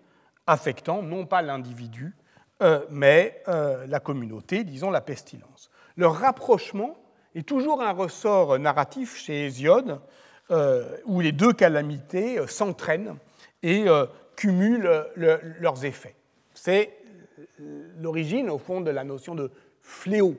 affectant 0.49 1.03
non 1.03 1.27
pas 1.27 1.43
l'individu, 1.43 2.17
euh, 2.63 2.85
mais 2.91 3.43
euh, 3.47 3.87
la 3.87 4.01
communauté, 4.01 4.65
disons 4.65 4.91
la 4.91 5.01
pestilence. 5.01 5.71
Leur 5.97 6.15
rapprochement 6.15 6.97
est 7.37 7.47
toujours 7.47 7.81
un 7.83 7.93
ressort 7.93 8.59
narratif 8.59 9.17
chez 9.17 9.47
Hésiode, 9.47 10.01
euh, 10.51 10.97
où 11.05 11.21
les 11.21 11.31
deux 11.31 11.53
calamités 11.53 12.45
s'entraînent 12.49 13.17
et 13.63 13.85
cumulent 14.35 15.07
leurs 15.15 15.85
effets. 15.85 16.17
C'est 16.55 17.00
l'origine, 17.99 18.51
au 18.51 18.59
fond, 18.59 18.81
de 18.81 18.91
la 18.91 19.05
notion 19.05 19.35
de 19.35 19.51
fléau 19.83 20.37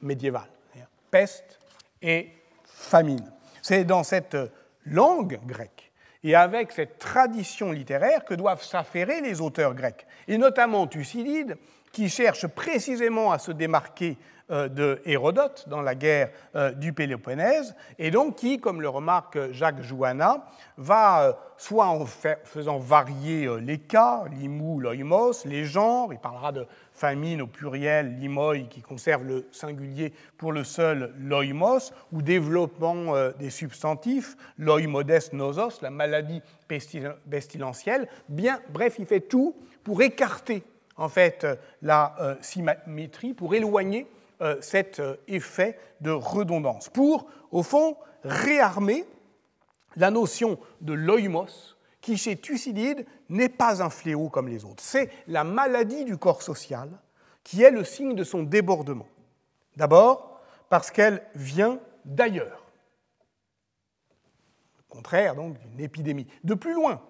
médiéval, 0.00 0.48
peste 1.10 1.58
et 2.02 2.28
famine. 2.64 3.30
C'est 3.62 3.84
dans 3.84 4.02
cette 4.02 4.36
langue 4.84 5.40
grecque 5.46 5.92
et 6.22 6.34
avec 6.34 6.72
cette 6.72 6.98
tradition 6.98 7.70
littéraire 7.70 8.24
que 8.24 8.34
doivent 8.34 8.64
s'affairer 8.64 9.20
les 9.20 9.40
auteurs 9.40 9.74
grecs, 9.74 10.06
et 10.26 10.38
notamment 10.38 10.86
Thucydide, 10.86 11.56
qui 11.92 12.08
cherche 12.08 12.46
précisément 12.46 13.30
à 13.30 13.38
se 13.38 13.52
démarquer 13.52 14.16
euh, 14.16 14.33
de 14.50 15.00
Hérodote 15.06 15.64
dans 15.68 15.80
la 15.80 15.94
guerre 15.94 16.30
euh, 16.54 16.70
du 16.72 16.92
Péloponnèse, 16.92 17.74
et 17.98 18.10
donc 18.10 18.36
qui, 18.36 18.60
comme 18.60 18.82
le 18.82 18.90
remarque 18.90 19.52
Jacques 19.52 19.80
Joanna, 19.80 20.44
va, 20.76 21.22
euh, 21.22 21.32
soit 21.56 21.86
en 21.86 22.04
faisant 22.04 22.78
varier 22.78 23.48
les 23.62 23.78
cas, 23.78 24.24
l'imou, 24.30 24.80
l'oimos, 24.80 25.46
les 25.46 25.64
genres, 25.64 26.12
il 26.12 26.18
parlera 26.18 26.52
de 26.52 26.66
famine 26.92 27.40
au 27.40 27.46
pluriel, 27.46 28.18
l'imoi, 28.18 28.58
qui 28.68 28.82
conserve 28.82 29.24
le 29.24 29.48
singulier 29.50 30.12
pour 30.36 30.52
le 30.52 30.62
seul 30.62 31.14
loimos, 31.18 31.92
ou 32.12 32.20
développement 32.20 33.14
des 33.38 33.50
substantifs, 33.50 34.36
loimodes 34.58 35.32
nosos, 35.32 35.80
la 35.80 35.90
maladie 35.90 36.42
pestilentielle. 36.68 38.08
Bien, 38.28 38.60
bref, 38.68 38.96
il 38.98 39.06
fait 39.06 39.20
tout 39.20 39.56
pour 39.84 40.02
écarter 40.02 40.62
en 40.96 41.08
fait 41.08 41.46
la 41.82 42.36
symétrie, 42.40 43.32
pour 43.32 43.54
éloigner 43.54 44.06
euh, 44.44 44.60
cet 44.60 45.00
euh, 45.00 45.16
effet 45.26 45.78
de 46.00 46.10
redondance, 46.10 46.88
pour, 46.90 47.26
au 47.50 47.62
fond, 47.62 47.96
réarmer 48.22 49.06
la 49.96 50.10
notion 50.10 50.58
de 50.80 50.92
loimos, 50.92 51.76
qui 52.00 52.18
chez 52.18 52.36
Thucydide 52.36 53.06
n'est 53.30 53.48
pas 53.48 53.82
un 53.82 53.88
fléau 53.88 54.28
comme 54.28 54.48
les 54.48 54.66
autres. 54.66 54.82
C'est 54.82 55.10
la 55.26 55.44
maladie 55.44 56.04
du 56.04 56.18
corps 56.18 56.42
social 56.42 56.90
qui 57.42 57.62
est 57.62 57.70
le 57.70 57.84
signe 57.84 58.14
de 58.14 58.24
son 58.24 58.42
débordement. 58.42 59.08
D'abord, 59.76 60.40
parce 60.68 60.90
qu'elle 60.90 61.22
vient 61.34 61.78
d'ailleurs. 62.04 62.62
Au 64.80 64.94
contraire, 64.94 65.34
donc, 65.34 65.58
d'une 65.58 65.80
épidémie. 65.80 66.26
De 66.42 66.54
plus 66.54 66.74
loin, 66.74 67.00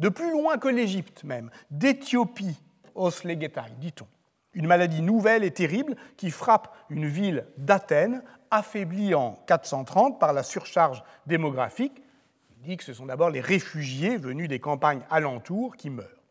de 0.00 0.08
plus 0.08 0.32
loin 0.32 0.58
que 0.58 0.68
l'Égypte 0.68 1.22
même, 1.22 1.50
d'Éthiopie, 1.70 2.60
os 2.94 3.22
legetai, 3.22 3.70
dit-on 3.78 4.06
une 4.54 4.66
maladie 4.66 5.02
nouvelle 5.02 5.44
et 5.44 5.50
terrible 5.50 5.96
qui 6.16 6.30
frappe 6.30 6.74
une 6.90 7.06
ville 7.06 7.46
d'Athènes, 7.56 8.22
affaiblie 8.50 9.14
en 9.14 9.32
430 9.46 10.20
par 10.20 10.32
la 10.32 10.42
surcharge 10.42 11.02
démographique, 11.26 12.02
dit 12.58 12.76
que 12.76 12.84
ce 12.84 12.94
sont 12.94 13.06
d'abord 13.06 13.30
les 13.30 13.40
réfugiés 13.40 14.16
venus 14.16 14.48
des 14.48 14.60
campagnes 14.60 15.02
alentours 15.10 15.76
qui 15.76 15.90
meurent. 15.90 16.22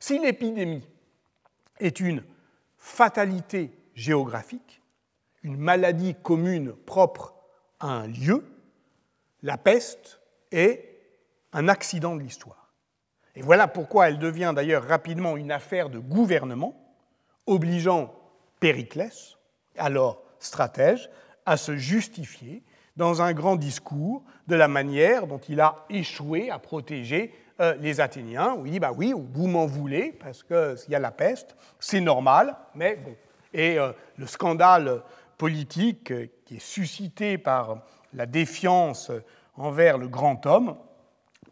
Si 0.00 0.18
l'épidémie 0.18 0.86
est 1.80 2.00
une 2.00 2.22
fatalité 2.76 3.72
géographique, 3.94 4.82
une 5.42 5.56
maladie 5.56 6.14
commune 6.22 6.72
propre 6.72 7.34
à 7.80 7.88
un 7.88 8.06
lieu, 8.06 8.44
la 9.42 9.56
peste 9.56 10.20
est 10.50 11.00
un 11.52 11.68
accident 11.68 12.16
de 12.16 12.22
l'histoire. 12.22 12.72
Et 13.34 13.42
voilà 13.42 13.68
pourquoi 13.68 14.08
elle 14.08 14.18
devient 14.18 14.52
d'ailleurs 14.54 14.84
rapidement 14.84 15.36
une 15.36 15.52
affaire 15.52 15.90
de 15.90 15.98
gouvernement, 15.98 16.87
obligeant 17.48 18.14
Périclès, 18.60 19.36
alors 19.76 20.22
stratège, 20.38 21.10
à 21.46 21.56
se 21.56 21.76
justifier 21.76 22.62
dans 22.96 23.22
un 23.22 23.32
grand 23.32 23.56
discours 23.56 24.22
de 24.48 24.56
la 24.56 24.68
manière 24.68 25.26
dont 25.26 25.38
il 25.48 25.60
a 25.60 25.86
échoué 25.88 26.50
à 26.50 26.58
protéger 26.58 27.32
euh, 27.60 27.74
les 27.80 28.00
Athéniens, 28.00 28.54
où 28.54 28.66
il 28.66 28.72
dit 28.72 28.80
bah 28.80 28.92
oui, 28.94 29.14
vous 29.16 29.46
m'en 29.46 29.66
voulez 29.66 30.12
parce 30.12 30.42
qu'il 30.42 30.76
y 30.88 30.94
a 30.94 30.98
la 30.98 31.10
peste, 31.10 31.56
c'est 31.78 32.00
normal, 32.00 32.56
mais 32.74 32.96
bon. 32.96 33.14
Et 33.54 33.78
euh, 33.78 33.92
le 34.16 34.26
scandale 34.26 35.02
politique 35.38 36.10
euh, 36.10 36.26
qui 36.44 36.56
est 36.56 36.64
suscité 36.64 37.38
par 37.38 37.82
la 38.12 38.26
défiance 38.26 39.10
envers 39.56 39.96
le 39.96 40.08
grand 40.08 40.44
homme 40.46 40.76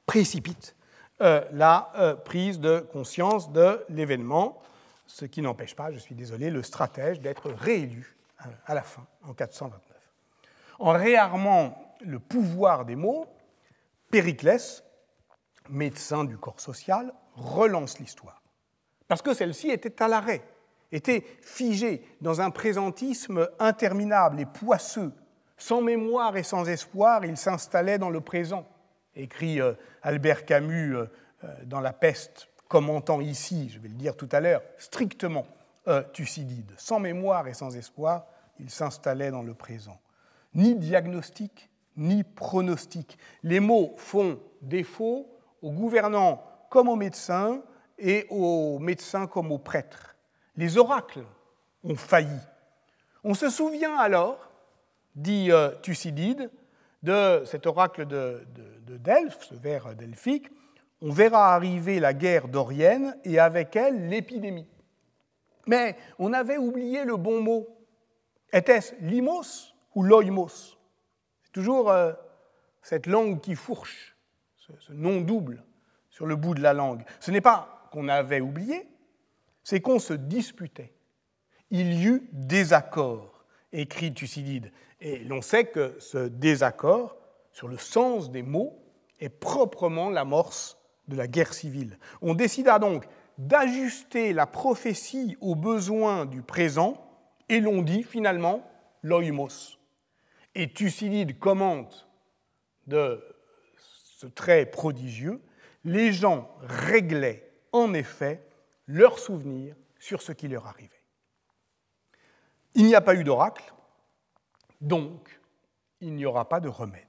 précipite 0.04 0.74
la 1.18 2.16
prise 2.26 2.61
de 2.61 2.80
conscience 2.92 3.50
de 3.50 3.82
l'événement, 3.88 4.61
ce 5.06 5.24
qui 5.24 5.42
n'empêche 5.42 5.74
pas, 5.74 5.90
je 5.90 5.98
suis 5.98 6.14
désolé, 6.14 6.50
le 6.50 6.62
stratège 6.62 7.20
d'être 7.20 7.50
réélu 7.50 8.16
à 8.66 8.74
la 8.74 8.82
fin, 8.82 9.06
en 9.22 9.32
429. 9.32 9.80
En 10.78 10.92
réarmant 10.92 11.96
le 12.00 12.18
pouvoir 12.18 12.84
des 12.84 12.96
mots, 12.96 13.26
Périclès, 14.10 14.84
médecin 15.68 16.24
du 16.24 16.36
corps 16.36 16.60
social, 16.60 17.12
relance 17.34 17.98
l'histoire. 17.98 18.42
Parce 19.08 19.22
que 19.22 19.34
celle-ci 19.34 19.70
était 19.70 20.02
à 20.02 20.08
l'arrêt, 20.08 20.42
était 20.92 21.24
figée 21.42 22.02
dans 22.20 22.40
un 22.40 22.50
présentisme 22.50 23.48
interminable 23.58 24.40
et 24.40 24.46
poisseux. 24.46 25.12
Sans 25.56 25.80
mémoire 25.80 26.36
et 26.36 26.42
sans 26.42 26.68
espoir, 26.68 27.24
il 27.24 27.36
s'installait 27.36 27.98
dans 27.98 28.10
le 28.10 28.20
présent, 28.20 28.66
écrit 29.14 29.60
euh, 29.60 29.72
Albert 30.02 30.44
Camus 30.44 30.96
euh, 30.96 31.06
euh, 31.44 31.54
dans 31.64 31.80
La 31.80 31.92
peste, 31.92 32.48
commentant 32.68 33.20
ici, 33.20 33.70
je 33.70 33.79
vais 33.79 33.88
le 33.88 33.94
dire 33.94 34.16
tout 34.16 34.29
à 34.33 34.40
l'heure, 34.40 34.62
strictement 34.79 35.46
Thucydide. 36.12 36.72
Sans 36.76 36.98
mémoire 36.98 37.46
et 37.46 37.55
sans 37.55 37.76
espoir, 37.76 38.26
il 38.59 38.70
s'installait 38.70 39.31
dans 39.31 39.42
le 39.42 39.55
présent 39.55 40.00
ni 40.57 40.74
diagnostic, 40.74 41.70
ni 41.96 42.24
pronostic. 42.24 43.18
Les 43.44 43.61
mots 43.61 43.94
font 43.98 44.40
défaut 44.62 45.29
aux 45.62 45.70
gouvernants 45.70 46.42
comme 46.70 46.88
aux 46.88 46.96
médecins 46.96 47.62
et 47.98 48.26
aux 48.31 48.79
médecins 48.79 49.26
comme 49.26 49.52
aux 49.52 49.59
prêtres. 49.59 50.16
Les 50.57 50.79
oracles 50.79 51.24
ont 51.85 51.94
failli. 51.94 52.40
On 53.22 53.35
se 53.35 53.50
souvient 53.50 53.96
alors, 53.96 54.50
dit 55.14 55.52
euh, 55.52 55.70
Thucydide, 55.83 56.50
de 57.02 57.44
cet 57.44 57.66
oracle 57.66 58.07
de, 58.07 58.44
de 58.87 58.96
Delphes, 58.96 59.44
ce 59.44 59.55
vers 59.55 59.94
delphique, 59.94 60.50
on 61.02 61.11
verra 61.11 61.54
arriver 61.54 62.00
la 62.00 62.14
guerre 62.14 62.48
dorienne 62.48 63.16
et 63.24 63.38
avec 63.38 63.76
elle 63.76 64.09
l'épidémie. 64.09 64.68
Mais 65.66 65.96
on 66.18 66.32
avait 66.32 66.59
oublié 66.59 67.04
le 67.04 67.16
bon 67.16 67.40
mot. 67.40 67.68
Était-ce 68.52 68.94
limos 69.00 69.74
ou 69.94 70.02
loimos? 70.02 70.78
C'est 71.42 71.52
toujours 71.52 71.90
euh, 71.90 72.12
cette 72.82 73.06
langue 73.06 73.40
qui 73.40 73.54
fourche, 73.54 74.16
ce, 74.56 74.92
nom 74.92 75.20
double 75.20 75.64
sur 76.09 76.26
le 76.26 76.37
bout 76.37 76.54
de 76.54 76.62
la 76.62 76.72
langue. 76.72 77.04
Ce 77.20 77.30
n'est 77.30 77.40
pas 77.40 77.88
qu'on 77.92 78.09
avait 78.09 78.40
oublié, 78.40 78.88
c'est 79.64 79.80
qu'on 79.80 79.98
se 79.98 80.14
disputait. 80.14 80.94
Il 81.70 81.92
y 81.94 82.06
eut 82.06 82.28
désaccord, 82.32 83.44
écrit 83.72 84.14
Thucydide. 84.14 84.72
Et 85.00 85.18
l'on 85.18 85.42
sait 85.42 85.66
que 85.66 85.96
ce 85.98 86.28
désaccord 86.28 87.16
sur 87.50 87.68
le 87.68 87.76
sens 87.76 88.30
des 88.30 88.42
mots 88.42 88.78
est 89.18 89.28
proprement 89.28 90.11
l'amorce 90.11 90.78
de 91.08 91.16
la 91.16 91.26
guerre 91.26 91.54
civile. 91.54 91.98
On 92.22 92.34
décida 92.34 92.78
donc 92.78 93.06
d'ajuster 93.38 94.32
la 94.32 94.46
prophétie 94.46 95.36
aux 95.40 95.54
besoins 95.54 96.26
du 96.26 96.42
présent 96.42 97.06
et 97.48 97.60
l'on 97.60 97.82
dit 97.82 98.02
finalement 98.02 98.68
loimos. 99.02 99.78
Et 100.54 100.72
Thucydide 100.72 101.38
commente 101.38 102.08
de 102.86 103.22
ce 103.76 104.26
trait 104.26 104.66
prodigieux, 104.66 105.42
les 105.84 106.12
gens 106.12 106.50
réglaient 106.62 107.52
en 107.72 107.92
effet 107.92 108.42
leurs 108.86 109.18
souvenirs 109.18 109.76
sur 109.98 110.22
ce 110.22 110.32
qui 110.32 110.48
leur 110.48 110.66
arrivait. 110.66 110.90
Il 112.74 112.86
n'y 112.86 112.94
a 112.94 113.00
pas 113.00 113.14
eu 113.14 113.24
d'oracle, 113.24 113.74
donc 114.80 115.40
il 116.00 116.14
n'y 116.14 116.26
aura 116.26 116.48
pas 116.48 116.60
de 116.60 116.68
remède. 116.68 117.02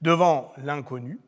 Devant 0.00 0.52
l'inconnu, 0.58 1.20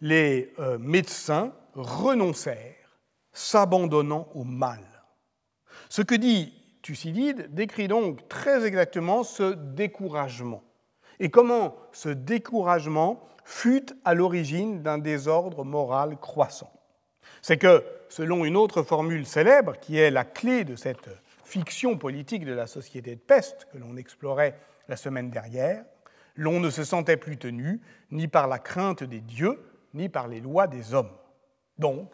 les 0.00 0.52
euh, 0.58 0.78
médecins 0.78 1.52
renoncèrent, 1.74 3.00
s'abandonnant 3.32 4.28
au 4.34 4.44
mal. 4.44 4.80
Ce 5.88 6.02
que 6.02 6.14
dit 6.14 6.54
Thucydide 6.82 7.54
décrit 7.54 7.88
donc 7.88 8.28
très 8.28 8.64
exactement 8.64 9.24
ce 9.24 9.54
découragement 9.54 10.62
et 11.18 11.30
comment 11.30 11.76
ce 11.92 12.08
découragement 12.08 13.26
fut 13.44 13.86
à 14.04 14.14
l'origine 14.14 14.82
d'un 14.82 14.98
désordre 14.98 15.64
moral 15.64 16.16
croissant. 16.18 16.72
C'est 17.42 17.58
que, 17.58 17.84
selon 18.08 18.44
une 18.44 18.56
autre 18.56 18.82
formule 18.82 19.26
célèbre, 19.26 19.78
qui 19.78 19.98
est 19.98 20.10
la 20.10 20.24
clé 20.24 20.64
de 20.64 20.76
cette 20.76 21.08
fiction 21.44 21.96
politique 21.96 22.44
de 22.44 22.52
la 22.52 22.66
société 22.66 23.14
de 23.14 23.20
peste 23.20 23.68
que 23.72 23.78
l'on 23.78 23.96
explorait 23.96 24.58
la 24.88 24.96
semaine 24.96 25.30
dernière, 25.30 25.84
l'on 26.34 26.60
ne 26.60 26.70
se 26.70 26.84
sentait 26.84 27.16
plus 27.16 27.38
tenu 27.38 27.80
ni 28.10 28.28
par 28.28 28.48
la 28.48 28.58
crainte 28.58 29.04
des 29.04 29.20
dieux, 29.20 29.58
ni 29.94 30.08
par 30.08 30.28
les 30.28 30.40
lois 30.40 30.66
des 30.66 30.94
hommes. 30.94 31.12
Donc, 31.78 32.10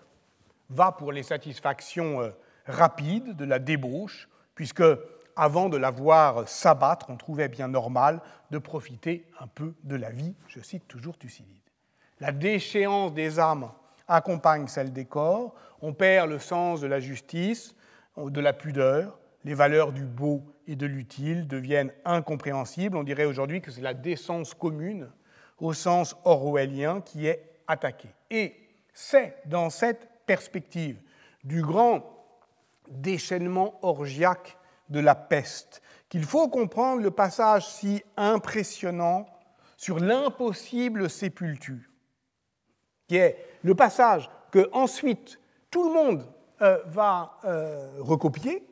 va 0.68 0.92
pour 0.92 1.12
les 1.12 1.22
satisfactions 1.22 2.20
euh, 2.20 2.30
rapides 2.66 3.36
de 3.36 3.44
la 3.44 3.58
débauche, 3.58 4.28
puisque 4.54 4.84
avant 5.36 5.68
de 5.68 5.76
la 5.76 5.90
voir 5.90 6.48
s'abattre, 6.48 7.06
on 7.08 7.16
trouvait 7.16 7.48
bien 7.48 7.68
normal 7.68 8.20
de 8.50 8.58
profiter 8.58 9.26
un 9.40 9.46
peu 9.46 9.74
de 9.84 9.96
la 9.96 10.10
vie. 10.10 10.34
Je 10.48 10.60
cite 10.60 10.86
toujours 10.88 11.18
Thucydide. 11.18 11.56
La 12.20 12.32
déchéance 12.32 13.14
des 13.14 13.38
âmes 13.38 13.70
accompagne 14.08 14.66
celle 14.66 14.92
des 14.92 15.06
corps, 15.06 15.54
on 15.80 15.92
perd 15.92 16.28
le 16.28 16.38
sens 16.38 16.80
de 16.80 16.86
la 16.86 17.00
justice, 17.00 17.74
de 18.16 18.40
la 18.40 18.52
pudeur, 18.52 19.18
les 19.44 19.54
valeurs 19.54 19.92
du 19.92 20.04
beau 20.04 20.42
et 20.66 20.76
de 20.76 20.86
l'utile 20.86 21.48
deviennent 21.48 21.92
incompréhensibles. 22.04 22.96
On 22.96 23.02
dirait 23.02 23.24
aujourd'hui 23.24 23.60
que 23.60 23.70
c'est 23.70 23.80
la 23.80 23.94
décence 23.94 24.54
commune, 24.54 25.08
au 25.58 25.72
sens 25.72 26.16
orwellien, 26.24 27.00
qui 27.00 27.26
est 27.26 27.51
Et 28.30 28.54
c'est 28.92 29.36
dans 29.46 29.70
cette 29.70 30.08
perspective 30.26 31.00
du 31.44 31.62
grand 31.62 32.04
déchaînement 32.88 33.78
orgiaque 33.82 34.56
de 34.88 35.00
la 35.00 35.14
peste 35.14 35.82
qu'il 36.08 36.24
faut 36.24 36.48
comprendre 36.48 37.02
le 37.02 37.10
passage 37.10 37.66
si 37.66 38.02
impressionnant 38.16 39.26
sur 39.76 39.98
l'impossible 39.98 41.08
sépulture, 41.08 41.88
qui 43.08 43.16
est 43.16 43.36
le 43.62 43.74
passage 43.74 44.30
que 44.50 44.68
ensuite 44.72 45.40
tout 45.70 45.88
le 45.88 45.94
monde 45.94 46.26
euh, 46.60 46.78
va 46.86 47.38
euh, 47.44 47.90
recopier, 47.98 48.64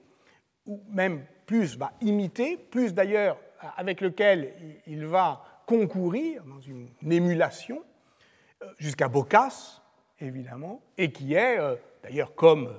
ou 0.66 0.82
même 0.90 1.24
plus 1.46 1.76
va 1.76 1.92
imiter, 2.00 2.56
plus 2.56 2.94
d'ailleurs 2.94 3.38
avec 3.76 4.00
lequel 4.00 4.82
il 4.86 5.06
va 5.06 5.42
concourir 5.66 6.44
dans 6.44 6.60
une 6.60 6.90
émulation, 7.10 7.82
jusqu'à 8.78 9.08
Boccace, 9.08 9.82
évidemment, 10.20 10.82
et 10.98 11.12
qui 11.12 11.34
est, 11.34 11.58
d'ailleurs 12.02 12.34
comme 12.34 12.74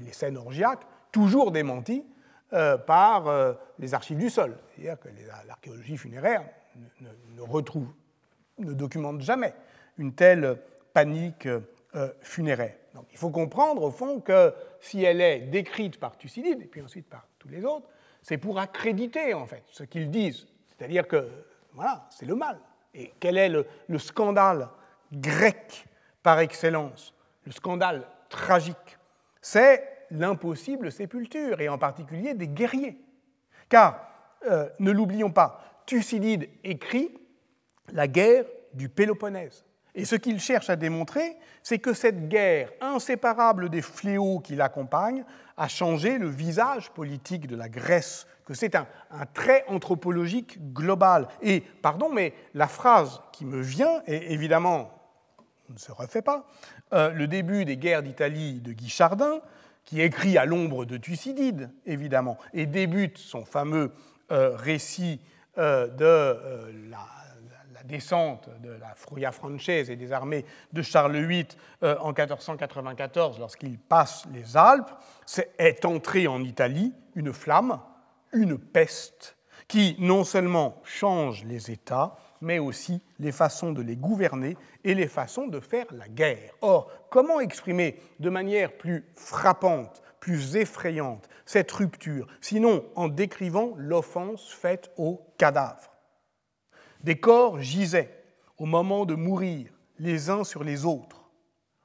les 0.00 0.12
scènes 0.12 0.36
orgiaques, 0.36 0.86
toujours 1.12 1.50
démenties 1.52 2.04
euh, 2.52 2.76
par 2.76 3.26
euh, 3.26 3.54
les 3.78 3.94
archives 3.94 4.18
du 4.18 4.30
sol. 4.30 4.56
C'est-à-dire 4.70 4.98
que 5.00 5.08
l'archéologie 5.46 5.96
funéraire 5.96 6.44
ne, 7.00 7.40
retrouve, 7.40 7.88
ne 8.58 8.72
documente 8.74 9.20
jamais 9.22 9.54
une 9.98 10.14
telle 10.14 10.58
panique 10.92 11.46
euh, 11.46 12.12
funéraire. 12.20 12.74
Donc 12.94 13.06
il 13.10 13.18
faut 13.18 13.30
comprendre 13.30 13.82
au 13.82 13.90
fond 13.90 14.20
que 14.20 14.52
si 14.78 15.02
elle 15.02 15.20
est 15.20 15.40
décrite 15.40 15.98
par 15.98 16.16
Thucydide 16.16 16.62
et 16.62 16.66
puis 16.66 16.82
ensuite 16.82 17.08
par 17.08 17.26
tous 17.38 17.48
les 17.48 17.64
autres, 17.64 17.88
c'est 18.22 18.38
pour 18.38 18.58
accréditer 18.58 19.34
en 19.34 19.46
fait 19.46 19.64
ce 19.66 19.82
qu'ils 19.82 20.10
disent. 20.10 20.46
C'est-à-dire 20.68 21.08
que 21.08 21.28
voilà, 21.72 22.06
c'est 22.10 22.26
le 22.26 22.36
mal. 22.36 22.60
Et 22.94 23.12
quel 23.18 23.36
est 23.36 23.48
le 23.48 23.98
scandale 23.98 24.68
grec 25.14 25.86
par 26.22 26.40
excellence, 26.40 27.14
le 27.44 27.52
scandale 27.52 28.06
tragique 28.28 28.98
C'est 29.40 30.06
l'impossible 30.10 30.92
sépulture, 30.92 31.60
et 31.60 31.68
en 31.68 31.78
particulier 31.78 32.34
des 32.34 32.48
guerriers. 32.48 32.98
Car, 33.68 34.08
euh, 34.46 34.68
ne 34.78 34.90
l'oublions 34.90 35.30
pas, 35.30 35.82
Thucydide 35.86 36.48
écrit 36.62 37.10
la 37.92 38.06
guerre 38.08 38.44
du 38.72 38.88
Péloponnèse. 38.88 39.64
Et 39.94 40.04
ce 40.04 40.16
qu'il 40.16 40.40
cherche 40.40 40.70
à 40.70 40.76
démontrer, 40.76 41.36
c'est 41.62 41.78
que 41.78 41.92
cette 41.92 42.28
guerre, 42.28 42.70
inséparable 42.80 43.68
des 43.68 43.82
fléaux 43.82 44.40
qui 44.40 44.56
l'accompagnent, 44.56 45.24
a 45.56 45.68
changé 45.68 46.18
le 46.18 46.28
visage 46.28 46.90
politique 46.90 47.46
de 47.46 47.54
la 47.54 47.68
Grèce, 47.68 48.26
que 48.44 48.54
c'est 48.54 48.74
un, 48.74 48.86
trait 49.32 49.64
anthropologique 49.68 50.72
global. 50.72 51.28
Et, 51.42 51.60
pardon, 51.60 52.10
mais 52.12 52.34
la 52.54 52.66
phrase 52.66 53.20
qui 53.32 53.44
me 53.44 53.60
vient, 53.60 54.02
et 54.06 54.32
évidemment, 54.32 54.90
ne 55.72 55.78
se 55.78 55.92
refait 55.92 56.22
pas, 56.22 56.46
euh, 56.92 57.10
le 57.10 57.26
début 57.26 57.64
des 57.64 57.76
guerres 57.76 58.02
d'Italie 58.02 58.60
de 58.60 58.72
Guy 58.72 58.88
Chardin, 58.88 59.40
qui 59.84 60.00
écrit 60.00 60.38
à 60.38 60.44
l'ombre 60.44 60.84
de 60.84 60.96
Thucydide, 60.96 61.70
évidemment, 61.86 62.38
et 62.52 62.66
débute 62.66 63.18
son 63.18 63.44
fameux 63.44 63.92
euh, 64.32 64.56
récit 64.56 65.20
euh, 65.58 65.88
de 65.88 66.88
la 66.88 67.82
descente 67.84 68.48
de 68.62 68.70
la 68.70 68.94
Fruia 68.94 69.30
Francaise 69.30 69.90
et 69.90 69.96
des 69.96 70.10
armées 70.12 70.46
de 70.72 70.80
Charles 70.80 71.18
VIII 71.18 71.46
en 71.82 72.12
1494, 72.12 73.38
lorsqu'il 73.38 73.78
passe 73.78 74.24
les 74.32 74.56
Alpes, 74.56 74.90
est 75.58 75.84
entrée 75.84 76.26
en 76.26 76.42
Italie 76.42 76.94
une 77.14 77.34
flamme, 77.34 77.78
une 78.32 78.56
peste, 78.56 79.36
qui 79.68 79.96
non 79.98 80.24
seulement 80.24 80.80
change 80.84 81.44
les 81.44 81.70
États, 81.70 82.16
mais 82.44 82.58
aussi 82.58 83.00
les 83.18 83.32
façons 83.32 83.72
de 83.72 83.82
les 83.82 83.96
gouverner 83.96 84.56
et 84.84 84.94
les 84.94 85.08
façons 85.08 85.48
de 85.48 85.60
faire 85.60 85.86
la 85.92 86.08
guerre. 86.08 86.52
Or, 86.60 86.90
comment 87.10 87.40
exprimer 87.40 87.98
de 88.20 88.30
manière 88.30 88.76
plus 88.76 89.04
frappante, 89.16 90.02
plus 90.20 90.56
effrayante 90.56 91.28
cette 91.46 91.72
rupture, 91.72 92.26
sinon 92.40 92.84
en 92.94 93.08
décrivant 93.08 93.72
l'offense 93.76 94.52
faite 94.52 94.90
aux 94.96 95.26
cadavres? 95.38 95.90
Des 97.02 97.18
corps 97.18 97.60
gisaient 97.60 98.24
au 98.58 98.66
moment 98.66 99.04
de 99.04 99.14
mourir 99.14 99.70
les 99.98 100.30
uns 100.30 100.44
sur 100.44 100.64
les 100.64 100.84
autres. 100.84 101.30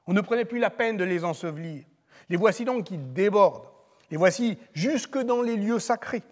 On 0.06 0.12
ne 0.12 0.20
prenait 0.20 0.44
plus 0.44 0.58
la 0.58 0.70
peine 0.70 0.96
de 0.96 1.04
les 1.04 1.24
ensevelir. 1.24 1.84
Les 2.28 2.36
voici 2.36 2.64
donc 2.64 2.84
qui 2.84 2.98
débordent. 2.98 3.68
Les 4.10 4.16
voici 4.16 4.58
jusque 4.72 5.18
dans 5.18 5.42
les 5.42 5.56
lieux 5.56 5.78
sacrés. 5.78 6.22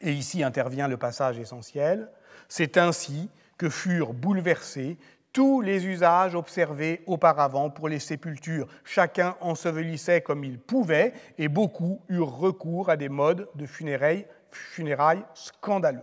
Et 0.00 0.12
ici 0.12 0.42
intervient 0.42 0.88
le 0.88 0.96
passage 0.96 1.38
essentiel. 1.38 2.10
C'est 2.48 2.78
ainsi 2.78 3.28
que 3.60 3.68
furent 3.68 4.14
bouleversés 4.14 4.96
tous 5.34 5.60
les 5.60 5.84
usages 5.84 6.34
observés 6.34 7.02
auparavant 7.06 7.68
pour 7.68 7.90
les 7.90 7.98
sépultures. 7.98 8.66
Chacun 8.84 9.36
ensevelissait 9.42 10.22
comme 10.22 10.44
il 10.44 10.58
pouvait 10.58 11.12
et 11.36 11.48
beaucoup 11.48 12.00
eurent 12.08 12.38
recours 12.38 12.88
à 12.88 12.96
des 12.96 13.10
modes 13.10 13.50
de 13.56 13.66
funérailles, 13.66 14.26
funérailles 14.50 15.22
scandaleux. 15.34 16.00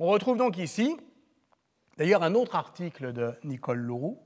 On 0.00 0.08
retrouve 0.08 0.36
donc 0.36 0.58
ici, 0.58 0.96
d'ailleurs, 1.96 2.24
un 2.24 2.34
autre 2.34 2.56
article 2.56 3.12
de 3.12 3.32
Nicole 3.44 3.78
Leroux, 3.78 4.18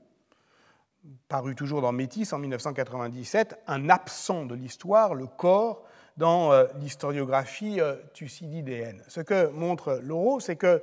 paru 1.27 1.53
toujours 1.53 1.81
dans 1.81 1.91
Métis 1.91 2.33
en 2.33 2.39
1997, 2.39 3.61
un 3.67 3.87
absent 3.91 4.47
de 4.47 4.55
l'histoire, 4.55 5.13
le 5.13 5.27
corps, 5.27 5.85
dans 6.17 6.51
euh, 6.51 6.65
l'historiographie 6.79 7.79
euh, 7.81 7.95
thucydidéenne. 8.13 9.03
Ce 9.07 9.21
que 9.21 9.47
montre 9.49 9.99
Leroux, 10.01 10.39
c'est 10.39 10.55
que, 10.55 10.81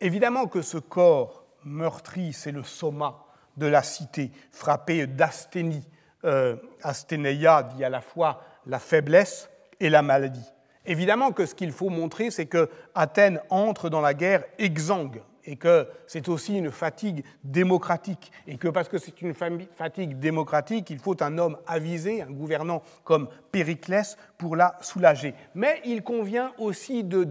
évidemment, 0.00 0.46
que 0.46 0.62
ce 0.62 0.78
corps 0.78 1.44
meurtri, 1.64 2.32
c'est 2.32 2.52
le 2.52 2.62
soma 2.62 3.24
de 3.56 3.66
la 3.66 3.82
cité, 3.82 4.30
frappé 4.50 5.06
d'asthénie. 5.06 5.86
Euh, 6.24 6.56
asthénéia 6.82 7.62
dit 7.62 7.84
à 7.84 7.90
la 7.90 8.00
fois 8.00 8.42
la 8.66 8.78
faiblesse 8.78 9.50
et 9.78 9.90
la 9.90 10.00
maladie. 10.00 10.52
Évidemment 10.86 11.32
que 11.32 11.44
ce 11.46 11.54
qu'il 11.54 11.72
faut 11.72 11.90
montrer, 11.90 12.30
c'est 12.30 12.46
que 12.46 12.70
Athènes 12.94 13.40
entre 13.50 13.88
dans 13.90 14.00
la 14.00 14.14
guerre 14.14 14.44
exsangue 14.58 15.22
et 15.46 15.56
que 15.56 15.86
c'est 16.06 16.28
aussi 16.28 16.56
une 16.56 16.70
fatigue 16.70 17.24
démocratique, 17.42 18.32
et 18.46 18.56
que 18.56 18.68
parce 18.68 18.88
que 18.88 18.96
c'est 18.96 19.20
une 19.20 19.34
fatigue 19.34 20.18
démocratique, 20.18 20.88
il 20.88 20.98
faut 20.98 21.22
un 21.22 21.36
homme 21.36 21.58
avisé, 21.66 22.22
un 22.22 22.30
gouvernant 22.30 22.82
comme 23.04 23.28
Périclès, 23.52 24.16
pour 24.38 24.56
la 24.56 24.78
soulager. 24.80 25.34
Mais 25.54 25.82
il 25.84 26.02
convient 26.02 26.52
aussi 26.58 27.04
de 27.04 27.24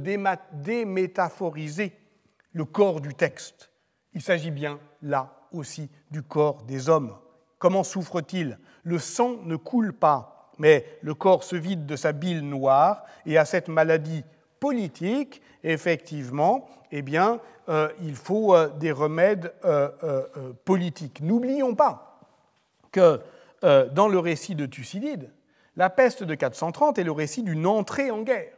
démétaphoriser 0.53 1.93
le 2.53 2.65
corps 2.65 3.01
du 3.01 3.13
texte. 3.13 3.71
Il 4.13 4.21
s'agit 4.21 4.51
bien 4.51 4.79
là 5.01 5.33
aussi 5.51 5.89
du 6.11 6.21
corps 6.21 6.63
des 6.63 6.89
hommes. 6.89 7.15
Comment 7.59 7.83
souffre-t-il? 7.83 8.59
Le 8.83 8.99
sang 8.99 9.37
ne 9.43 9.55
coule 9.55 9.93
pas, 9.93 10.51
mais 10.59 10.85
le 11.01 11.13
corps 11.13 11.43
se 11.43 11.55
vide 11.55 11.85
de 11.85 11.95
sa 11.95 12.11
bile 12.11 12.41
noire 12.41 13.03
et 13.25 13.37
à 13.37 13.45
cette 13.45 13.67
maladie 13.67 14.23
politique, 14.59 15.41
effectivement, 15.63 16.67
eh 16.91 17.01
bien, 17.01 17.39
euh, 17.69 17.89
il 18.01 18.15
faut 18.15 18.55
euh, 18.55 18.69
des 18.69 18.91
remèdes 18.91 19.53
euh, 19.65 20.21
politiques. 20.65 21.21
N'oublions 21.21 21.75
pas 21.75 22.19
que 22.91 23.19
dans 23.93 24.09
le 24.09 24.19
récit 24.19 24.55
de 24.55 24.65
Thucydide, 24.65 25.31
la 25.77 25.89
peste 25.89 26.23
de 26.23 26.35
430 26.35 26.99
est 26.99 27.03
le 27.05 27.13
récit 27.13 27.43
d'une 27.43 27.65
entrée 27.65 28.11
en 28.11 28.21
guerre. 28.21 28.51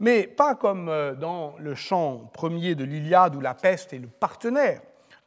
Mais 0.00 0.26
pas 0.26 0.54
comme 0.54 0.86
dans 1.20 1.54
le 1.58 1.74
chant 1.74 2.30
premier 2.32 2.74
de 2.74 2.84
l'Iliade 2.84 3.36
où 3.36 3.40
la 3.40 3.54
peste 3.54 3.92
est 3.92 3.98
le 3.98 4.08
partenaire 4.08 4.80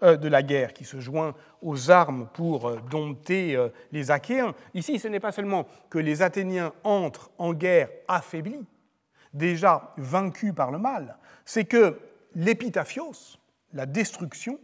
euh, 0.03 0.15
de 0.15 0.27
la 0.27 0.43
guerre 0.43 0.73
qui 0.73 0.85
se 0.85 0.99
joint 0.99 1.33
aux 1.63 1.89
armes 1.89 2.29
pour 2.33 2.67
euh, 2.67 2.79
dompter 2.91 3.55
euh, 3.55 3.69
les 3.91 4.11
Achéens. 4.11 4.53
Ici, 4.75 4.99
ce 4.99 5.07
n'est 5.07 5.19
pas 5.19 5.31
seulement 5.31 5.65
que 5.89 5.97
les 5.97 6.21
Athéniens 6.21 6.71
entrent 6.83 7.31
en 7.39 7.51
guerre 7.51 7.89
affaiblis, 8.07 8.63
déjà 9.33 9.95
vaincus 9.97 10.53
par 10.53 10.69
le 10.69 10.77
mal, 10.77 11.17
c'est 11.45 11.65
que 11.65 11.97
l'épitaphios, 12.35 13.39
la 13.73 13.87
destruction, 13.87 14.59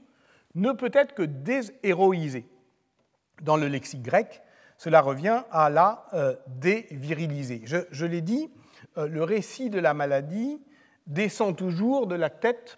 ne 0.53 0.71
peut 0.71 0.91
être 0.93 1.15
que 1.15 1.23
déshéroïsée. 1.23 2.45
Dans 3.41 3.57
le 3.57 3.67
lexique 3.67 4.03
grec, 4.03 4.43
cela 4.77 5.01
revient 5.01 5.41
à 5.49 5.71
la 5.71 6.05
déviriliser. 6.45 7.63
Je 7.65 8.05
l'ai 8.05 8.21
dit, 8.21 8.51
le 8.95 9.23
récit 9.23 9.69
de 9.69 9.79
la 9.79 9.93
maladie 9.93 10.61
descend 11.07 11.55
toujours 11.55 12.07
de 12.07 12.15
la 12.15 12.29
tête 12.29 12.77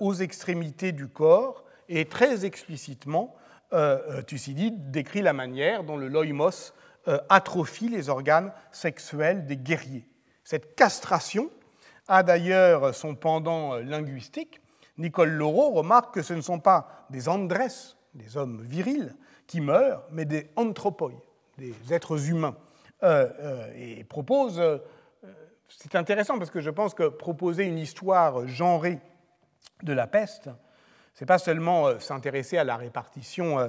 aux 0.00 0.14
extrémités 0.14 0.92
du 0.92 1.08
corps 1.08 1.64
et 1.90 2.04
très 2.04 2.44
explicitement, 2.44 3.36
euh, 3.72 3.98
euh, 4.08 4.22
Thucydide 4.22 4.90
décrit 4.90 5.22
la 5.22 5.32
manière 5.32 5.84
dont 5.84 5.96
le 5.96 6.08
loïmos 6.08 6.72
euh, 7.08 7.18
atrophie 7.28 7.88
les 7.88 8.08
organes 8.08 8.52
sexuels 8.72 9.46
des 9.46 9.56
guerriers. 9.56 10.06
Cette 10.44 10.74
castration 10.76 11.50
a 12.08 12.22
d'ailleurs 12.22 12.94
son 12.94 13.14
pendant 13.14 13.76
linguistique. 13.76 14.60
Nicole 14.98 15.30
Laureau 15.30 15.70
remarque 15.70 16.14
que 16.14 16.22
ce 16.22 16.32
ne 16.32 16.40
sont 16.40 16.58
pas 16.58 17.06
des 17.10 17.28
andres, 17.28 17.56
des 18.14 18.36
hommes 18.36 18.62
virils, 18.62 19.14
qui 19.46 19.60
meurent, 19.60 20.04
mais 20.10 20.24
des 20.24 20.50
anthropoi, 20.56 21.12
des 21.58 21.74
êtres 21.90 22.28
humains. 22.28 22.56
et 23.76 24.04
propose, 24.04 24.60
c'est 25.78 25.94
intéressant 25.94 26.38
parce 26.38 26.50
que 26.50 26.60
je 26.60 26.70
pense 26.70 26.94
que 26.94 27.08
proposer 27.08 27.64
une 27.64 27.78
histoire 27.78 28.46
genrée 28.46 28.98
de 29.82 29.92
la 29.92 30.06
peste, 30.06 30.50
n'est 31.20 31.26
pas 31.26 31.38
seulement 31.38 31.88
euh, 31.88 31.98
s'intéresser 31.98 32.58
à 32.58 32.64
la 32.64 32.76
répartition 32.76 33.58
euh, 33.58 33.68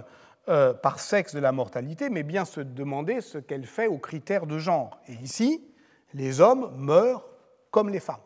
euh, 0.49 0.73
par 0.73 0.99
sexe 0.99 1.35
de 1.35 1.39
la 1.39 1.51
mortalité, 1.51 2.09
mais 2.09 2.23
bien 2.23 2.45
se 2.45 2.61
demander 2.61 3.21
ce 3.21 3.37
qu'elle 3.37 3.65
fait 3.65 3.87
aux 3.87 3.97
critères 3.97 4.45
de 4.45 4.57
genre. 4.57 4.99
Et 5.07 5.13
ici, 5.13 5.63
les 6.13 6.41
hommes 6.41 6.71
meurent 6.77 7.27
comme 7.69 7.89
les 7.89 7.99
femmes, 7.99 8.21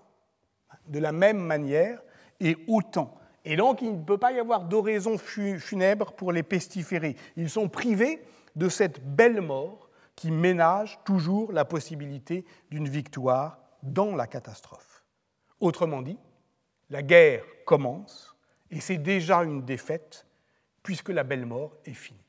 de 0.88 1.00
la 1.00 1.12
même 1.12 1.40
manière 1.40 2.02
et 2.40 2.58
autant. 2.68 3.18
Et 3.44 3.56
donc, 3.56 3.82
il 3.82 4.00
ne 4.00 4.04
peut 4.04 4.18
pas 4.18 4.32
y 4.32 4.40
avoir 4.40 4.64
d'oraison 4.64 5.18
funèbre 5.18 6.14
pour 6.14 6.32
les 6.32 6.44
pestiférer. 6.44 7.16
Ils 7.36 7.50
sont 7.50 7.70
privés 7.70 8.24
de 8.56 8.70
cette 8.70 9.06
belle 9.06 9.42
mort 9.42 9.90
qui 10.16 10.32
ménage 10.32 11.00
toujours 11.04 11.52
la 11.52 11.66
possibilité 11.66 12.46
d'une 12.72 12.88
victoire 12.88 13.60
dans 13.86 14.16
la 14.16 14.28
catastrophe. 14.28 15.04
Autrement 15.60 16.02
dit, 16.02 16.18
la 16.90 17.04
guerre 17.04 17.44
commence 17.66 18.36
et 18.72 18.80
c'est 18.80 18.98
déjà 18.98 19.44
une 19.44 19.64
défaite, 19.64 20.26
puisque 20.84 21.10
la 21.10 21.24
belle 21.24 21.46
mort 21.46 21.78
est 21.86 21.94
finie. 21.94 22.20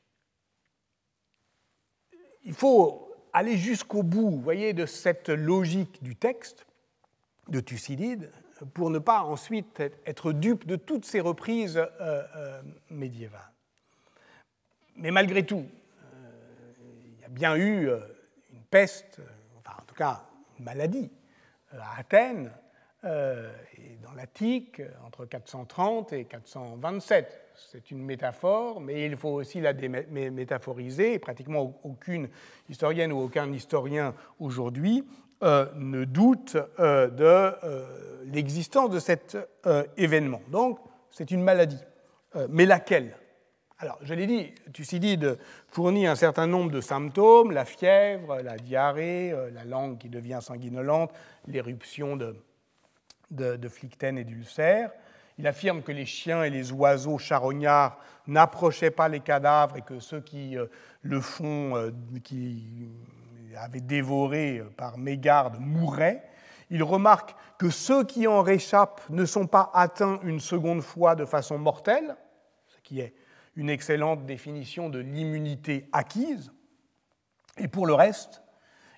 Il 2.43 2.53
faut 2.53 3.13
aller 3.33 3.57
jusqu'au 3.57 4.03
bout, 4.03 4.39
voyez, 4.39 4.73
de 4.73 4.85
cette 4.85 5.29
logique 5.29 6.01
du 6.01 6.15
texte 6.15 6.65
de 7.49 7.59
Thucydide, 7.59 8.31
pour 8.73 8.89
ne 8.89 8.99
pas 8.99 9.21
ensuite 9.21 9.81
être 10.05 10.31
dupe 10.31 10.65
de 10.65 10.75
toutes 10.75 11.05
ces 11.05 11.19
reprises 11.19 11.77
euh, 11.77 11.87
euh, 12.35 12.61
médiévales. 12.89 13.51
Mais 14.95 15.11
malgré 15.11 15.45
tout, 15.45 15.65
euh, 15.65 16.73
il 17.15 17.21
y 17.21 17.25
a 17.25 17.29
bien 17.29 17.55
eu 17.55 17.89
une 18.51 18.63
peste, 18.71 19.21
enfin 19.59 19.77
en 19.79 19.85
tout 19.85 19.95
cas 19.95 20.25
une 20.57 20.65
maladie 20.65 21.11
à 21.71 21.99
Athènes, 21.99 22.51
euh, 23.03 23.51
et 23.77 23.97
dans 24.03 24.13
l'Attique, 24.13 24.81
entre 25.05 25.25
430 25.25 26.13
et 26.13 26.25
427. 26.25 27.41
C'est 27.55 27.91
une 27.91 28.03
métaphore, 28.03 28.81
mais 28.81 29.05
il 29.05 29.15
faut 29.15 29.29
aussi 29.29 29.61
la 29.61 29.73
métaphoriser. 29.73 31.19
pratiquement 31.19 31.79
aucune 31.83 32.27
historienne 32.69 33.13
ou 33.13 33.19
aucun 33.19 33.51
historien 33.53 34.15
aujourd'hui 34.39 35.07
euh, 35.43 35.67
ne 35.75 36.05
doute 36.05 36.57
euh, 36.79 37.07
de 37.07 38.33
l'existence 38.33 38.89
de 38.89 38.99
cet 38.99 39.37
événement. 39.95 40.41
Donc, 40.49 40.79
c'est 41.11 41.29
une 41.29 41.43
maladie. 41.43 41.83
mais 42.49 42.65
laquelle? 42.65 43.15
Alors, 43.79 43.99
je 44.01 44.15
l'ai 44.15 44.25
dit, 44.25 44.55
Thucydide 44.73 45.37
fournit 45.67 46.07
un 46.07 46.15
certain 46.15 46.47
nombre 46.47 46.71
de 46.71 46.81
symptômes, 46.81 47.51
la 47.51 47.63
fièvre, 47.63 48.41
la 48.41 48.57
diarrhée, 48.57 49.31
euh, 49.31 49.51
la 49.51 49.65
langue 49.65 49.99
qui 49.99 50.09
devient 50.09 50.39
sanguinolente, 50.41 51.11
l'éruption 51.45 52.17
de, 52.17 52.35
de, 53.29 53.59
et 54.01 54.23
d'ulcères. 54.23 54.89
Il 55.37 55.45
affirme 55.45 55.83
que 55.83 55.91
les 55.91 56.07
chiens 56.07 56.43
et 56.43 56.49
les 56.49 56.71
oiseaux 56.71 57.19
charognards 57.19 57.99
n'approchaient 58.25 58.89
pas 58.89 59.09
les 59.09 59.19
cadavres 59.19 59.77
et 59.77 59.83
que 59.83 59.99
ceux 59.99 60.21
qui 60.21 60.57
euh, 60.57 60.65
le 61.03 61.21
font, 61.21 61.75
euh, 61.75 61.91
qui 62.23 62.89
avaient 63.55 63.79
dévoré 63.79 64.63
par 64.75 64.97
mégarde, 64.97 65.57
mourraient. 65.59 66.23
Il 66.71 66.81
remarque 66.81 67.35
que 67.59 67.69
ceux 67.69 68.03
qui 68.03 68.25
en 68.25 68.41
réchappent 68.41 69.07
ne 69.11 69.25
sont 69.25 69.45
pas 69.45 69.69
atteints 69.75 70.19
une 70.23 70.39
seconde 70.39 70.81
fois 70.81 71.13
de 71.13 71.25
façon 71.25 71.59
mortelle, 71.59 72.15
ce 72.69 72.79
qui 72.81 73.01
est 73.01 73.13
une 73.57 73.69
excellente 73.69 74.25
définition 74.25 74.89
de 74.89 74.99
l'immunité 74.99 75.89
acquise. 75.91 76.53
Et 77.57 77.67
pour 77.67 77.87
le 77.87 77.93
reste, 77.93 78.43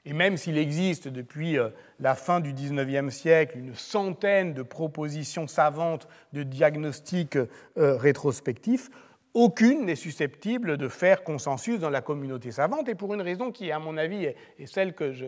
et 0.06 0.14
même 0.14 0.38
s'il 0.38 0.58
existe 0.58 1.08
depuis 1.08 1.58
euh, 1.58 1.70
la 2.00 2.14
fin 2.14 2.40
du 2.40 2.54
XIXe 2.54 3.14
siècle 3.14 3.58
une 3.58 3.74
centaine 3.74 4.54
de 4.54 4.62
propositions 4.62 5.48
savantes 5.48 6.08
de 6.34 6.44
diagnostic 6.44 7.38
euh, 7.38 7.48
rétrospectif, 7.76 8.90
aucune 9.34 9.86
n'est 9.86 9.96
susceptible 9.96 10.78
de 10.78 10.88
faire 10.88 11.24
consensus 11.24 11.80
dans 11.80 11.90
la 11.90 12.02
communauté 12.02 12.52
savante, 12.52 12.90
et 12.90 12.96
pour 12.96 13.14
une 13.14 13.22
raison 13.22 13.52
qui, 13.52 13.72
à 13.72 13.80
mon 13.80 13.96
avis, 13.96 14.26
est, 14.26 14.66
celle 14.66 14.94
que 14.94 15.14
je, 15.14 15.28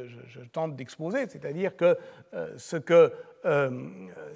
tente 0.52 0.76
d'exposer, 0.76 1.28
c'est-à-dire 1.30 1.78
que 1.78 1.98
euh, 2.34 2.52
ce 2.58 2.78
que 2.78 3.14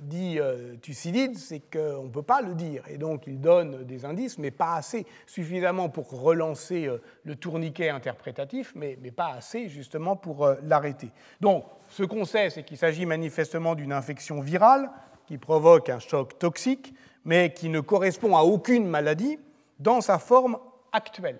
dit 0.01 0.39
euh, 0.39 0.75
Thucydide, 0.81 1.37
c'est 1.37 1.59
qu'on 1.59 2.03
ne 2.03 2.09
peut 2.09 2.23
pas 2.23 2.41
le 2.41 2.55
dire, 2.55 2.83
et 2.89 2.97
donc 2.97 3.27
il 3.27 3.39
donne 3.39 3.83
des 3.83 4.05
indices, 4.05 4.37
mais 4.37 4.51
pas 4.51 4.75
assez, 4.75 5.05
suffisamment 5.25 5.89
pour 5.89 6.09
relancer 6.09 6.89
le 7.23 7.35
tourniquet 7.35 7.89
interprétatif, 7.89 8.73
mais, 8.75 8.97
mais, 9.01 9.11
pas 9.11 9.33
assez 9.33 9.69
justement 9.69 10.15
pour 10.15 10.49
l'arrêter. 10.63 11.11
Donc, 11.41 11.65
ce 11.87 12.03
qu'on 12.03 12.25
sait, 12.25 12.49
c'est 12.49 12.63
qu'il 12.63 12.77
s'agit 12.77 13.05
manifestement 13.05 13.75
d'une 13.75 13.93
infection 13.93 14.41
virale 14.41 14.89
qui 15.27 15.37
provoque 15.37 15.89
un 15.89 15.99
choc 15.99 16.37
toxique, 16.39 16.93
mais 17.23 17.53
qui 17.53 17.69
ne 17.69 17.79
correspond 17.79 18.35
à 18.37 18.41
aucune 18.41 18.87
maladie, 18.87 19.39
dans 19.79 20.01
sa 20.01 20.19
forme 20.19 20.57
actuelle. 20.91 21.39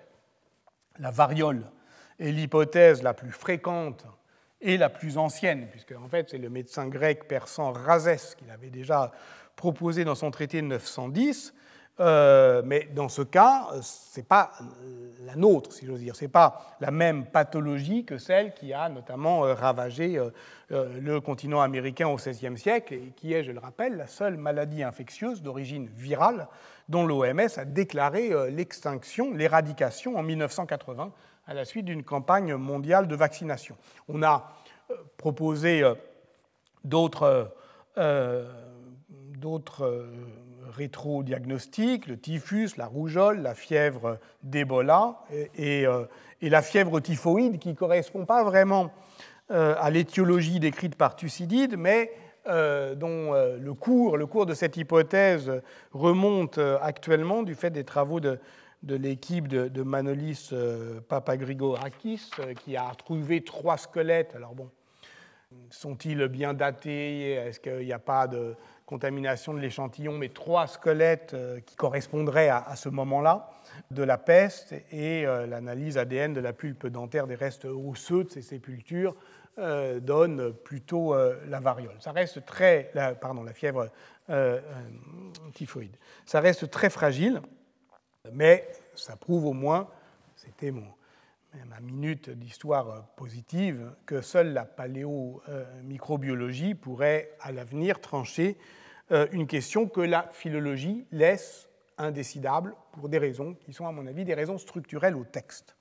La 0.98 1.10
variole 1.10 1.70
est 2.18 2.30
l'hypothèse 2.32 3.02
la 3.02 3.14
plus 3.14 3.30
fréquente 3.30 4.06
et 4.66 4.76
la 4.76 4.88
plus 4.88 5.16
ancienne, 5.16 5.68
puisque 5.70 5.92
en 5.92 6.08
fait 6.08 6.28
c'est 6.30 6.38
le 6.38 6.50
médecin 6.50 6.88
grec 6.88 7.28
persan 7.28 7.72
Rhazès 7.72 8.34
qui 8.36 8.44
l'avait 8.46 8.68
déjà 8.68 9.12
proposé 9.54 10.04
dans 10.04 10.16
son 10.16 10.32
traité 10.32 10.60
de 10.60 10.66
910, 10.66 11.54
euh, 11.98 12.62
mais 12.64 12.88
dans 12.92 13.08
ce 13.08 13.22
cas, 13.22 13.68
ce 13.80 14.18
n'est 14.18 14.24
pas 14.24 14.52
la 15.24 15.36
nôtre, 15.36 15.72
si 15.72 15.86
j'ose 15.86 16.00
dire. 16.00 16.16
Ce 16.16 16.24
n'est 16.24 16.30
pas 16.30 16.76
la 16.80 16.90
même 16.90 17.26
pathologie 17.26 18.04
que 18.04 18.18
celle 18.18 18.52
qui 18.52 18.74
a 18.74 18.88
notamment 18.88 19.46
euh, 19.46 19.54
ravagé 19.54 20.18
euh, 20.18 21.00
le 21.00 21.20
continent 21.20 21.60
américain 21.60 22.08
au 22.08 22.16
XVIe 22.16 22.58
siècle 22.58 22.92
et 22.92 23.12
qui 23.16 23.32
est, 23.32 23.44
je 23.44 23.52
le 23.52 23.60
rappelle, 23.60 23.96
la 23.96 24.08
seule 24.08 24.36
maladie 24.36 24.82
infectieuse 24.82 25.42
d'origine 25.42 25.88
virale 25.96 26.48
dont 26.88 27.06
l'OMS 27.06 27.48
a 27.56 27.64
déclaré 27.64 28.30
l'extinction, 28.50 29.32
l'éradication 29.32 30.16
en 30.16 30.22
1980 30.22 31.12
à 31.46 31.54
la 31.54 31.64
suite 31.64 31.84
d'une 31.84 32.02
campagne 32.02 32.54
mondiale 32.54 33.08
de 33.08 33.16
vaccination. 33.16 33.76
On 34.08 34.22
a 34.22 34.52
proposé 35.16 35.82
d'autres 36.84 37.52
d'autres 39.36 40.06
rétro-diagnostics, 40.76 42.06
le 42.06 42.18
typhus, 42.18 42.70
la 42.76 42.86
rougeole, 42.86 43.40
la 43.40 43.54
fièvre 43.54 44.18
d'Ebola 44.42 45.16
et, 45.56 45.86
euh, 45.86 46.04
la 46.42 46.62
fièvre 46.62 47.00
typhoïde 47.00 47.58
qui 47.58 47.70
ne 47.70 47.74
correspond 47.74 48.24
pas 48.24 48.44
vraiment 48.44 48.92
euh, 49.50 49.74
à 49.78 49.90
l'étiologie 49.90 50.60
décrite 50.60 50.96
par 50.96 51.16
Thucydide, 51.16 51.76
mais 51.78 52.12
euh, 52.48 52.94
dont 52.94 53.32
le, 53.32 53.74
cours, 53.74 54.16
le 54.16 54.26
cours 54.26 54.46
de 54.46 54.54
cette 54.54 54.76
hypothèse 54.76 55.50
remonte 55.92 56.58
actuellement 56.80 57.42
du 57.42 57.54
fait 57.54 57.70
des 57.70 57.84
travaux 57.84 58.20
de, 58.20 58.38
l'équipe 58.94 59.48
de, 59.48 59.82
Manolis 59.82 60.50
Papagrigorakis, 61.08 62.30
qui 62.64 62.76
a 62.76 62.92
trouvé 62.96 63.42
trois 63.42 63.76
squelettes. 63.76 64.34
Alors 64.36 64.54
bon, 64.54 64.70
sont-ils 65.70 66.28
bien 66.28 66.54
datés? 66.54 67.32
Est-ce 67.32 67.60
qu'il 67.60 67.86
n'y 67.86 67.92
a 67.92 67.98
pas 67.98 68.26
de 68.26 68.56
contamination 68.86 69.52
de 69.52 69.58
l'échantillon, 69.58 70.16
mais 70.16 70.28
trois 70.28 70.68
squelettes 70.68 71.34
euh, 71.34 71.60
qui 71.60 71.74
correspondraient 71.74 72.48
à, 72.48 72.76
ce 72.76 72.88
moment-là 72.88 73.50
de 73.90 74.02
la 74.04 74.16
peste 74.16 74.72
et 74.92 75.26
euh, 75.26 75.46
l'analyse 75.46 75.98
ADN 75.98 76.32
de 76.32 76.40
la 76.40 76.52
pulpe 76.52 76.86
dentaire 76.86 77.26
des 77.26 77.34
restes 77.34 77.64
osseux 77.64 78.24
de 78.24 78.30
ces 78.30 78.42
sépultures 78.42 79.16
euh, 79.58 79.98
donne 79.98 80.52
plutôt 80.52 81.14
la 81.48 81.60
variole. 81.60 81.96
Ça 81.98 82.12
reste 82.12 82.46
très, 82.46 82.92
pardon, 83.20 83.42
la 83.42 83.52
fièvre 83.52 83.90
typhoïde. 85.52 85.96
Ça 86.24 86.40
reste 86.40 86.70
très 86.70 86.90
fragile, 86.90 87.40
mais 88.32 88.66
ça 88.94 89.16
prouve 89.16 89.46
au 89.46 89.52
moins, 89.52 89.88
c'était 90.34 90.72
ma 90.72 91.80
minute 91.80 92.30
d'histoire 92.30 93.06
positive, 93.16 93.92
que 94.04 94.20
seule 94.20 94.52
la 94.52 94.64
paléomicrobiologie 94.64 96.74
pourrait 96.74 97.30
à 97.40 97.52
l'avenir 97.52 98.00
trancher 98.00 98.58
euh, 99.12 99.26
une 99.32 99.46
question 99.46 99.88
que 99.88 100.00
la 100.00 100.28
philologie 100.32 101.06
laisse 101.12 101.68
indécidable 101.98 102.74
pour 102.92 103.08
des 103.08 103.18
raisons 103.18 103.54
qui 103.54 103.72
sont, 103.72 103.86
à 103.86 103.92
mon 103.92 104.06
avis, 104.06 104.24
des 104.24 104.34
raisons 104.34 104.58
structurelles 104.58 105.16
au 105.16 105.24
texte. 105.24 105.76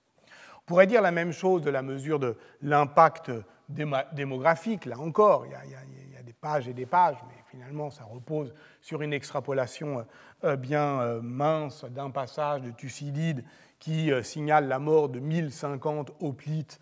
On 0.60 0.62
pourrait 0.66 0.88
dire 0.88 1.02
la 1.02 1.12
même 1.12 1.32
chose 1.32 1.62
de 1.62 1.70
la 1.70 1.82
mesure 1.82 2.20
de 2.20 2.38
l'impact 2.62 3.32
démographique. 3.70 4.86
Là 4.86 5.00
encore, 5.00 5.46
il 5.46 5.52
y, 5.52 5.56
a, 5.56 6.24
des 6.24 6.34
pages 6.34 6.68
et 6.68 6.74
des 6.74 6.86
pages, 6.86 7.18
finalement, 7.56 7.90
ça 7.90 8.04
repose 8.04 8.54
sur 8.82 9.02
une 9.02 9.14
extrapolation 9.14 10.06
euh, 10.44 10.58
bien 10.58 11.00
euh, 11.00 11.22
mince 11.22 11.86
d'un 11.86 12.10
passage 12.10 12.62
de 12.62 12.72
Thucydide 12.72 13.46
qui 13.80 14.10
signale 14.24 14.68
la 14.68 14.80
mort 14.80 15.10
de 15.10 15.20
1050 15.20 16.14
hoplites 16.22 16.80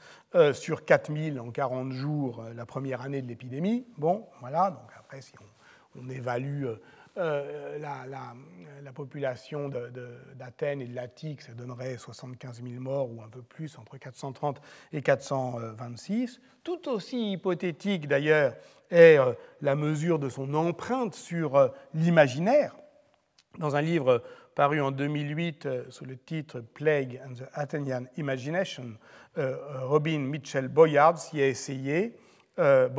sur 0.53 0.85
4000 0.85 1.39
en 1.39 1.49
40 1.49 1.91
jours 1.91 2.45
la 2.55 2.65
première 2.65 3.01
année 3.01 3.21
de 3.21 3.27
l'épidémie. 3.27 3.85
Bon, 3.97 4.27
voilà, 4.39 4.69
donc 4.69 4.89
après, 4.97 5.19
si 5.19 5.33
on 5.99 6.07
évalue 6.07 6.65
euh, 7.17 7.77
euh, 7.83 8.09
la, 8.81 8.91
population 8.93 9.69
d'Athènes 10.35 10.81
et 10.81 10.87
de 10.87 10.95
l'Attique, 10.95 11.41
ça 11.41 11.53
donnerait 11.53 11.97
75 11.97 12.61
000 12.61 12.79
morts 12.79 13.09
ou 13.11 13.21
un 13.21 13.27
peu 13.27 13.41
plus, 13.41 13.77
entre 13.77 13.97
430 13.97 14.61
et 14.91 15.01
426. 15.01 16.39
Tout 16.63 16.89
aussi 16.89 17.31
hypothétique 17.31 18.07
d'ailleurs 18.07 18.55
est 18.91 19.17
euh, 19.17 19.33
la 19.61 19.75
mesure 19.75 20.19
de 20.19 20.29
son 20.29 20.53
empreinte 20.53 21.15
sur 21.15 21.71
l'imaginaire. 21.93 22.75
Dans 23.57 23.75
un 23.75 23.81
livre 23.81 24.23
paru 24.55 24.81
en 24.81 24.91
2008 24.91 25.89
sous 25.89 26.05
le 26.05 26.17
titre 26.17 26.59
Plague 26.59 27.21
and 27.25 27.33
the 27.33 27.47
Athenian 27.53 28.05
Imagination, 28.17 28.97
Robin 29.35 30.19
Mitchell 30.19 30.67
Boyard 30.67 31.17
s'y 31.17 31.41
a 31.41 31.47
essayé 31.47 32.15
euh, 32.59 32.89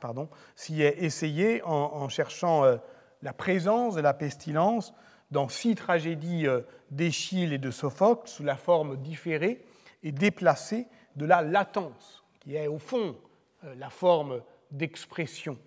pardon, 0.00 0.28
s'y 0.56 0.82
est 0.82 1.02
essayé 1.02 1.62
en, 1.64 2.08
cherchant 2.08 2.64
euh, 2.64 2.76
la 3.22 3.32
présence 3.32 3.94
de 3.94 4.00
la 4.00 4.14
pestilence 4.14 4.94
dans 5.30 5.48
six 5.48 5.74
tragédies 5.74 6.46
euh, 6.46 6.60
d'Échille 6.90 7.52
et 7.52 7.58
de 7.58 7.70
Sophocle 7.70 8.28
sous 8.28 8.42
la 8.42 8.56
forme 8.56 8.96
différée 8.98 9.64
et 10.02 10.12
déplacée 10.12 10.86
de 11.16 11.24
la 11.24 11.42
latence, 11.42 12.24
qui 12.40 12.56
est 12.56 12.66
au 12.66 12.78
fond 12.78 13.16
euh, 13.64 13.74
la 13.76 13.90
forme 13.90 14.42
d'expression 14.70 15.58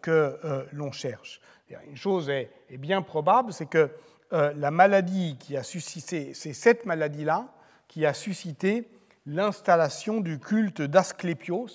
que 0.00 0.66
l'on 0.72 0.90
cherche. 0.90 1.40
Une 1.88 1.96
chose 1.96 2.28
est, 2.28 2.50
bien 2.78 3.00
probable, 3.00 3.52
c'est 3.52 3.66
que 3.66 3.90
la 4.32 4.72
maladie 4.72 5.36
qui 5.38 5.56
a 5.56 5.62
suscité, 5.62 6.34
c'est 6.34 6.52
cette 6.52 6.84
maladie-là 6.84 7.46
qui 7.86 8.04
a 8.04 8.12
suscité 8.12 8.88
l'installation 9.24 10.20
du 10.20 10.40
culte 10.40 10.82
d'Asclépios, 10.82 11.68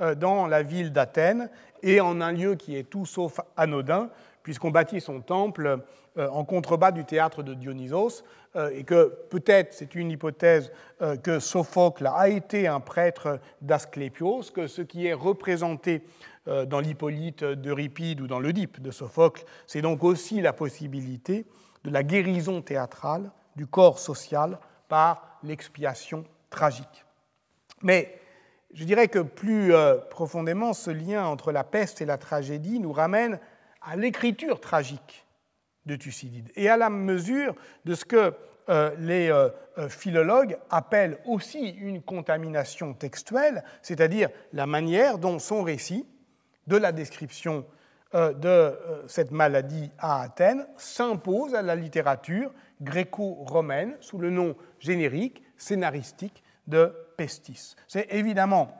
euh, 0.00 0.14
dans 0.14 0.46
la 0.46 0.62
ville 0.62 0.92
d'Athènes 0.92 1.50
et 1.82 2.00
en 2.00 2.22
un 2.22 2.32
lieu 2.32 2.54
qui 2.54 2.74
est 2.74 2.88
tout 2.88 3.04
sauf 3.04 3.38
anodin, 3.56 4.08
puisqu'on 4.42 4.70
bâtit 4.70 5.00
son 5.00 5.20
temple 5.20 5.78
euh, 6.16 6.28
en 6.28 6.44
contrebas 6.44 6.92
du 6.92 7.04
théâtre 7.04 7.42
de 7.42 7.54
Dionysos, 7.54 8.24
euh, 8.56 8.70
et 8.74 8.84
que 8.84 9.14
peut-être, 9.30 9.72
c'est 9.72 9.94
une 9.94 10.10
hypothèse, 10.10 10.72
que 11.22 11.38
Sophocle 11.38 12.06
a 12.06 12.28
été 12.28 12.66
un 12.66 12.80
prêtre 12.80 13.40
d'Asclépios, 13.62 14.42
que 14.52 14.66
ce 14.66 14.82
qui 14.82 15.06
est 15.06 15.14
représenté 15.14 16.04
dans 16.46 16.80
l'Hippolyte 16.80 17.44
d'Euripide 17.44 18.20
ou 18.20 18.26
dans 18.26 18.40
l'Oedipe 18.40 18.82
de 18.82 18.90
Sophocle, 18.90 19.44
c'est 19.66 19.82
donc 19.82 20.02
aussi 20.04 20.40
la 20.40 20.52
possibilité 20.52 21.46
de 21.84 21.90
la 21.90 22.02
guérison 22.02 22.60
théâtrale 22.60 23.30
du 23.56 23.66
corps 23.66 23.98
social 23.98 24.58
par 24.88 25.38
l'expiation 25.42 26.24
tragique. 26.50 27.04
Mais 27.82 28.20
je 28.72 28.84
dirais 28.84 29.08
que 29.08 29.18
plus 29.18 29.74
euh, 29.74 29.96
profondément, 29.96 30.72
ce 30.72 30.90
lien 30.90 31.26
entre 31.26 31.52
la 31.52 31.64
peste 31.64 32.00
et 32.00 32.06
la 32.06 32.18
tragédie 32.18 32.78
nous 32.78 32.92
ramène 32.92 33.40
à 33.82 33.96
l'écriture 33.96 34.60
tragique 34.60 35.26
de 35.86 35.96
Thucydide 35.96 36.50
et 36.54 36.68
à 36.68 36.76
la 36.76 36.90
mesure 36.90 37.54
de 37.84 37.94
ce 37.94 38.04
que 38.04 38.34
les 38.98 39.32
philologues 39.88 40.56
appellent 40.70 41.18
aussi 41.24 41.70
une 41.70 42.02
contamination 42.02 42.94
textuelle, 42.94 43.64
c'est-à-dire 43.82 44.28
la 44.52 44.66
manière 44.66 45.18
dont 45.18 45.40
son 45.40 45.62
récit 45.62 46.06
de 46.68 46.76
la 46.76 46.92
description 46.92 47.66
de 48.12 48.78
cette 49.08 49.32
maladie 49.32 49.90
à 49.98 50.22
Athènes 50.22 50.66
s'impose 50.76 51.54
à 51.54 51.62
la 51.62 51.74
littérature 51.74 52.52
gréco-romaine 52.80 53.96
sous 54.00 54.18
le 54.18 54.30
nom 54.30 54.54
générique, 54.78 55.42
scénaristique 55.56 56.44
de 56.66 56.94
pestis. 57.16 57.74
C'est 57.88 58.12
évidemment 58.12 58.76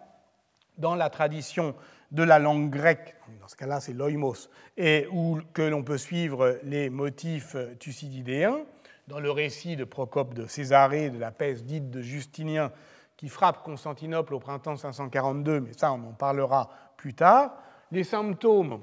dans 0.79 0.95
la 0.95 1.11
tradition 1.11 1.75
de 2.11 2.23
la 2.23 2.39
langue 2.39 2.71
grecque, 2.71 3.17
dans 3.41 3.49
ce 3.49 3.57
cas-là 3.57 3.81
c'est 3.81 3.93
l'oïmos, 3.93 4.51
et 4.77 5.07
où 5.13 5.41
que 5.53 5.63
l'on 5.63 5.83
peut 5.83 5.99
suivre 5.99 6.59
les 6.63 6.91
motifs 6.91 7.57
thucydidéens, 7.79 8.65
dans 9.07 9.21
le 9.21 9.31
récit 9.31 9.77
de 9.77 9.85
Procope 9.85 10.35
de 10.35 10.47
Césarée 10.47 11.11
de 11.11 11.19
la 11.19 11.33
peste 11.33 11.65
dite 11.65 11.91
de 11.91 12.01
Justinien 12.01 12.71
qui 13.17 13.29
frappe 13.29 13.63
Constantinople 13.63 14.35
au 14.35 14.39
printemps 14.39 14.77
542, 14.77 15.61
mais 15.61 15.73
ça 15.75 15.93
on 15.93 16.09
en 16.09 16.13
parlera 16.13 16.71
plus 16.97 17.13
tard. 17.13 17.53
Les 17.91 18.05
symptômes 18.05 18.81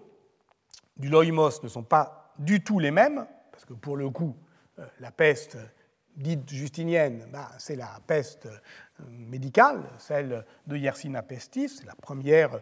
du 0.96 1.10
loïmos 1.10 1.64
ne 1.64 1.68
sont 1.68 1.84
pas 1.84 2.34
du 2.38 2.64
tout 2.64 2.78
les 2.78 2.92
mêmes, 2.92 3.26
parce 3.52 3.66
que 3.66 3.74
pour 3.74 3.98
le 3.98 4.10
coup, 4.10 4.36
euh, 4.80 4.86
la 5.00 5.12
peste 5.12 5.58
dite 6.16 6.50
justinienne, 6.50 7.28
bah, 7.32 7.50
c'est 7.58 7.76
la 7.76 8.00
peste 8.06 8.48
euh, 8.48 9.04
médicale, 9.10 9.84
celle 9.98 10.46
de 10.68 10.76
Yersinia 10.76 11.24
pestis, 11.24 11.70
c'est 11.70 11.86
la 11.86 11.96
première 11.96 12.60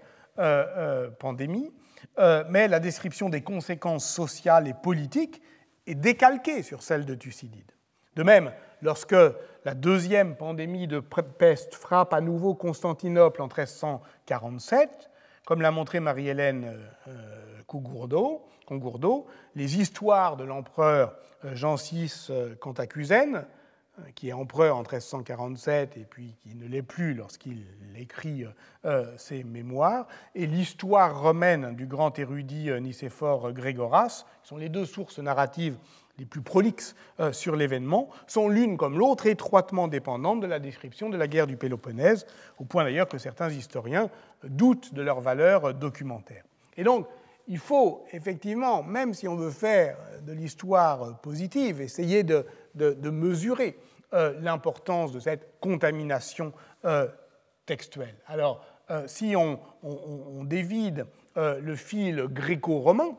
pandémie, 1.20 1.72
mais 2.50 2.68
la 2.68 2.80
description 2.80 3.30
des 3.30 3.42
conséquences 3.42 4.08
sociales 4.08 4.68
et 4.68 4.74
politiques 4.74 5.42
est 5.88 5.96
décalquée 5.96 6.64
sur 6.64 6.82
celle 6.84 7.06
de 7.06 7.16
Thucydide. 7.16 7.72
De 8.16 8.24
même, 8.24 8.52
lorsque 8.82 9.16
la 9.66 9.74
deuxième 9.74 10.36
pandémie 10.36 10.88
de 10.88 11.00
peste 11.00 11.76
frappe 11.76 12.14
à 12.14 12.22
nouveau 12.22 12.54
Constantinople 12.54 13.42
en 13.42 13.48
1347, 13.48 15.10
comme 15.46 15.62
l'a 15.62 15.72
montré 15.72 16.00
Marie-Hélène 16.00 16.74
Cougourdeau, 17.68 18.46
les 19.56 19.80
histoires 19.80 20.38
de 20.38 20.44
l'empereur 20.44 21.16
euh, 21.46 21.56
Jean 21.56 21.76
VI 21.76 22.28
euh, 22.30 22.56
Cantacuzène, 22.56 23.36
euh, 23.36 23.42
qui 24.16 24.30
est 24.30 24.34
empereur 24.34 24.76
en 24.76 24.82
1347 24.82 25.98
et 25.98 26.06
puis 26.10 26.36
qui 26.42 26.56
ne 26.56 26.68
l'est 26.68 26.82
plus 26.82 27.14
lorsqu'il 27.14 27.66
écrit 27.98 28.46
ses 29.18 29.44
mémoires, 29.44 30.08
et 30.36 30.46
l'histoire 30.46 31.22
romaine 31.22 31.76
du 31.76 31.86
grand 31.86 32.18
érudit 32.20 32.70
Nicéphore 32.82 33.54
Grégoras, 33.54 34.26
qui 34.44 34.50
sont 34.50 34.58
les 34.58 34.70
deux 34.70 34.86
sources 34.86 35.20
narratives 35.20 35.78
les 36.18 36.26
plus 36.26 36.42
prolixes 36.42 36.96
sur 37.32 37.56
l'événement, 37.56 38.10
sont 38.28 38.50
l'une 38.50 38.78
comme 38.78 39.00
l'autre 39.00 39.28
étroitement 39.28 39.88
dépendantes 39.88 40.42
de 40.42 40.48
la 40.48 40.60
description 40.60 41.10
de 41.10 41.18
la 41.18 41.28
guerre 41.28 41.48
du 41.48 41.58
Péloponnèse, 41.58 42.26
au 42.60 42.66
point 42.66 42.84
d'ailleurs 42.84 43.08
que 43.08 43.18
certains 43.18 43.50
historiens 43.50 44.10
doutent 44.44 44.94
de 44.94 45.02
leur 45.02 45.22
valeur 45.22 45.74
documentaire. 45.74 46.44
Et 46.78 46.84
donc, 46.84 47.08
il 47.48 47.60
faut 47.60 48.04
effectivement, 48.12 48.84
même 48.84 49.14
si 49.14 49.28
on 49.28 49.36
veut 49.36 49.52
faire 49.52 49.98
de 50.26 50.34
l'histoire 50.34 51.20
positive, 51.20 51.82
essayer 51.82 52.24
de, 52.24 52.46
mesurer 53.10 53.78
euh, 54.14 54.40
l'importance 54.42 55.12
de 55.12 55.20
cette 55.20 55.60
contamination 55.60 56.54
euh, 56.86 57.08
textuelle. 57.66 58.16
Alors, 58.28 58.64
euh, 58.92 59.08
si 59.08 59.36
on, 59.36 59.60
dévide 60.44 61.08
le 61.36 61.76
fil 61.76 62.28
gréco-romain, 62.28 63.18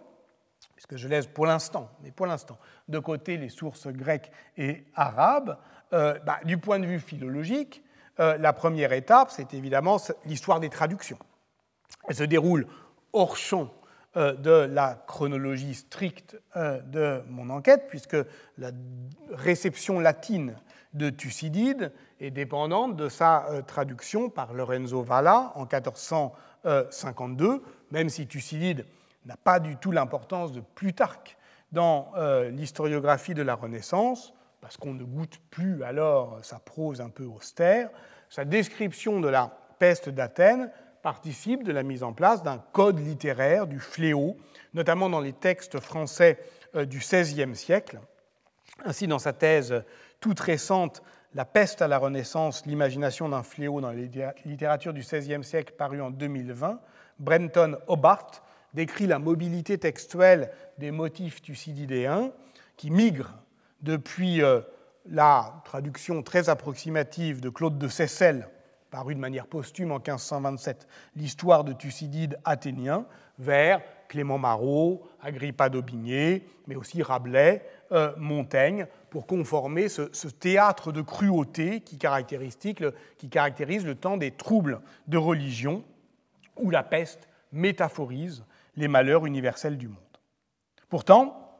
puisque 0.75 0.97
je 0.97 1.09
laisse 1.09 1.27
pour 1.27 1.45
l'instant, 1.45 1.91
mais 2.03 2.13
pour 2.13 2.27
l'instant, 2.27 2.59
de 2.89 2.99
côté 2.99 3.37
les 3.37 3.49
sources 3.49 3.89
grecques 3.89 4.31
et 4.57 4.85
arabes, 4.95 5.59
bah, 5.91 6.39
du 6.45 6.57
point 6.59 6.79
de 6.79 6.87
vue 6.87 7.01
philologique, 7.01 7.83
la 8.19 8.53
première 8.53 8.93
étape, 8.93 9.31
c'est 9.31 9.55
évidemment 9.55 9.99
l'histoire 10.25 10.61
des 10.61 10.71
traductions. 10.71 11.19
Elle 12.09 12.17
se 12.17 12.25
déroule 12.25 12.67
hors 13.13 13.37
champ 13.37 13.71
de 14.17 14.51
la 14.51 14.95
chronologie 15.07 15.75
stricte 15.75 16.41
euh, 16.57 16.81
de 16.81 17.23
mon 17.29 17.51
enquête, 17.51 17.87
puisque 17.89 18.17
la 18.57 18.71
réception 19.31 20.01
latine 20.01 20.57
de 20.95 21.11
Thucydide 21.11 21.93
est 22.21 22.31
dépendante 22.31 22.97
de 22.97 23.11
sa 23.11 23.47
euh, 23.51 23.61
traduction 23.61 24.31
par 24.31 24.55
Lorenzo 24.55 25.03
Valla 25.03 25.53
en 25.55 25.67
1452, 25.67 27.63
même 27.91 28.09
si 28.09 28.27
Thucydide 28.27 28.87
n'a 29.27 29.37
pas 29.37 29.61
du 29.61 29.77
tout 29.77 29.93
l'importance 29.93 30.53
de 30.53 30.61
Plutarque 30.61 31.37
dans 31.73 32.13
l'historiographie 32.53 33.35
de 33.35 33.43
la 33.43 33.57
Renaissance, 33.57 34.33
parce 34.61 34.77
qu'on 34.77 34.95
ne 34.95 35.03
goûte 35.03 35.41
plus 35.51 35.83
alors 35.83 36.39
sa 36.43 36.61
prose 36.61 37.01
un 37.01 37.11
peu 37.11 37.25
austère, 37.25 37.91
sa 38.31 38.45
description 38.45 39.21
de 39.21 39.29
la 39.29 39.51
peste 39.79 40.09
d'Athènes 40.09 40.71
participe 41.07 41.63
de 41.63 41.71
la 41.71 41.85
mise 41.85 42.03
en 42.03 42.13
place 42.13 42.43
d'un 42.43 42.59
code 42.73 42.99
littéraire 42.99 43.69
du 43.69 43.79
fléau, 43.79 44.37
notamment 44.75 45.09
dans 45.09 45.21
les 45.21 45.33
textes 45.33 45.79
français 45.79 46.37
euh, 46.75 46.85
du 46.85 46.99
XVIe 46.99 47.55
siècle. 47.55 48.01
Ainsi, 48.85 49.07
dans 49.07 49.21
sa 49.21 49.33
thèse 49.33 49.85
toute 50.19 50.41
récente, 50.41 51.05
La 51.33 51.45
peste 51.45 51.81
à 51.81 51.87
la 51.87 51.99
Renaissance, 51.99 52.67
l'imagination 52.67 53.29
d'un 53.29 53.45
fléau 53.45 53.81
dans 53.81 53.93
la 53.93 54.01
littérature 54.45 54.93
du 54.93 55.03
XVIe 55.03 55.45
siècle, 55.45 55.75
parue 55.79 56.01
en 56.01 56.11
2020, 56.11 56.81
Brenton 57.21 57.79
Hobart 57.87 58.43
décrit 58.75 59.07
la 59.07 59.21
mobilité 59.21 59.79
textuelle 59.79 60.51
des 60.79 60.91
motifs 60.91 61.41
thucydidéens 61.41 62.33
qui 62.77 62.91
migrent 62.91 63.39
depuis 63.81 64.43
euh, 64.43 64.61
la 65.09 65.63
traduction 65.65 66.25
très 66.25 66.49
approximative 66.49 67.41
de 67.41 67.49
Claude 67.49 67.79
de 67.79 67.87
Seyssel 67.87 68.49
paru 68.97 69.15
de 69.15 69.21
manière 69.21 69.47
posthume 69.47 69.93
en 69.93 69.97
1527, 69.97 70.89
l'histoire 71.17 71.65
de 71.65 71.75
Thucydide 71.75 72.39
athénien, 72.47 73.05
vers 73.39 73.83
Clément 74.09 74.39
Marot, 74.39 75.07
Agrippa 75.21 75.69
d'Aubigné, 75.69 76.47
mais 76.67 76.77
aussi 76.77 77.03
Rabelais, 77.03 77.63
euh, 77.93 78.15
Montaigne, 78.17 78.87
pour 79.11 79.27
conformer 79.27 79.91
ce, 79.91 80.29
théâtre 80.29 80.93
de 80.93 81.03
cruauté 81.03 81.83
qui 81.83 81.99
caractérise, 81.99 82.57
le 83.85 83.95
temps 83.95 84.17
des 84.17 84.31
troubles 84.31 84.81
de 85.09 85.19
religion, 85.19 85.85
où 86.57 86.71
la 86.71 86.83
peste 86.83 87.29
métaphorise 87.53 88.45
les 88.77 88.89
malheurs 88.89 89.27
universels 89.27 89.77
du 89.77 89.89
monde. 89.89 89.99
Pourtant, 90.89 91.53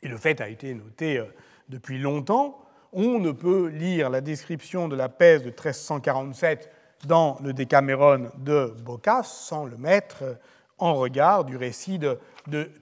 et 0.00 0.06
le 0.06 0.16
fait 0.16 0.40
a 0.40 0.48
été 0.48 0.74
noté 0.74 1.18
euh, 1.18 1.24
depuis 1.68 1.98
longtemps, 1.98 2.64
on 2.92 3.18
ne 3.18 3.32
peut 3.32 3.68
lire 3.68 4.10
la 4.10 4.20
description 4.20 4.88
de 4.88 4.96
la 4.96 5.08
peste 5.08 5.44
de 5.44 5.50
1347 5.50 6.70
dans 7.06 7.38
le 7.42 7.52
Décaméron 7.52 8.30
de 8.38 8.74
Boccace 8.84 9.32
sans 9.32 9.64
le 9.64 9.76
mettre 9.76 10.22
en 10.78 10.94
regard 10.94 11.44
du 11.44 11.56
récit 11.56 11.98
de, 11.98 12.18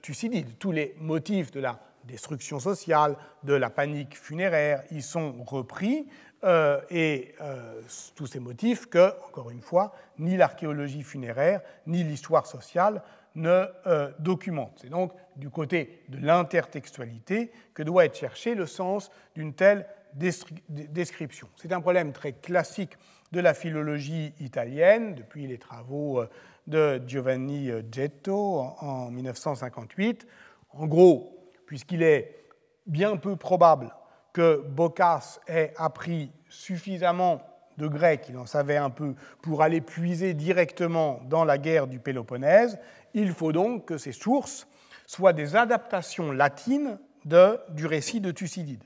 Thucydide. 0.01 0.57
Tous 0.59 0.71
les 0.71 0.95
motifs 0.99 1.51
de 1.51 1.59
la 1.59 1.79
destruction 2.05 2.59
sociale, 2.59 3.15
de 3.43 3.53
la 3.53 3.69
panique 3.69 4.17
funéraire 4.17 4.83
y 4.91 5.01
sont 5.01 5.43
repris, 5.45 6.07
euh, 6.43 6.81
et 6.89 7.35
euh, 7.41 7.79
tous 8.15 8.25
ces 8.25 8.39
motifs 8.39 8.87
que, 8.87 9.13
encore 9.27 9.51
une 9.51 9.61
fois, 9.61 9.93
ni 10.17 10.35
l'archéologie 10.35 11.03
funéraire, 11.03 11.61
ni 11.85 12.03
l'histoire 12.03 12.47
sociale 12.47 13.03
ne 13.35 13.65
euh, 13.85 14.11
documentent. 14.17 14.79
C'est 14.81 14.89
donc 14.89 15.13
du 15.35 15.51
côté 15.51 16.01
de 16.09 16.17
l'intertextualité 16.17 17.51
que 17.75 17.83
doit 17.83 18.05
être 18.05 18.17
cherché 18.17 18.55
le 18.55 18.65
sens 18.65 19.11
d'une 19.35 19.53
telle 19.53 19.85
description. 20.13 21.47
C'est 21.55 21.71
un 21.73 21.81
problème 21.81 22.11
très 22.11 22.33
classique 22.33 22.97
de 23.31 23.39
la 23.39 23.53
philologie 23.53 24.33
italienne, 24.39 25.15
depuis 25.15 25.47
les 25.47 25.57
travaux 25.57 26.19
euh, 26.19 26.29
de 26.67 27.01
Giovanni 27.07 27.69
euh, 27.69 27.81
Getto 27.91 28.59
en 28.79 29.09
1958. 29.09 30.27
En 30.73 30.87
gros, 30.87 31.51
puisqu'il 31.65 32.03
est 32.03 32.45
bien 32.85 33.15
peu 33.17 33.35
probable 33.35 33.93
que 34.33 34.57
Boccace 34.57 35.39
ait 35.47 35.73
appris 35.77 36.31
suffisamment 36.49 37.41
de 37.77 37.87
grec, 37.87 38.25
il 38.29 38.37
en 38.37 38.45
savait 38.45 38.77
un 38.77 38.89
peu, 38.89 39.15
pour 39.41 39.61
aller 39.61 39.81
puiser 39.81 40.33
directement 40.33 41.21
dans 41.25 41.45
la 41.45 41.57
guerre 41.57 41.87
du 41.87 41.99
Péloponnèse, 41.99 42.77
il 43.13 43.31
faut 43.31 43.51
donc 43.51 43.85
que 43.85 43.97
ces 43.97 44.11
sources 44.11 44.67
soient 45.05 45.33
des 45.33 45.55
adaptations 45.55 46.31
latines 46.31 46.99
de, 47.25 47.59
du 47.69 47.85
récit 47.85 48.21
de 48.21 48.31
Thucydide. 48.31 48.83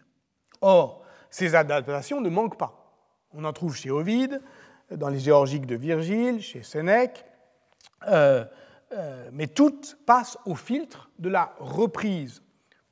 Or, 0.62 1.05
ces 1.36 1.54
adaptations 1.54 2.22
ne 2.22 2.30
manquent 2.30 2.58
pas. 2.58 2.96
On 3.34 3.44
en 3.44 3.52
trouve 3.52 3.76
chez 3.76 3.92
Ovide, 3.92 4.42
dans 4.90 5.10
les 5.10 5.20
géorgiques 5.20 5.66
de 5.66 5.76
Virgile, 5.76 6.42
chez 6.42 6.64
Sénèque, 6.64 7.26
euh, 8.08 8.46
euh, 8.94 9.30
mais 9.34 9.48
toutes 9.48 9.98
passent 10.06 10.38
au 10.46 10.56
filtre 10.56 11.10
de 11.20 11.28
la 11.28 11.54
reprise 11.60 12.42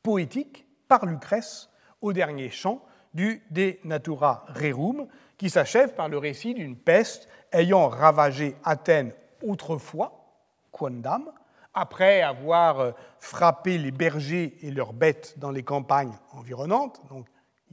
poétique 0.02 0.68
par 0.89 1.06
Lucrèce 1.06 1.70
au 2.02 2.12
dernier 2.12 2.50
chant 2.50 2.84
du 3.14 3.41
De 3.50 3.78
Natura 3.86 4.46
Rerum, 4.50 5.08
qui 5.38 5.50
s'achève 5.50 5.94
par 5.94 6.10
le 6.10 6.18
récit 6.18 6.54
d'une 6.54 6.76
peste 6.76 7.30
ayant 7.54 7.88
ravagé 7.88 8.58
Athènes 8.66 9.14
autrefois, 9.41 10.36
quondam, 10.70 11.32
après 11.74 12.22
avoir 12.22 12.82
euh, 12.82 12.91
frappé 13.22 13.78
les 13.78 13.91
bergers 13.91 14.58
et 14.64 14.70
leurs 14.70 14.91
bêtes 14.91 15.39
dans 15.39 15.52
les 15.52 15.64
campagnes 15.64 16.18
environnantes, 16.34 17.02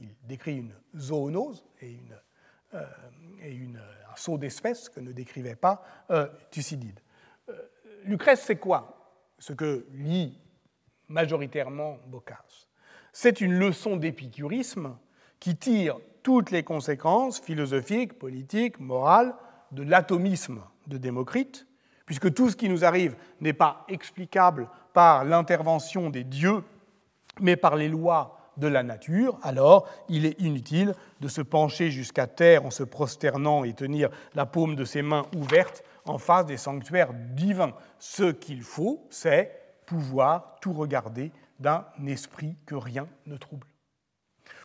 Il 0.01 0.09
décrit 0.23 0.57
une 0.57 0.73
zoonose 0.97 1.63
et, 1.81 1.97
euh, 2.73 2.83
un 3.43 4.15
saut 4.15 4.37
d'espèces 4.37 4.89
que 4.89 4.99
ne 4.99 5.11
décrivait 5.11 5.55
pas 5.55 5.83
euh, 6.09 6.27
Thucydide. 6.49 6.99
Lucrèce, 8.03 8.41
c'est 8.41 8.57
quoi? 8.57 9.13
Ce 9.37 9.53
que 9.53 9.85
lit 9.93 10.39
majoritairement 11.07 11.97
Boccace. 12.07 12.67
C'est 13.13 13.41
une 13.41 13.53
leçon 13.53 13.95
d'épicurisme 13.95 14.97
qui 15.39 15.55
tire 15.55 15.97
toutes 16.23 16.51
les 16.51 16.63
conséquences 16.63 17.39
philosophiques, 17.39 18.17
politiques, 18.17 18.79
morales 18.79 19.35
de 19.71 19.83
l'atomisme 19.83 20.61
de 20.87 20.97
Démocrite, 20.97 21.67
puisque 22.05 22.33
tout 22.33 22.49
ce 22.49 22.55
qui 22.55 22.69
nous 22.69 22.85
arrive 22.85 23.15
n'est 23.39 23.53
pas 23.53 23.85
explicable 23.87 24.69
par 24.93 25.23
l'intervention 25.23 26.09
des 26.09 26.23
dieux, 26.23 26.63
mais 27.39 27.55
par 27.55 27.75
les 27.75 27.87
lois 27.87 28.40
de 28.57 28.67
la 28.67 28.83
nature, 28.83 29.39
alors 29.43 29.87
il 30.09 30.25
est 30.25 30.39
inutile 30.39 30.93
de 31.19 31.27
se 31.27 31.41
pencher 31.41 31.89
jusqu'à 31.89 32.27
terre 32.27 32.65
en 32.65 32.71
se 32.71 32.83
prosternant 32.83 33.63
et 33.63 33.73
tenir 33.73 34.09
la 34.35 34.45
paume 34.45 34.75
de 34.75 34.85
ses 34.85 35.01
mains 35.01 35.25
ouvertes 35.35 35.83
en 36.05 36.17
face 36.17 36.45
des 36.45 36.57
sanctuaires 36.57 37.13
divins. 37.13 37.73
Ce 37.99 38.31
qu'il 38.31 38.61
faut, 38.61 39.05
c'est 39.09 39.51
pouvoir 39.85 40.57
tout 40.61 40.73
regarder 40.73 41.31
d'un 41.59 41.85
esprit 42.07 42.55
que 42.65 42.75
rien 42.75 43.07
ne 43.25 43.37
trouble. 43.37 43.67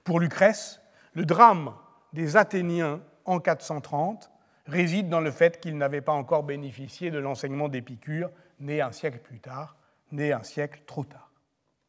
Pour 0.04 0.20
Lucrèce, 0.20 0.80
le 1.12 1.24
drame 1.24 1.72
des 2.12 2.36
Athéniens 2.36 3.00
en 3.24 3.40
430 3.40 4.30
réside 4.66 5.08
dans 5.08 5.20
le 5.20 5.30
fait 5.30 5.60
qu'ils 5.60 5.76
n'avaient 5.76 6.00
pas 6.00 6.12
encore 6.12 6.42
bénéficié 6.42 7.10
de 7.10 7.18
l'enseignement 7.18 7.68
d'Épicure, 7.68 8.30
né 8.60 8.80
un 8.80 8.92
siècle 8.92 9.18
plus 9.18 9.40
tard, 9.40 9.76
né 10.12 10.32
un 10.32 10.42
siècle 10.42 10.82
trop 10.86 11.04
tard. 11.04 11.30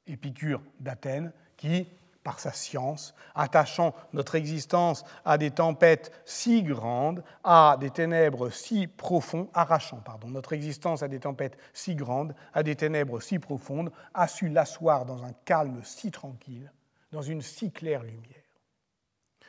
Épicure 0.06 0.62
d'Athènes, 0.80 1.32
qui, 1.58 1.88
par 2.24 2.40
sa 2.40 2.52
science, 2.52 3.16
attachant 3.36 3.96
notre 4.14 4.36
existence 4.36 5.06
à 5.24 5.38
des 5.38 5.52
tempêtes 5.52 6.12
si 6.26 6.62
grandes, 6.62 7.24
à 7.44 7.78
des 7.80 7.90
ténèbres 7.90 8.50
si 8.50 8.88
profondes, 8.88 9.48
arrachant 9.54 10.02
pardon, 10.04 10.28
notre 10.28 10.54
existence 10.54 11.04
à 11.04 11.08
des 11.08 11.20
tempêtes 11.20 11.58
si 11.74 11.96
grandes, 11.96 12.36
à 12.54 12.64
des 12.64 12.76
ténèbres 12.76 13.22
si 13.22 13.40
profondes, 13.40 13.92
a 14.14 14.28
su 14.28 14.50
l'asseoir 14.50 15.06
dans 15.06 15.24
un 15.24 15.32
calme 15.46 15.80
si 15.84 16.12
tranquille, 16.12 16.72
dans 17.12 17.22
une 17.22 17.42
si 17.42 17.72
claire 17.72 18.04
lumière. 18.04 18.44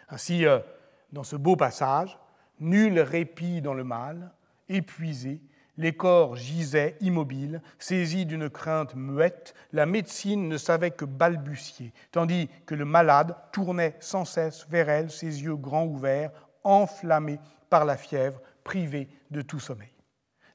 Ainsi, 0.09 0.47
euh, 0.47 0.61
dans 1.13 1.25
ce 1.25 1.37
beau 1.37 1.57
passage, 1.57 2.19
nul 2.61 3.01
répit 3.01 3.61
dans 3.61 3.75
le 3.75 3.85
mal, 3.85 4.33
épuisé, 4.69 5.41
les 5.79 5.93
corps 5.93 6.37
gisaient 6.37 6.97
immobiles, 7.01 7.63
saisis 7.79 8.27
d'une 8.27 8.51
crainte 8.51 8.95
muette, 8.97 9.55
la 9.73 9.87
médecine 9.87 10.49
ne 10.49 10.59
savait 10.59 10.91
que 10.91 11.05
balbutier, 11.05 11.93
tandis 12.11 12.51
que 12.67 12.75
le 12.75 12.85
malade 12.85 13.37
tournait 13.53 13.97
sans 14.01 14.25
cesse 14.25 14.67
vers 14.69 14.91
elle, 14.91 15.11
ses 15.11 15.43
yeux 15.45 15.57
grands 15.57 15.87
ouverts, 15.87 16.33
enflammés 16.65 17.39
par 17.71 17.85
la 17.85 17.97
fièvre, 17.97 18.43
privé 18.65 19.09
de 19.31 19.41
tout 19.41 19.61
sommeil. 19.61 19.93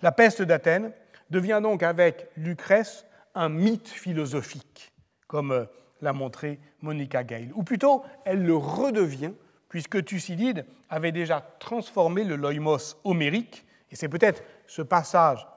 La 0.02 0.12
peste 0.12 0.42
d'Athènes 0.42 0.92
devient 1.30 1.62
donc 1.64 1.82
avec 1.82 2.28
Lucrèce 2.36 3.06
un 3.34 3.48
mythe 3.50 3.88
philosophique, 3.88 4.92
comme 5.28 5.52
euh, 5.52 5.66
l'a 6.02 6.14
montré 6.14 6.60
Monica 6.82 7.24
Gale, 7.24 7.52
ou 7.56 7.64
plutôt 7.64 8.04
elle 8.26 8.44
le 8.44 8.56
redevient, 8.56 9.32
puisque 9.70 10.04
Thucydide 10.04 10.66
avait 10.90 11.14
déjà 11.14 11.42
transformé 11.60 12.26
le 12.26 12.36
loïmos 12.36 12.98
homérique, 13.06 13.66
et 13.90 13.96
c'est 13.96 14.10
peut-être 14.10 14.44
ce 14.68 14.82
passage 14.82 15.48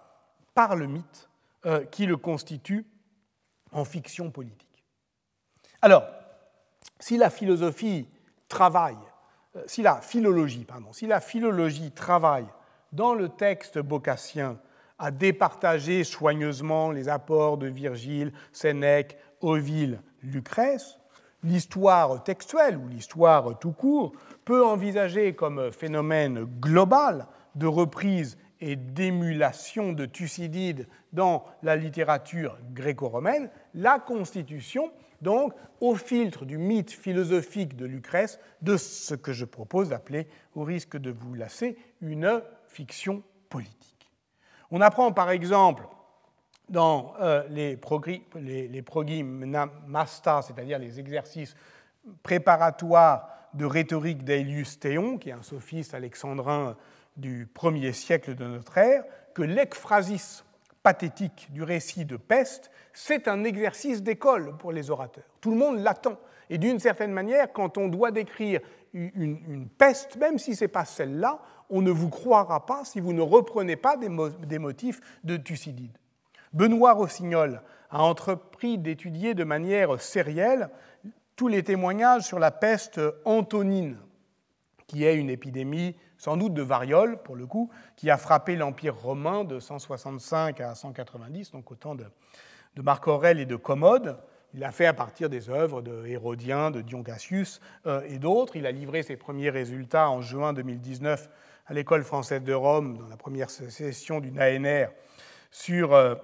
par 0.55 0.77
le 0.77 0.87
mythe 0.87 1.29
euh, 1.67 1.85
qui 1.85 2.07
le 2.07 2.17
constitue 2.17 2.87
en 3.73 3.85
fiction 3.85 4.31
politique. 4.31 4.85
Alors, 5.83 6.05
si 6.99 7.17
la 7.17 7.31
philosophie 7.31 8.09
travaille, 8.49 8.97
euh, 9.57 9.63
si 9.67 9.83
la 9.83 10.01
philologie, 10.01 10.65
pardon, 10.65 10.93
si 10.93 11.07
la 11.07 11.21
philologie 11.21 11.91
travaille 11.93 12.47
dans 12.93 13.15
le 13.15 13.29
texte 13.29 13.79
bocassien 13.79 14.59
à 14.99 15.11
départager 15.11 16.05
soigneusement 16.05 16.91
les 16.91 17.09
apports 17.09 17.59
de 17.59 17.67
Virgile, 17.67 18.33
Sénèque, 18.53 19.19
Ovile, 19.43 20.01
Lucrèce, 20.23 20.99
l'histoire 21.43 22.23
textuelle 22.25 22.79
ou 22.79 22.89
l'histoire 22.89 23.59
tout 23.59 23.73
court 23.73 24.13
peut 24.45 24.65
envisager 24.65 25.35
comme 25.35 25.71
phénomène 25.71 26.45
global 26.45 27.27
de 27.55 27.67
reprise 27.67 28.39
et 28.61 28.77
d'émulation 28.77 29.93
de 29.93 30.07
Thucydide 30.07 30.89
dans 31.13 31.45
la 31.63 31.77
littérature 31.77 32.59
gréco-romaine, 32.73 33.51
la 33.75 33.99
constitution, 33.99 34.91
donc, 35.21 35.53
au 35.81 35.95
filtre 35.95 36.45
du 36.45 36.59
mythe 36.59 36.91
philosophique 36.91 37.77
de 37.77 37.87
Lucrèce, 37.87 38.39
de 38.63 38.77
ce 38.77 39.15
que 39.15 39.33
je 39.33 39.45
propose 39.45 39.91
d'appeler, 39.91 40.27
au 40.55 40.63
risque 40.63 40.97
de 40.97 41.11
vous 41.11 41.35
lasser, 41.35 41.77
une 42.01 42.43
fiction 42.67 43.23
politique. 43.49 44.11
On 44.71 44.81
apprend 44.81 45.13
par 45.13 45.31
exemple 45.31 45.87
dans 46.69 47.15
euh, 47.21 47.45
les, 47.49 47.79
les, 48.35 48.69
les 48.69 48.85
c'est-à-dire 50.43 50.79
les 50.79 50.99
exercices 50.99 51.55
préparatoires 52.23 53.29
de 53.55 53.65
rhétorique 53.65 54.25
d'Aelius 54.25 54.79
Théon, 54.79 55.19
qui 55.19 55.31
est 55.31 55.33
un 55.33 55.43
sophiste 55.43 55.95
alexandrin 55.95 56.77
du 57.17 57.47
premier 57.53 57.93
siècle 57.93 58.35
de 58.35 58.47
notre 58.47 58.79
ère 58.79 59.05
que 59.35 59.43
l'ekphrasis 59.43 60.45
pathétique 60.83 61.49
du 61.51 61.63
récit 61.63 62.05
de 62.05 62.17
peste, 62.17 62.71
c'est 62.93 63.27
un 63.27 63.43
exercice 63.43 64.03
d'école 64.03 64.57
pour 64.57 64.71
les 64.71 64.91
orateurs. 64.91 65.25
Tout 65.41 65.51
le 65.51 65.57
monde 65.57 65.79
l'attend. 65.79 66.17
Et 66.49 66.59
d'une 66.59 66.79
certaine 66.79 67.11
manière, 67.11 67.53
quand 67.53 67.77
on 67.77 67.89
doit 67.89 68.13
décrire 68.13 68.61
une, 68.95 69.69
peste, 69.69 70.17
même 70.17 70.39
si 70.39 70.55
ce 70.55 70.65
n'est 70.65 70.69
pas 70.69 70.85
celle-là, 70.85 71.41
on 71.71 71.83
ne 71.83 71.91
vous 71.91 72.09
croira 72.09 72.65
pas 72.67 72.85
si 72.85 73.01
vous 73.01 73.13
ne 73.13 73.21
reprenez 73.21 73.75
pas 73.75 73.97
des, 73.97 74.09
des 74.47 74.61
motifs 74.61 75.01
de 75.25 75.37
Thucydide. 75.37 75.99
Benoît 76.53 76.93
Rossignol 76.93 77.63
a 77.91 78.03
entrepris 78.03 78.79
d'étudier 78.79 79.35
de 79.35 79.45
manière 79.45 80.01
sérielle 80.01 80.71
tous 81.35 81.49
les 81.49 81.65
témoignages 81.65 82.23
sur 82.23 82.39
la 82.39 82.53
peste 82.53 83.01
antonine, 83.25 83.99
qui 84.87 85.05
est 85.05 85.17
une 85.17 85.31
épidémie 85.31 85.97
sans 86.19 86.37
doute 86.37 86.55
de 86.55 86.63
variole, 86.63 87.23
pour 87.23 87.37
le 87.37 87.47
coup, 87.47 87.71
qui 87.97 88.11
a 88.11 88.17
frappé 88.17 88.57
l'Empire 88.57 88.97
romain 88.97 89.45
de 89.45 89.61
165 89.61 90.61
à 90.61 90.75
190, 90.75 91.53
donc 91.53 91.71
au 91.71 91.95
de, 91.95 92.83
Marc 92.83 93.07
Aurèle 93.09 93.41
et 93.41 93.47
de 93.47 93.57
Commode. 93.57 94.19
Il 94.55 94.61
l'a 94.61 94.73
fait 94.73 94.87
à 94.87 94.95
partir 94.95 95.29
des 95.29 95.51
œuvres 95.51 95.83
de 95.83 96.07
Hérodien, 96.07 96.71
de 96.71 96.81
Dion 96.81 97.03
Cassius 97.03 97.61
euh, 97.87 98.01
et 98.09 98.19
d'autres. 98.19 98.57
Il 98.57 98.67
a 98.67 98.73
livré 98.73 99.03
ses 99.03 99.17
premiers 99.17 99.51
résultats 99.51 100.09
en 100.09 100.23
juin 100.23 100.53
2019 100.53 101.29
à 101.67 101.75
l'École 101.75 102.05
française 102.05 102.43
de 102.43 102.55
Rome, 102.55 102.97
dans 102.97 103.09
la 103.09 103.17
première 103.17 103.51
session 103.51 104.21
d'une 104.21 104.41
ANR, 104.41 104.89
sur 105.51 105.93
euh, 105.93 106.15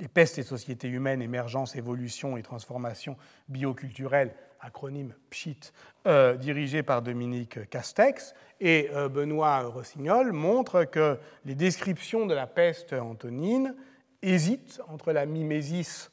les 0.00 0.08
pestes 0.08 0.38
et 0.38 0.42
sociétés 0.42 0.88
humaines, 0.88 1.20
émergence, 1.20 1.76
évolution 1.76 2.36
et 2.36 2.42
transformation 2.42 3.16
bioculturelle 3.48 4.34
acronyme 4.62 5.14
PSHIT, 5.30 5.72
euh, 6.06 6.36
dirigé 6.36 6.82
par 6.82 7.02
Dominique 7.02 7.68
Castex, 7.68 8.34
et 8.60 8.88
euh, 8.92 9.08
Benoît 9.08 9.64
Rossignol 9.64 10.32
montre 10.32 10.84
que 10.84 11.18
les 11.44 11.54
descriptions 11.54 12.26
de 12.26 12.34
la 12.34 12.46
peste 12.46 12.92
antonine 12.92 13.74
hésitent 14.22 14.80
entre 14.88 15.12
la 15.12 15.26
mimésis 15.26 16.10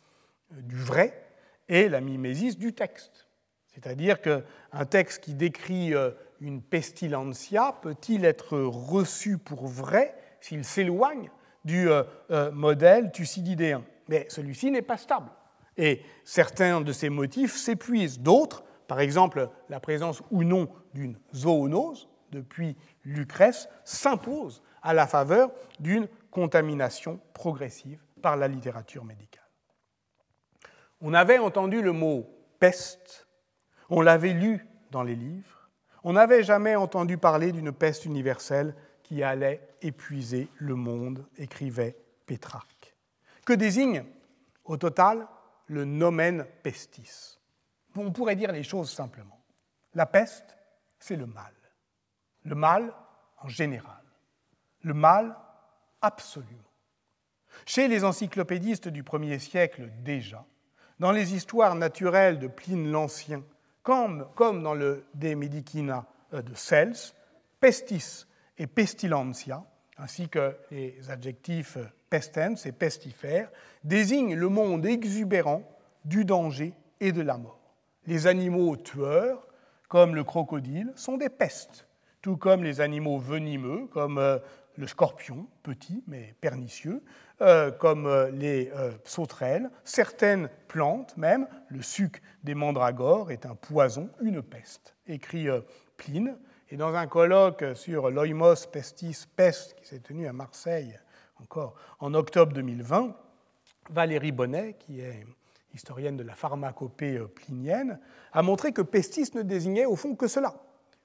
du 0.52 0.76
vrai 0.76 1.24
et 1.70 1.88
la 1.90 2.02
mimésis 2.02 2.58
du 2.58 2.74
texte. 2.74 3.28
C'est-à-dire 3.68 4.20
qu'un 4.20 4.86
texte 4.90 5.24
qui 5.24 5.36
décrit 5.36 5.94
euh, 5.94 6.10
une 6.42 6.62
pestilentia 6.62 7.76
peut-il 7.82 8.26
être 8.26 8.58
reçu 8.58 9.38
pour 9.38 9.68
vrai 9.68 10.16
s'il 10.42 10.66
s'éloigne 10.66 11.30
du 11.66 11.90
modèle 12.54 13.12
thucydidéen? 13.12 13.84
Mais 14.08 14.26
celui-ci 14.30 14.72
n'est 14.72 14.82
pas 14.82 14.96
stable. 14.96 15.30
Et 15.80 16.02
certains 16.26 16.82
de 16.82 16.92
ces 16.92 17.10
motifs 17.10 17.56
s'épuisent. 17.56 18.20
D'autres, 18.20 18.66
par 18.88 19.00
exemple 19.00 19.50
la 19.70 19.80
présence 19.80 20.22
ou 20.30 20.44
non 20.44 20.68
d'une 20.94 21.18
zoonose, 21.34 22.10
depuis 22.32 22.76
Lucrèce, 23.06 23.70
s'imposent 23.86 24.62
à 24.84 24.94
la 24.94 25.08
faveur 25.08 25.52
d'une 25.80 26.10
contamination 26.32 27.22
progressive 27.34 28.04
par 28.22 28.36
la 28.36 28.50
littérature 28.50 29.06
médicale. 29.06 29.48
On 31.00 31.14
avait 31.14 31.38
entendu 31.38 31.82
le 31.82 31.94
mot 31.94 32.30
peste, 32.60 33.28
on 33.90 34.02
l'avait 34.02 34.34
lu 34.34 34.68
dans 34.92 35.04
les 35.04 35.16
livres, 35.16 35.70
on 36.04 36.14
n'avait 36.14 36.44
jamais 36.44 36.76
entendu 36.76 37.18
parler 37.18 37.54
d'une 37.54 37.72
peste 37.72 38.04
universelle 38.04 38.76
qui 39.02 39.24
allait 39.24 39.66
épuiser 39.82 40.50
le 40.58 40.76
monde, 40.76 41.26
écrivait 41.38 41.96
Pétrarque. 42.26 42.96
Que 43.46 43.54
désigne, 43.54 44.04
au 44.66 44.76
total, 44.76 45.26
le 45.70 45.86
nomen 45.86 46.46
pestis. 46.64 47.40
On 47.96 48.12
pourrait 48.12 48.36
dire 48.36 48.52
les 48.52 48.64
choses 48.64 48.92
simplement. 48.92 49.42
La 49.94 50.06
peste, 50.06 50.58
c'est 51.00 51.16
le 51.16 51.26
mal. 51.26 51.54
Le 52.44 52.56
mal 52.56 52.94
en 53.38 53.48
général. 53.48 54.04
Le 54.82 54.94
mal 54.94 55.36
absolument. 56.02 56.64
Chez 57.66 57.88
les 57.88 58.04
encyclopédistes 58.04 58.88
du 58.88 59.04
premier 59.04 59.40
siècle 59.40 59.90
déjà, 60.04 60.46
dans 61.00 61.12
les 61.12 61.34
histoires 61.34 61.76
naturelles 61.76 62.40
de 62.40 62.48
Pline 62.48 62.92
l'Ancien, 62.92 63.44
comme, 63.84 64.28
comme 64.36 64.64
dans 64.64 64.74
le 64.74 65.06
De 65.14 65.34
Medicina 65.34 66.06
euh, 66.34 66.42
de 66.42 66.54
Cels, 66.54 67.14
pestis 67.60 68.26
et 68.58 68.68
pestilentia, 68.68 69.64
ainsi 70.00 70.30
que 70.30 70.56
les 70.72 70.98
adjectifs 71.10 71.78
pestens 72.10 72.66
et 72.66 72.72
pestifères, 72.72 73.52
désignent 73.84 74.36
le 74.36 74.50
monde 74.50 74.86
exubérant 74.86 75.64
du 76.06 76.26
danger 76.26 76.74
et 77.00 77.12
de 77.12 77.22
la 77.22 77.38
mort. 77.38 77.60
Les 78.08 78.28
animaux 78.28 78.76
tueurs, 78.78 79.46
comme 79.88 80.16
le 80.16 80.24
crocodile, 80.24 80.92
sont 80.96 81.18
des 81.18 81.30
pestes, 81.30 81.88
tout 82.22 82.38
comme 82.38 82.64
les 82.64 82.82
animaux 82.82 83.20
venimeux, 83.20 83.88
comme 83.88 84.18
euh, 84.18 84.40
le 84.78 84.88
scorpion, 84.88 85.48
petit 85.64 86.04
mais 86.08 86.36
pernicieux, 86.42 87.04
euh, 87.42 87.72
comme 87.72 88.08
euh, 88.08 88.32
les 88.32 88.72
sauterelles, 89.04 89.70
certaines 89.84 90.50
plantes 90.68 91.16
même, 91.18 91.48
le 91.70 91.82
suc 91.82 92.22
des 92.44 92.56
mandragores 92.56 93.32
est 93.32 93.46
un 93.46 93.56
poison, 93.56 94.10
une 94.22 94.42
peste, 94.42 94.96
écrit 95.08 95.48
Pline. 95.98 96.38
Et 96.72 96.78
dans 96.78 96.94
un 96.94 97.08
colloque 97.08 97.66
sur 97.74 98.12
l'oimos 98.12 98.68
pestis 98.72 99.26
peste 99.36 99.74
qui 99.76 99.88
s'est 99.88 100.00
tenu 100.00 100.28
à 100.28 100.34
Marseille 100.34 101.00
encore 101.42 101.74
en 102.00 102.14
octobre 102.14 102.54
2020, 102.54 103.16
Valérie 103.90 104.32
Bonnet, 104.32 104.76
qui 104.78 105.02
est 105.02 105.26
historienne 105.74 106.18
de 106.18 106.24
la 106.24 106.36
pharmacopée 106.36 107.18
euh, 107.18 107.28
plinienne, 107.28 108.00
a 108.34 108.42
montré 108.42 108.72
que 108.72 108.82
pestis 108.82 109.34
ne 109.34 109.42
désignait 109.42 109.86
au 109.86 109.96
fond 109.96 110.16
que 110.16 110.28
cela, 110.28 110.56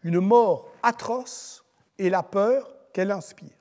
une 0.02 0.20
mort 0.20 0.70
atroce 0.82 1.64
et 1.98 2.10
la 2.10 2.22
peur 2.22 2.74
qu'elle 2.92 3.10
inspire, 3.10 3.56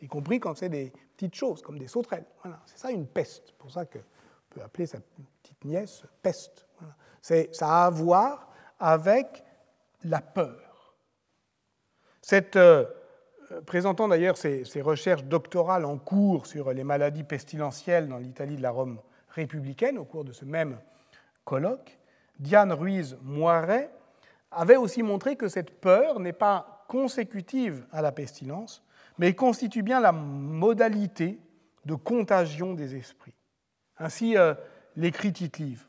y 0.00 0.06
compris 0.06 0.40
quand 0.40 0.54
c'est 0.54 0.68
des 0.68 0.92
petites 1.16 1.34
choses 1.34 1.60
comme 1.60 1.78
des 1.78 1.88
sauterelles. 1.88 2.26
Voilà, 2.42 2.60
c'est 2.66 2.78
ça 2.78 2.90
une 2.90 3.06
peste. 3.06 3.44
C'est 3.46 3.56
pour 3.56 3.70
ça 3.70 3.84
qu'on 3.84 3.98
peut 4.50 4.62
appeler 4.62 4.86
sa 4.86 4.98
petite 5.00 5.64
nièce 5.64 6.02
peste. 6.22 6.66
Ça 7.20 7.44
a 7.60 7.86
à 7.86 7.90
voir 7.90 8.48
avec 8.78 9.42
la 10.04 10.20
peur. 10.20 10.65
Cette, 12.28 12.56
euh, 12.56 12.84
présentant 13.66 14.08
d'ailleurs 14.08 14.36
ses, 14.36 14.64
ses, 14.64 14.82
recherches 14.82 15.22
doctorales 15.22 15.84
en 15.84 15.96
cours 15.96 16.48
sur 16.48 16.72
les 16.72 16.82
maladies 16.82 17.22
pestilentielles 17.22 18.08
dans 18.08 18.18
l'Italie 18.18 18.56
de 18.56 18.62
la 18.62 18.72
Rome 18.72 18.98
républicaine 19.28 19.96
au 19.96 20.04
cours 20.04 20.24
de 20.24 20.32
ce 20.32 20.44
même 20.44 20.76
colloque, 21.44 22.00
Diane 22.40 22.72
Ruiz 22.72 23.16
Moiret 23.22 23.92
avait 24.50 24.74
aussi 24.74 25.04
montré 25.04 25.36
que 25.36 25.46
cette 25.46 25.80
peur 25.80 26.18
n'est 26.18 26.32
pas 26.32 26.84
consécutive 26.88 27.86
à 27.92 28.02
la 28.02 28.10
pestilence, 28.10 28.82
mais 29.18 29.34
constitue 29.34 29.84
bien 29.84 30.00
la 30.00 30.10
modalité 30.10 31.38
de 31.84 31.94
contagion 31.94 32.74
des 32.74 32.96
esprits. 32.96 33.36
Ainsi 33.98 34.36
euh, 34.36 34.54
l'écrit 34.96 35.32
Tite-Livre. 35.32 35.86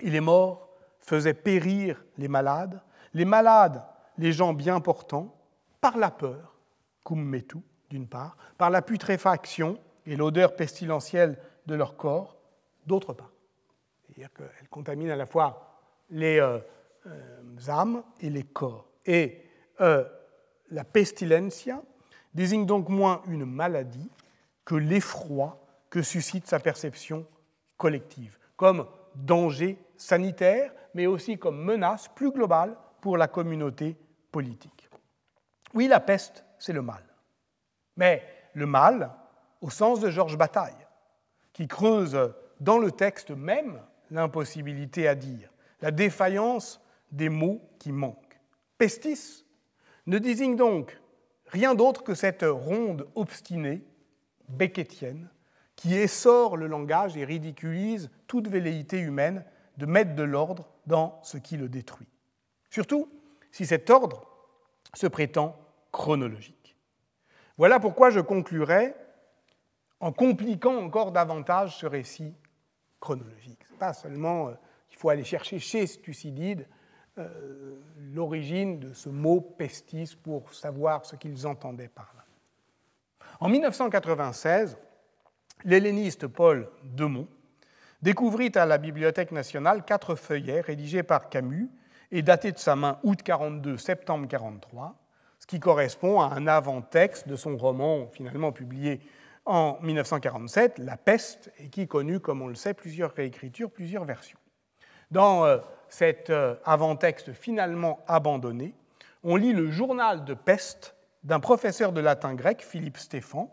Et 0.00 0.08
les 0.08 0.20
morts 0.20 0.70
faisaient 1.00 1.34
périr 1.34 2.02
les 2.16 2.28
malades, 2.28 2.80
les 3.12 3.26
malades, 3.26 3.82
les 4.16 4.32
gens 4.32 4.54
bien 4.54 4.80
portants, 4.80 5.36
par 5.80 5.96
la 5.96 6.10
peur, 6.10 6.56
cum 7.04 7.22
metu, 7.22 7.58
d'une 7.88 8.06
part, 8.06 8.36
par 8.58 8.70
la 8.70 8.82
putréfaction 8.82 9.78
et 10.06 10.16
l'odeur 10.16 10.56
pestilentielle 10.56 11.38
de 11.66 11.74
leur 11.74 11.96
corps, 11.96 12.36
d'autre 12.86 13.12
part. 13.12 13.32
C'est-à-dire 14.02 14.32
qu'elle 14.32 14.68
contamine 14.68 15.10
à 15.10 15.16
la 15.16 15.26
fois 15.26 15.80
les 16.10 16.40
euh, 16.40 16.58
euh, 17.06 17.68
âmes 17.68 18.02
et 18.20 18.30
les 18.30 18.42
corps. 18.42 18.88
Et 19.06 19.42
euh, 19.80 20.04
la 20.70 20.84
pestilencia 20.84 21.82
désigne 22.34 22.66
donc 22.66 22.88
moins 22.88 23.22
une 23.26 23.44
maladie 23.44 24.10
que 24.64 24.74
l'effroi 24.74 25.60
que 25.88 26.02
suscite 26.02 26.46
sa 26.46 26.60
perception 26.60 27.26
collective, 27.76 28.38
comme 28.56 28.86
danger 29.14 29.78
sanitaire, 29.96 30.72
mais 30.94 31.06
aussi 31.06 31.38
comme 31.38 31.62
menace 31.62 32.08
plus 32.08 32.30
globale 32.30 32.76
pour 33.00 33.16
la 33.16 33.26
communauté 33.26 33.96
politique. 34.30 34.79
Oui, 35.74 35.88
la 35.88 36.00
peste, 36.00 36.44
c'est 36.58 36.72
le 36.72 36.82
mal. 36.82 37.02
Mais 37.96 38.22
le 38.54 38.66
mal, 38.66 39.12
au 39.60 39.70
sens 39.70 40.00
de 40.00 40.10
Georges 40.10 40.38
Bataille, 40.38 40.86
qui 41.52 41.68
creuse 41.68 42.18
dans 42.60 42.78
le 42.78 42.90
texte 42.90 43.30
même 43.30 43.80
l'impossibilité 44.10 45.08
à 45.08 45.14
dire, 45.14 45.52
la 45.80 45.90
défaillance 45.90 46.80
des 47.12 47.28
mots 47.28 47.60
qui 47.78 47.92
manquent. 47.92 48.40
Pestis 48.78 49.44
ne 50.06 50.18
désigne 50.18 50.56
donc 50.56 51.00
rien 51.46 51.74
d'autre 51.74 52.02
que 52.02 52.14
cette 52.14 52.44
ronde 52.44 53.06
obstinée, 53.14 53.84
becquetienne, 54.48 55.28
qui 55.76 55.94
essore 55.94 56.56
le 56.56 56.66
langage 56.66 57.16
et 57.16 57.24
ridiculise 57.24 58.10
toute 58.26 58.48
velléité 58.48 58.98
humaine 58.98 59.44
de 59.78 59.86
mettre 59.86 60.14
de 60.14 60.22
l'ordre 60.22 60.68
dans 60.86 61.18
ce 61.22 61.38
qui 61.38 61.56
le 61.56 61.68
détruit. 61.68 62.08
Surtout 62.68 63.08
si 63.50 63.66
cet 63.66 63.88
ordre 63.90 64.29
se 64.94 65.06
prétend 65.06 65.56
chronologique. 65.92 66.76
Voilà 67.58 67.80
pourquoi 67.80 68.10
je 68.10 68.20
conclurai 68.20 68.94
en 70.00 70.12
compliquant 70.12 70.76
encore 70.76 71.12
davantage 71.12 71.76
ce 71.76 71.86
récit 71.86 72.34
chronologique. 73.00 73.60
Ce 73.68 73.74
pas 73.74 73.92
seulement 73.92 74.46
qu'il 74.46 74.54
euh, 74.54 74.98
faut 74.98 75.10
aller 75.10 75.24
chercher 75.24 75.58
chez 75.58 75.86
Thucydide 75.86 76.66
euh, 77.18 77.74
l'origine 78.14 78.78
de 78.78 78.92
ce 78.92 79.08
mot 79.08 79.40
pestis 79.40 80.16
pour 80.22 80.54
savoir 80.54 81.04
ce 81.04 81.16
qu'ils 81.16 81.46
entendaient 81.46 81.88
par 81.88 82.12
là. 82.16 82.24
En 83.40 83.48
1996, 83.48 84.78
l'helléniste 85.64 86.26
Paul 86.26 86.70
Demont 86.84 87.28
découvrit 88.02 88.52
à 88.54 88.66
la 88.66 88.78
Bibliothèque 88.78 89.32
nationale 89.32 89.84
quatre 89.84 90.14
feuillets 90.14 90.60
rédigés 90.60 91.02
par 91.02 91.28
Camus 91.28 91.70
et 92.12 92.22
datés 92.22 92.52
de 92.52 92.58
sa 92.58 92.76
main 92.76 92.98
août 93.02 93.22
42, 93.22 93.76
septembre 93.76 94.26
43, 94.28 94.96
ce 95.38 95.46
qui 95.46 95.60
correspond 95.60 96.20
à 96.20 96.34
un 96.34 96.46
avant-texte 96.46 97.28
de 97.28 97.36
son 97.36 97.56
roman 97.56 98.08
finalement 98.12 98.52
publié 98.52 99.00
en 99.46 99.78
1947, 99.82 100.78
La 100.78 100.96
peste, 100.96 101.50
et 101.58 101.68
qui 101.68 101.86
connut, 101.88 102.20
comme 102.20 102.42
on 102.42 102.48
le 102.48 102.54
sait, 102.54 102.74
plusieurs 102.74 103.12
réécritures, 103.12 103.70
plusieurs 103.70 104.04
versions. 104.04 104.38
Dans 105.10 105.44
euh, 105.44 105.58
cet 105.88 106.30
euh, 106.30 106.54
avant-texte 106.64 107.32
finalement 107.32 108.00
abandonné, 108.06 108.74
on 109.24 109.36
lit 109.36 109.52
le 109.52 109.70
journal 109.70 110.24
de 110.24 110.34
peste 110.34 110.94
d'un 111.24 111.40
professeur 111.40 111.92
de 111.92 112.00
latin 112.00 112.34
grec, 112.34 112.62
Philippe 112.62 112.96
Stéphan. 112.96 113.52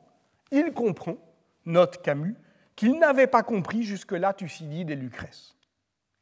Il 0.52 0.72
comprend, 0.74 1.18
note 1.66 2.02
Camus, 2.02 2.36
qu'il 2.76 3.00
n'avait 3.00 3.28
pas 3.28 3.44
compris 3.44 3.84
jusque-là 3.84 4.34
Thucydide 4.34 4.92
et 4.92 4.96
Lucrèce. 4.96 5.57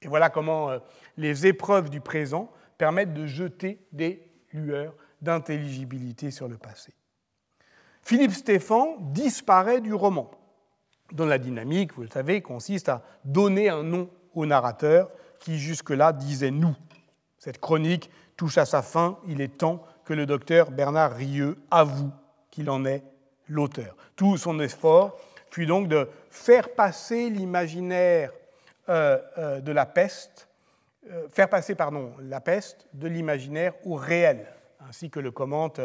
Et 0.05 0.07
voilà 0.07 0.29
comment 0.29 0.69
euh, 0.69 0.77
les 1.17 1.47
épreuves 1.47 1.89
du 1.89 1.99
présent 1.99 2.51
permettent 2.77 3.15
de 3.15 3.25
jeter 3.25 3.79
des 3.91 4.21
lueurs 4.53 4.93
d'intelligibilité 5.19 6.29
sur 6.29 6.47
le 6.47 6.57
passé. 6.57 6.93
Philippe 8.03 8.33
Stéphan 8.33 8.97
disparaît 8.99 9.81
du 9.81 9.95
roman, 9.95 10.29
dont 11.11 11.25
la 11.25 11.39
dynamique, 11.39 11.95
vous 11.95 12.03
le 12.03 12.07
savez, 12.07 12.43
consiste 12.43 12.87
à 12.87 13.01
donner 13.23 13.67
un 13.67 13.81
nom 13.81 14.07
au 14.35 14.45
narrateur 14.45 15.09
qui 15.39 15.57
jusque-là 15.57 16.13
disait 16.13 16.51
nous. 16.51 16.75
Cette 17.39 17.59
chronique 17.59 18.11
touche 18.37 18.59
à 18.59 18.65
sa 18.65 18.83
fin, 18.83 19.17
il 19.27 19.41
est 19.41 19.57
temps 19.57 19.83
que 20.05 20.13
le 20.13 20.27
docteur 20.27 20.69
Bernard 20.69 21.15
Rieux 21.15 21.57
avoue 21.71 22.11
qu'il 22.51 22.69
en 22.69 22.85
est 22.85 23.03
l'auteur. 23.47 23.95
Tout 24.15 24.37
son 24.37 24.59
effort 24.59 25.17
fut 25.49 25.65
donc 25.65 25.87
de 25.87 26.07
faire 26.29 26.75
passer 26.75 27.31
l'imaginaire 27.31 28.31
euh, 28.89 29.19
euh, 29.37 29.61
de 29.61 29.71
la 29.71 29.85
peste, 29.85 30.47
euh, 31.09 31.27
faire 31.29 31.49
passer 31.49 31.75
pardon, 31.75 32.13
la 32.19 32.41
peste 32.41 32.87
de 32.93 33.07
l'imaginaire 33.07 33.73
au 33.83 33.95
réel, 33.95 34.45
ainsi 34.87 35.09
que 35.09 35.19
le 35.19 35.31
commente 35.31 35.79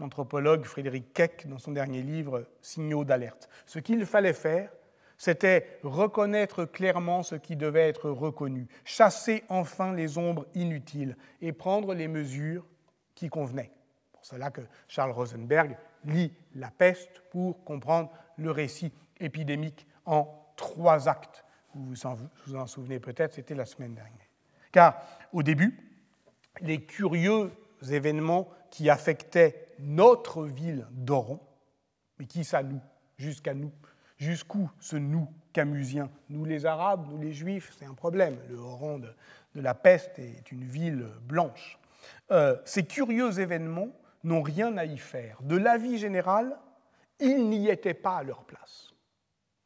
l'anthropologue 0.00 0.64
Frédéric 0.64 1.12
Keck 1.12 1.48
dans 1.48 1.58
son 1.58 1.72
dernier 1.72 2.02
livre 2.02 2.46
Signaux 2.60 3.04
d'alerte. 3.04 3.48
Ce 3.66 3.78
qu'il 3.78 4.04
fallait 4.04 4.32
faire, 4.32 4.70
c'était 5.16 5.78
reconnaître 5.82 6.64
clairement 6.64 7.22
ce 7.22 7.36
qui 7.36 7.56
devait 7.56 7.88
être 7.88 8.10
reconnu, 8.10 8.66
chasser 8.84 9.44
enfin 9.48 9.94
les 9.94 10.18
ombres 10.18 10.46
inutiles 10.54 11.16
et 11.40 11.52
prendre 11.52 11.94
les 11.94 12.08
mesures 12.08 12.66
qui 13.14 13.28
convenaient. 13.28 13.70
Pour 14.12 14.24
cela 14.24 14.50
que 14.50 14.62
Charles 14.88 15.12
Rosenberg 15.12 15.76
lit 16.04 16.32
La 16.54 16.70
peste 16.70 17.22
pour 17.30 17.62
comprendre 17.64 18.10
le 18.36 18.50
récit 18.50 18.92
épidémique 19.20 19.86
en 20.04 20.28
trois 20.56 21.08
actes. 21.08 21.41
Vous 21.74 21.94
vous 22.46 22.56
en 22.56 22.66
souvenez 22.66 23.00
peut-être, 23.00 23.34
c'était 23.34 23.54
la 23.54 23.64
semaine 23.64 23.94
dernière. 23.94 24.26
Car 24.70 25.02
au 25.32 25.42
début, 25.42 25.78
les 26.60 26.84
curieux 26.84 27.50
événements 27.90 28.48
qui 28.70 28.90
affectaient 28.90 29.66
notre 29.78 30.44
ville 30.44 30.86
d'Oron, 30.90 31.40
mais 32.18 32.26
qui 32.26 32.44
ça 32.44 32.62
nous, 32.62 32.80
jusqu'à 33.16 33.54
nous 33.54 33.72
Jusqu'où 34.22 34.70
ce 34.78 34.94
nous 34.94 35.26
camusien 35.52 36.08
Nous 36.28 36.44
les 36.44 36.64
Arabes, 36.64 37.08
nous 37.10 37.18
les 37.18 37.32
Juifs, 37.32 37.74
c'est 37.76 37.86
un 37.86 37.94
problème. 37.94 38.38
Le 38.48 38.56
Oran 38.56 39.00
de, 39.00 39.12
la 39.56 39.74
peste 39.74 40.16
est 40.20 40.52
une 40.52 40.62
ville 40.62 41.08
blanche. 41.22 41.76
Euh, 42.30 42.56
ces 42.64 42.84
curieux 42.84 43.40
événements 43.40 43.88
n'ont 44.22 44.42
rien 44.42 44.76
à 44.76 44.84
y 44.84 44.96
faire. 44.96 45.42
De 45.42 45.56
l'avis 45.56 45.98
général, 45.98 46.56
ils 47.18 47.48
n'y 47.48 47.68
étaient 47.68 47.94
pas 47.94 48.18
à 48.18 48.22
leur 48.22 48.44
place. 48.44 48.94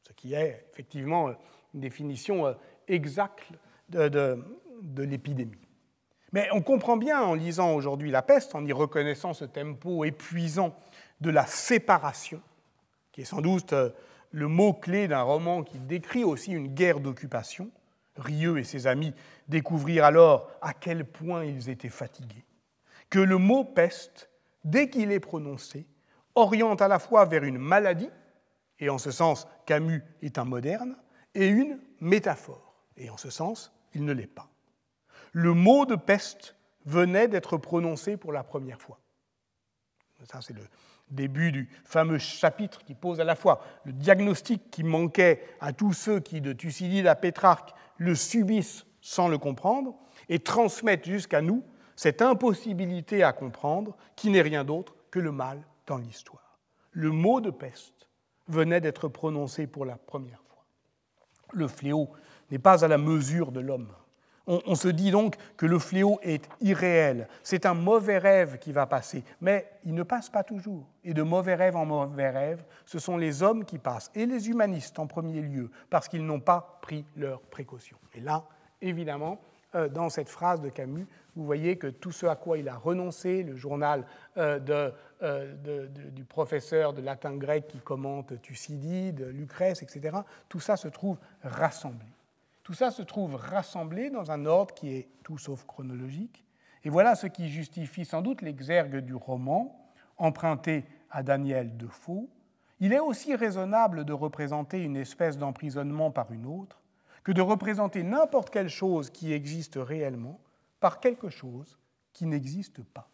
Ce 0.09 0.15
qui 0.15 0.33
est 0.33 0.67
effectivement 0.73 1.35
une 1.77 1.83
définition 1.83 2.47
euh, 2.47 2.55
exacte 2.89 3.45
de, 3.91 4.09
de 4.83 5.03
l'épidémie. 5.03 5.61
Mais 6.33 6.49
on 6.53 6.61
comprend 6.61 6.97
bien 6.97 7.21
en 7.23 7.35
lisant 7.35 7.75
aujourd'hui 7.75 8.11
La 8.11 8.23
peste, 8.23 8.55
en 8.55 8.65
y 8.65 8.73
reconnaissant 8.73 9.33
ce 9.33 9.45
tempo 9.45 10.05
épuisant 10.05 10.75
de 11.21 11.31
la 11.31 11.47
séparation, 11.47 12.43
qui 13.13 13.21
est 13.21 13.25
sans 13.25 13.41
doute 13.41 13.73
euh, 13.73 13.91
le 14.33 14.49
mot-clé 14.49 15.07
d'un 15.07 15.23
roman 15.23 15.63
qui 15.63 15.79
décrit 15.79 16.25
aussi 16.25 16.53
une 16.53 16.69
guerre 16.69 17.01
d'occupation. 17.01 17.71
Rieux 18.17 18.59
et 18.59 18.65
ses 18.65 18.87
amis 18.87 19.13
découvrirent 19.47 20.07
alors 20.07 20.51
à 20.63 20.73
quel 20.73 21.05
point 21.05 21.45
ils 21.45 21.69
étaient 21.69 21.91
fatigués. 21.91 22.45
Que 23.11 23.19
le 23.19 23.37
mot 23.37 23.65
peste, 23.65 24.31
dès 24.65 24.89
qu'il 24.89 25.13
est 25.13 25.21
prononcé, 25.21 25.87
oriente 26.35 26.81
à 26.81 26.89
la 26.89 26.99
fois 26.99 27.27
vers 27.27 27.45
une 27.45 27.59
maladie, 27.59 28.11
et 28.79 28.89
en 28.89 28.99
ce 28.99 29.11
sens 29.11 29.47
Camus 29.67 30.03
est 30.23 30.39
un 30.39 30.45
moderne, 30.45 30.97
et 31.37 31.47
une 31.47 31.79
métaphore, 32.01 32.75
et 32.97 33.11
en 33.11 33.17
ce 33.17 33.31
sens 33.31 33.73
il 33.95 34.05
ne 34.05 34.13
l'est 34.13 34.27
pas. 34.27 34.49
Le 35.33 35.55
mot 35.55 35.87
de 35.87 35.97
peste 35.97 36.57
venait 36.85 37.29
d'être 37.29 37.57
prononcé 37.57 38.17
pour 38.17 38.33
la 38.33 38.43
première 38.43 38.81
fois. 38.81 38.99
Ça, 40.25 40.41
c'est 40.41 40.55
le 40.55 40.67
début 41.11 41.53
du 41.53 41.69
fameux 41.85 42.19
chapitre 42.19 42.83
qui 42.85 42.95
pose 42.95 43.21
à 43.21 43.25
la 43.25 43.37
fois 43.37 43.63
le 43.85 43.93
diagnostic 43.93 44.71
qui 44.71 44.83
manquait 44.83 45.43
à 45.61 45.73
tous 45.73 45.93
ceux 45.93 46.21
qui, 46.21 46.41
de 46.41 46.53
Thucydide 46.53 47.07
à 47.07 47.15
Pétrarque, 47.15 47.75
le 47.99 48.15
subissent 48.15 48.87
sans 49.01 49.29
le 49.29 49.39
comprendre, 49.39 49.95
et 50.29 50.41
transmettent 50.41 51.07
jusqu'à 51.07 51.43
nous 51.43 51.63
cette 51.95 52.23
impossibilité 52.23 53.23
à 53.23 53.33
comprendre 53.33 53.97
qui 54.17 54.31
n'est 54.31 54.43
rien 54.43 54.65
d'autre 54.65 54.97
que 55.11 55.21
le 55.21 55.31
mal 55.31 55.63
dans 55.87 55.99
l'histoire. 55.99 56.59
Le 56.91 57.11
mot 57.11 57.41
de 57.41 57.51
peste 57.51 58.09
venait 58.49 58.81
d'être 58.81 59.09
prononcé 59.09 59.67
pour 59.67 59.85
la 59.85 59.97
première. 59.97 60.43
Le 61.53 61.69
fléau 61.69 62.09
n'est 62.51 62.59
pas 62.59 62.85
à 62.85 62.89
la 62.89 62.99
mesure 62.99 63.53
de 63.53 63.61
l'homme. 63.61 63.89
On, 64.49 64.77
se 64.77 64.87
dit 64.87 65.11
donc 65.11 65.35
que 65.57 65.67
le 65.67 65.81
fléau 65.81 66.21
est 66.23 66.49
irréel. 66.61 67.27
C'est 67.43 67.67
un 67.67 67.75
mauvais 67.75 68.19
rêve 68.19 68.59
qui 68.59 68.71
va 68.71 68.87
passer, 68.87 69.25
mais 69.41 69.69
il 69.85 69.93
ne 69.93 70.05
passe 70.05 70.31
pas 70.31 70.45
toujours. 70.45 70.87
Et 71.03 71.15
de 71.15 71.23
mauvais 71.23 71.57
rêve 71.57 71.75
en 71.75 71.85
mauvais 71.85 72.31
rêve, 72.31 72.65
ce 72.85 73.01
sont 73.01 73.17
les 73.17 73.43
hommes 73.43 73.65
qui 73.65 73.79
passent, 73.79 74.09
et 74.15 74.25
les 74.25 74.49
humanistes 74.49 75.01
en 75.01 75.09
premier 75.09 75.41
lieu, 75.41 75.69
parce 75.91 76.07
qu'ils 76.07 76.25
n'ont 76.25 76.39
pas 76.39 76.79
pris 76.81 77.05
leurs 77.17 77.41
précautions. 77.41 77.99
Et 78.15 78.21
là, 78.21 78.45
évidemment, 78.81 79.41
euh, 79.75 79.89
dans 79.89 80.11
cette 80.11 80.29
phrase 80.29 80.61
de 80.61 80.69
Camus, 80.69 81.09
vous 81.35 81.45
voyez 81.45 81.77
que 81.77 81.89
tout 81.89 82.13
ce 82.13 82.27
à 82.27 82.37
quoi 82.37 82.57
il 82.57 82.69
a 82.69 82.77
renoncé, 82.77 83.43
le 83.43 83.57
journal 83.57 84.07
euh, 85.23 85.87
du 86.11 86.25
professeur 86.25 86.93
de 86.93 87.01
latin-grec 87.01 87.69
qui 87.69 87.79
commente 87.79 88.41
Thucydide, 88.43 89.21
Lucrèce, 89.33 89.83
etc., 89.83 90.19
tout 90.49 90.61
ça 90.61 90.77
se 90.77 90.89
trouve 90.89 91.19
rassemblé. 91.43 92.07
Tout 92.63 92.75
ça 92.75 92.91
se 92.91 93.03
trouve 93.03 93.37
rassemblé 93.37 94.11
dans 94.11 94.31
un 94.31 94.45
ordre 94.45 94.75
qui 94.75 94.95
est 94.95 95.09
tout 95.23 95.39
sauf 95.39 95.65
chronologique. 95.67 96.45
Et 96.85 96.91
voilà 96.91 97.15
ce 97.15 97.27
qui 97.27 97.49
justifie 97.49 98.05
sans 98.05 98.23
doute 98.23 98.43
l'exergue 98.43 98.99
du 98.99 99.15
roman, 99.15 99.91
emprunté 100.19 100.85
à 101.11 101.23
Daniel 101.23 101.77
Defoe. 101.77 102.29
Il 102.81 102.93
est 102.93 103.01
aussi 103.01 103.35
raisonnable 103.35 104.05
de 104.05 104.13
représenter 104.13 104.83
une 104.83 104.97
espèce 104.97 105.39
d'emprisonnement 105.39 106.11
par 106.11 106.31
une 106.33 106.47
autre 106.47 106.83
que 107.25 107.33
de 107.33 107.41
représenter 107.41 108.03
n'importe 108.03 108.51
quelle 108.51 108.69
chose 108.69 109.11
qui 109.11 109.33
existe 109.33 109.77
réellement 109.77 110.39
par 110.79 111.01
quelque 111.01 111.31
chose 111.31 111.79
qui 112.13 112.27
n'existe 112.27 112.83
pas. 112.83 113.09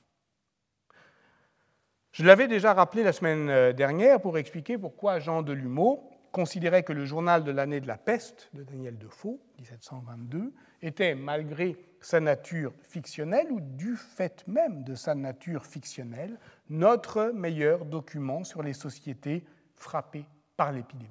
Je 2.13 2.25
l'avais 2.25 2.47
déjà 2.47 2.75
rappelé 2.75 3.03
la 3.03 3.15
semaine 3.15 3.49
euh, 3.49 3.73
dernière 3.73 4.21
pour 4.21 4.37
expliquer 4.37 4.77
pourquoi 4.77 5.19
Jean 5.19 5.41
Delumeau 5.41 6.05
considérait 6.31 6.83
que 6.83 6.93
le 6.93 7.07
journal 7.07 7.43
de 7.43 7.51
l'année 7.51 7.81
de 7.81 7.89
la 7.89 7.97
peste 7.97 8.51
de 8.53 8.63
Daniel 8.63 8.99
Defoe, 8.99 9.39
1722, 9.59 10.53
était, 10.83 11.15
malgré 11.15 11.79
sa 12.03 12.21
nature 12.21 12.75
fictionnelle 12.83 13.51
ou 13.51 13.61
du 13.61 13.97
fait 13.97 14.45
même 14.47 14.85
de 14.85 14.95
sa 14.95 15.15
nature 15.15 15.65
fictionnelle, 15.65 16.39
notre 16.69 17.33
meilleur 17.35 17.87
document 17.87 18.45
sur 18.45 18.63
les 18.63 18.75
sociétés 18.75 19.43
frappées 19.77 20.27
par 20.59 20.71
l'épidémie. 20.71 21.09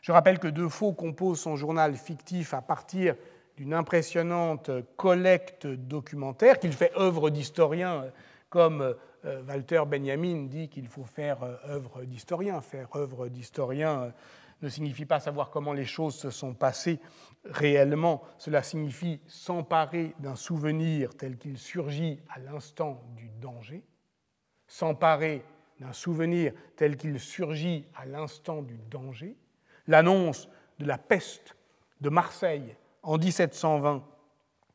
Je 0.00 0.12
rappelle 0.12 0.38
que 0.38 0.48
Defoe 0.48 0.94
compose 0.94 1.40
son 1.40 1.56
journal 1.56 1.96
fictif 1.96 2.54
à 2.54 2.62
partir 2.62 3.14
d'une 3.58 3.74
impressionnante 3.74 4.70
collecte 4.96 5.66
documentaire 5.66 6.58
qu'il 6.58 6.72
fait 6.72 6.92
œuvre 6.96 7.28
d'historien, 7.28 8.06
comme 8.48 8.80
euh, 8.80 8.94
Walter 9.46 9.82
Benjamin 9.86 10.46
dit 10.46 10.68
qu'il 10.68 10.88
faut 10.88 11.04
faire 11.04 11.42
euh, 11.42 11.56
œuvre 11.68 12.04
d'historien. 12.04 12.60
Faire 12.60 12.88
œuvre 12.96 13.28
d'historien 13.28 14.02
euh, 14.02 14.10
ne 14.62 14.68
signifie 14.68 15.04
pas 15.04 15.20
savoir 15.20 15.50
comment 15.50 15.72
les 15.72 15.84
choses 15.84 16.14
se 16.14 16.30
sont 16.30 16.54
passées 16.54 17.00
réellement, 17.44 18.22
cela 18.38 18.62
signifie 18.62 19.20
s'emparer 19.26 20.14
d'un 20.18 20.36
souvenir 20.36 21.14
tel 21.14 21.36
qu'il 21.36 21.58
surgit 21.58 22.22
à 22.30 22.38
l'instant 22.38 23.02
du 23.16 23.28
danger, 23.40 23.82
s'emparer 24.66 25.44
d'un 25.80 25.92
souvenir 25.92 26.52
tel 26.76 26.96
qu'il 26.96 27.20
surgit 27.20 27.86
à 27.94 28.06
l'instant 28.06 28.62
du 28.62 28.78
danger. 28.90 29.36
L'annonce 29.86 30.48
de 30.78 30.86
la 30.86 30.98
peste 30.98 31.56
de 32.00 32.08
Marseille 32.08 32.74
en 33.02 33.18
1720 33.18 34.02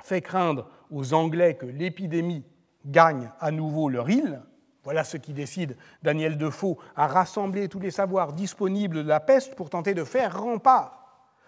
fait 0.04 0.22
craindre 0.22 0.70
aux 0.92 1.14
Anglais 1.14 1.56
que 1.56 1.66
l'épidémie 1.66 2.46
gagne 2.86 3.32
à 3.40 3.52
nouveau 3.52 3.90
leur 3.90 4.10
île. 4.10 4.42
Voilà 4.84 5.04
ce 5.04 5.18
qui 5.18 5.34
décide 5.34 5.78
Daniel 6.02 6.38
Defoe 6.38 6.78
à 6.96 7.08
rassembler 7.08 7.68
tous 7.68 7.80
les 7.80 7.92
savoirs 7.92 8.34
disponibles 8.34 9.04
de 9.04 9.08
la 9.08 9.20
peste 9.20 9.56
pour 9.56 9.70
tenter 9.70 9.94
de 9.94 10.04
faire 10.04 10.42
rempart 10.42 11.00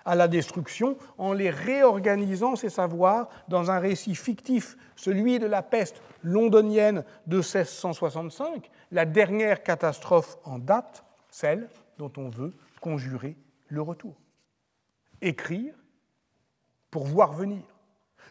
à 0.06 0.16
la 0.16 0.28
destruction 0.28 0.98
en 1.18 1.34
les 1.34 1.50
réorganisant, 1.50 2.56
ces 2.56 2.70
savoirs, 2.70 3.30
dans 3.48 3.72
un 3.72 3.80
récit 3.80 4.16
fictif, 4.16 4.78
celui 4.96 5.40
de 5.40 5.46
la 5.46 5.62
peste 5.62 6.02
londonienne 6.24 7.04
de 7.28 7.38
1665, 7.38 8.70
la 8.92 9.06
dernière 9.06 9.64
catastrophe 9.64 10.38
en 10.44 10.58
date, 10.58 11.04
celle 11.30 11.70
dont 11.98 12.12
on 12.18 12.30
veut 12.30 12.54
conjurer 12.80 13.36
le 13.68 13.82
retour. 13.82 14.16
Écrire 15.22 15.74
pour 16.90 17.06
voir 17.06 17.34
venir. 17.34 17.64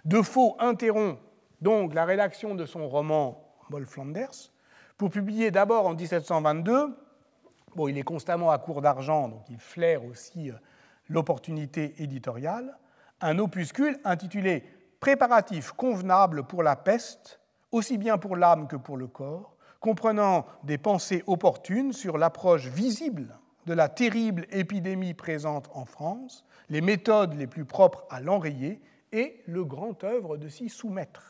Defoe 0.04 0.56
interrompt 0.58 1.18
donc 1.60 1.94
la 1.94 2.04
rédaction 2.04 2.54
de 2.54 2.64
son 2.66 2.88
roman 2.88 3.42
Moll 3.70 3.86
Flanders 3.86 4.50
pour 4.96 5.10
publier 5.10 5.50
d'abord 5.50 5.86
en 5.86 5.94
1722, 5.94 6.94
bon, 7.74 7.88
il 7.88 7.96
est 7.96 8.02
constamment 8.02 8.50
à 8.50 8.58
court 8.58 8.82
d'argent, 8.82 9.28
donc 9.28 9.48
il 9.48 9.58
flaire 9.58 10.04
aussi 10.04 10.50
euh, 10.50 10.54
l'opportunité 11.08 11.94
éditoriale, 12.02 12.76
un 13.20 13.38
opuscule 13.38 13.98
intitulé 14.04 14.64
Préparatifs 15.00 15.72
convenables 15.72 16.42
pour 16.42 16.62
la 16.62 16.76
peste, 16.76 17.40
aussi 17.72 17.96
bien 17.96 18.18
pour 18.18 18.36
l'âme 18.36 18.68
que 18.68 18.76
pour 18.76 18.98
le 18.98 19.06
corps, 19.06 19.56
comprenant 19.80 20.44
des 20.64 20.76
pensées 20.76 21.24
opportunes 21.26 21.94
sur 21.94 22.18
l'approche 22.18 22.66
visible 22.66 23.38
de 23.64 23.72
la 23.72 23.88
terrible 23.88 24.46
épidémie 24.50 25.14
présente 25.14 25.70
en 25.72 25.86
France, 25.86 26.44
les 26.68 26.82
méthodes 26.82 27.32
les 27.34 27.46
plus 27.46 27.64
propres 27.64 28.04
à 28.10 28.20
l'enrayer 28.20 28.82
et 29.12 29.42
le 29.46 29.64
grand 29.64 30.04
œuvre 30.04 30.36
de 30.36 30.48
s'y 30.48 30.68
soumettre. 30.68 31.29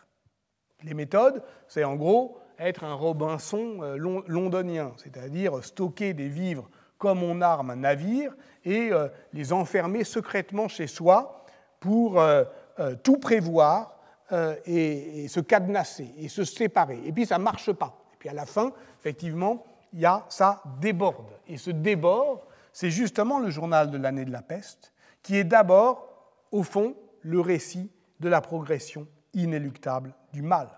Les 0.82 0.94
méthodes, 0.94 1.42
c'est 1.68 1.84
en 1.84 1.96
gros 1.96 2.38
être 2.60 2.84
un 2.84 2.94
Robinson 2.94 3.78
euh, 3.82 4.22
londonien, 4.26 4.92
c'est-à-dire 4.98 5.64
stocker 5.64 6.12
des 6.12 6.28
vivres 6.28 6.68
comme 6.98 7.22
on 7.22 7.40
arme 7.40 7.70
un 7.70 7.76
navire 7.76 8.34
et 8.64 8.92
euh, 8.92 9.08
les 9.32 9.52
enfermer 9.54 10.04
secrètement 10.04 10.68
chez 10.68 10.86
soi 10.86 11.44
pour 11.80 12.20
euh, 12.20 12.44
tout 13.02 13.18
prévoir 13.18 13.96
et, 14.64 15.26
se 15.28 15.40
cadenasser 15.40 16.14
et 16.16 16.28
se 16.28 16.44
séparer. 16.44 17.00
Et 17.04 17.12
puis 17.12 17.26
ça 17.26 17.36
ne 17.36 17.42
marche 17.42 17.72
pas. 17.72 17.98
Et 18.14 18.16
puis 18.18 18.28
à 18.28 18.32
la 18.32 18.46
fin, 18.46 18.72
effectivement, 19.00 19.64
il 19.92 20.00
y 20.00 20.06
a, 20.06 20.24
ça 20.28 20.62
déborde. 20.80 21.32
Et 21.48 21.56
ce 21.56 21.70
débord, 21.70 22.46
c'est 22.72 22.90
justement 22.90 23.40
le 23.40 23.50
journal 23.50 23.90
de 23.90 23.98
l'année 23.98 24.24
de 24.24 24.30
la 24.30 24.42
peste, 24.42 24.92
qui 25.22 25.36
est 25.36 25.44
d'abord, 25.44 26.08
au 26.52 26.62
fond, 26.62 26.94
le 27.22 27.40
récit 27.40 27.90
de 28.20 28.28
la 28.28 28.40
progression 28.40 29.08
inéluctable 29.34 30.14
du 30.32 30.42
mal. 30.42 30.68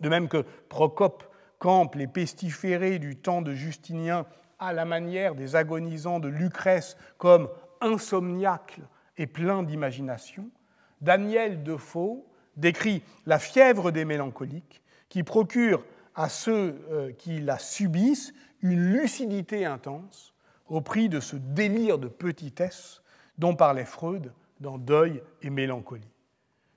De 0.00 0.08
même 0.08 0.28
que 0.28 0.44
Procope 0.68 1.24
campe 1.58 1.94
les 1.94 2.06
pestiférés 2.06 2.98
du 2.98 3.16
temps 3.16 3.42
de 3.42 3.54
Justinien 3.54 4.26
à 4.58 4.72
la 4.72 4.84
manière 4.84 5.34
des 5.34 5.56
agonisants 5.56 6.20
de 6.20 6.28
Lucrèce 6.28 6.96
comme 7.18 7.48
insomniaques 7.80 8.80
et 9.16 9.26
pleins 9.26 9.62
d'imagination, 9.62 10.48
Daniel 11.00 11.62
Defoe 11.62 12.24
décrit 12.56 13.02
la 13.26 13.38
fièvre 13.38 13.90
des 13.90 14.04
mélancoliques 14.04 14.82
qui 15.08 15.22
procure 15.22 15.84
à 16.14 16.28
ceux 16.28 16.80
euh, 16.90 17.12
qui 17.12 17.40
la 17.40 17.58
subissent 17.58 18.32
une 18.62 18.92
lucidité 18.92 19.64
intense 19.64 20.34
au 20.66 20.80
prix 20.80 21.08
de 21.08 21.20
ce 21.20 21.36
délire 21.36 21.98
de 21.98 22.08
petitesse 22.08 23.02
dont 23.38 23.54
parlait 23.54 23.84
Freud 23.84 24.32
dans 24.60 24.78
Deuil 24.78 25.22
et 25.42 25.50
Mélancolie. 25.50 26.13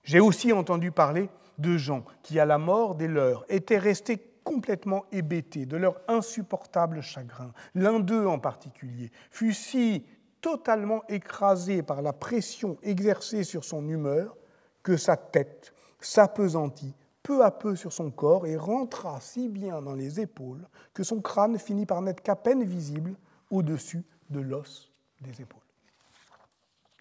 J'ai 0.07 0.21
aussi 0.21 0.53
entendu 0.53 0.91
parler 0.91 1.29
de 1.57 1.75
gens 1.75 2.05
qui, 2.23 2.39
à 2.39 2.45
la 2.45 2.57
mort 2.57 2.95
des 2.95 3.09
leurs, 3.09 3.43
étaient 3.49 3.77
restés 3.77 4.17
complètement 4.45 5.03
hébétés 5.11 5.65
de 5.65 5.75
leur 5.75 5.99
insupportable 6.07 7.01
chagrin. 7.01 7.51
L'un 7.75 7.99
d'eux 7.99 8.25
en 8.25 8.39
particulier 8.39 9.11
fut 9.31 9.51
si 9.51 10.05
totalement 10.39 11.03
écrasé 11.09 11.83
par 11.83 12.01
la 12.01 12.13
pression 12.13 12.77
exercée 12.83 13.43
sur 13.43 13.65
son 13.65 13.85
humeur 13.89 14.37
que 14.81 14.95
sa 14.95 15.17
tête 15.17 15.73
s'apesantit 15.99 16.95
peu 17.21 17.43
à 17.43 17.51
peu 17.51 17.75
sur 17.75 17.91
son 17.91 18.09
corps 18.09 18.47
et 18.47 18.55
rentra 18.55 19.19
si 19.19 19.49
bien 19.49 19.81
dans 19.81 19.93
les 19.93 20.21
épaules 20.21 20.69
que 20.93 21.03
son 21.03 21.19
crâne 21.19 21.59
finit 21.59 21.85
par 21.85 22.01
n'être 22.01 22.21
qu'à 22.21 22.37
peine 22.37 22.63
visible 22.63 23.17
au-dessus 23.51 24.05
de 24.29 24.39
l'os 24.39 24.89
des 25.19 25.41
épaules. 25.41 25.59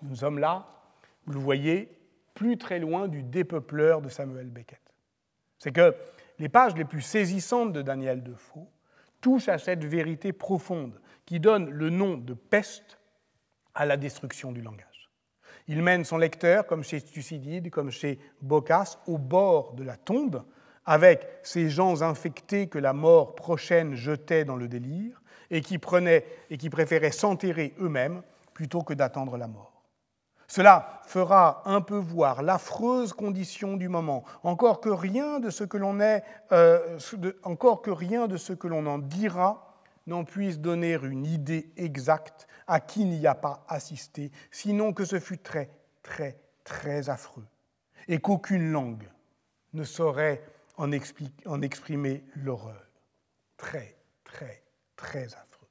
Nous 0.03 0.17
sommes 0.17 0.41
là, 0.41 0.67
vous 1.25 1.35
le 1.35 1.39
voyez, 1.39 1.97
plus 2.37 2.59
très 2.59 2.79
loin 2.79 3.09
du 3.09 3.25
dépeupleur 3.25 4.01
de 4.01 4.09
Samuel 4.09 4.51
Beckett. 4.51 4.95
C'est 5.59 5.73
que 5.73 5.97
les 6.39 6.49
pages 6.49 6.77
les 6.77 6.85
plus 6.85 7.01
saisissantes 7.01 7.73
de 7.73 7.83
Daniel 7.83 8.23
Defoe 8.23 8.69
touchent 9.21 9.49
à 9.49 9.59
cette 9.59 9.85
vérité 9.85 10.33
profonde 10.33 11.01
qui 11.25 11.41
donne 11.41 11.69
le 11.71 11.91
nom 11.91 12.17
de 12.17 12.35
peste 12.35 12.99
à 13.75 13.87
la 13.87 13.97
destruction 13.97 14.53
du 14.53 14.61
langage. 14.61 15.11
Il 15.67 15.83
mène 15.83 16.05
son 16.05 16.19
lecteur, 16.19 16.67
comme 16.67 16.85
chez 16.85 17.01
Thucydide, 17.01 17.71
comme 17.71 17.91
chez 17.91 18.21
Boccace, 18.41 18.99
au 19.07 19.19
bord 19.19 19.73
de 19.73 19.83
la 19.83 19.97
tombe, 19.97 20.45
avec 20.85 21.27
ces 21.43 21.69
gens 21.69 22.03
infectés 22.03 22.69
que 22.69 22.79
la 22.79 22.93
mort 22.93 23.35
prochaine 23.35 23.95
jetait 23.95 24.45
dans 24.45 24.57
le 24.57 24.69
délire 24.69 25.21
et 25.51 25.63
qui, 25.63 25.79
prenaient, 25.79 26.25
et 26.51 26.59
qui 26.59 26.71
préféraient 26.71 27.11
s'enterrer 27.11 27.75
eux-mêmes 27.81 28.23
plutôt 28.55 28.83
que 28.83 28.95
d'attendre 28.95 29.37
la 29.37 29.49
mort. 29.49 29.76
Cela 30.49 31.01
fera 31.05 31.63
un 31.65 31.81
peu 31.81 31.97
voir 31.97 32.43
l'affreuse 32.43 33.13
condition 33.13 33.77
du 33.77 33.89
moment, 33.89 34.25
encore 34.43 34.81
que 34.81 34.89
rien 34.89 35.41
de 35.41 35.51
ce 35.51 35.65
que 35.65 35.77
l'on 35.77 36.01
en 38.87 38.99
dira 38.99 39.75
n'en 40.07 40.25
puisse 40.25 40.59
donner 40.61 40.95
une 41.03 41.27
idée 41.27 41.73
exacte 41.77 42.47
à 42.67 42.81
qui 42.81 43.05
n'y 43.05 43.27
a 43.27 43.35
pas 43.35 43.65
assisté, 43.69 44.31
sinon 44.51 44.93
que 44.93 45.05
ce 45.05 45.19
fut 45.19 45.39
très, 45.39 45.71
très, 46.03 46.39
très 46.65 47.11
affreux, 47.11 47.47
et 48.09 48.21
qu'aucune 48.21 48.71
langue 48.71 49.09
ne 49.73 49.85
saurait 49.85 50.43
en 50.77 50.93
exprimer 50.93 52.25
l'horreur. 52.37 52.83
Très, 53.57 53.97
très, 54.25 54.63
très 54.95 55.35
affreux. 55.35 55.69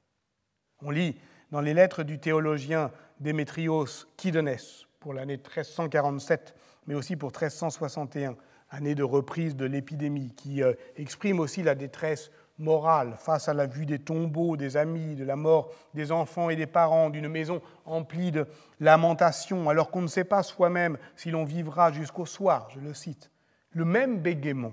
On 0.82 0.90
lit 0.90 1.18
dans 1.50 1.60
les 1.60 1.74
lettres 1.74 2.02
du 2.02 2.18
théologien 2.18 2.90
Démétrios 3.20 3.86
Kidonès 4.16 4.86
pour 5.00 5.14
l'année 5.14 5.36
1347, 5.36 6.54
mais 6.86 6.94
aussi 6.94 7.16
pour 7.16 7.28
1361, 7.28 8.36
année 8.70 8.94
de 8.94 9.02
reprise 9.02 9.56
de 9.56 9.64
l'épidémie, 9.64 10.32
qui 10.34 10.62
euh, 10.62 10.74
exprime 10.96 11.40
aussi 11.40 11.62
la 11.62 11.74
détresse 11.74 12.30
morale 12.58 13.14
face 13.18 13.48
à 13.48 13.54
la 13.54 13.66
vue 13.66 13.86
des 13.86 13.98
tombeaux, 13.98 14.56
des 14.56 14.76
amis, 14.76 15.14
de 15.14 15.24
la 15.24 15.36
mort 15.36 15.72
des 15.94 16.10
enfants 16.10 16.50
et 16.50 16.56
des 16.56 16.66
parents, 16.66 17.10
d'une 17.10 17.28
maison 17.28 17.60
emplie 17.84 18.32
de 18.32 18.46
lamentations, 18.80 19.68
alors 19.68 19.90
qu'on 19.90 20.02
ne 20.02 20.06
sait 20.06 20.24
pas 20.24 20.42
soi-même 20.42 20.98
si 21.16 21.30
l'on 21.30 21.44
vivra 21.44 21.92
jusqu'au 21.92 22.26
soir, 22.26 22.68
je 22.70 22.80
le 22.80 22.94
cite. 22.94 23.30
Le 23.70 23.84
même 23.84 24.20
bégaiement, 24.20 24.72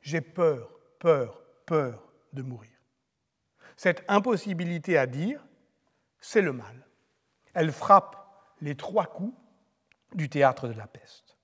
j'ai 0.00 0.20
peur, 0.20 0.70
peur, 0.98 1.42
peur 1.66 2.12
de 2.32 2.42
mourir. 2.42 2.70
Cette 3.76 4.04
impossibilité 4.06 4.98
à 4.98 5.06
dire, 5.06 5.44
c'est 6.20 6.42
le 6.42 6.52
mal. 6.52 6.83
Elle 7.54 7.72
frappe 7.72 8.16
les 8.60 8.74
trois 8.74 9.06
coups 9.06 9.34
du 10.14 10.28
théâtre 10.28 10.68
de 10.68 10.74
la 10.74 10.86
peste. 10.86 11.36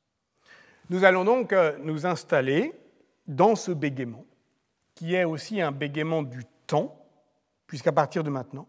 Nous 0.90 1.04
allons 1.04 1.24
donc 1.24 1.52
euh, 1.52 1.76
nous 1.78 2.06
installer 2.06 2.72
dans 3.26 3.54
ce 3.54 3.70
bégaiement 3.70 4.24
qui 4.94 5.14
est 5.14 5.24
aussi 5.24 5.60
un 5.60 5.72
bégaiement 5.72 6.22
du 6.22 6.42
temps, 6.66 7.06
puisqu'à 7.66 7.92
partir 7.92 8.22
de 8.24 8.30
maintenant, 8.30 8.66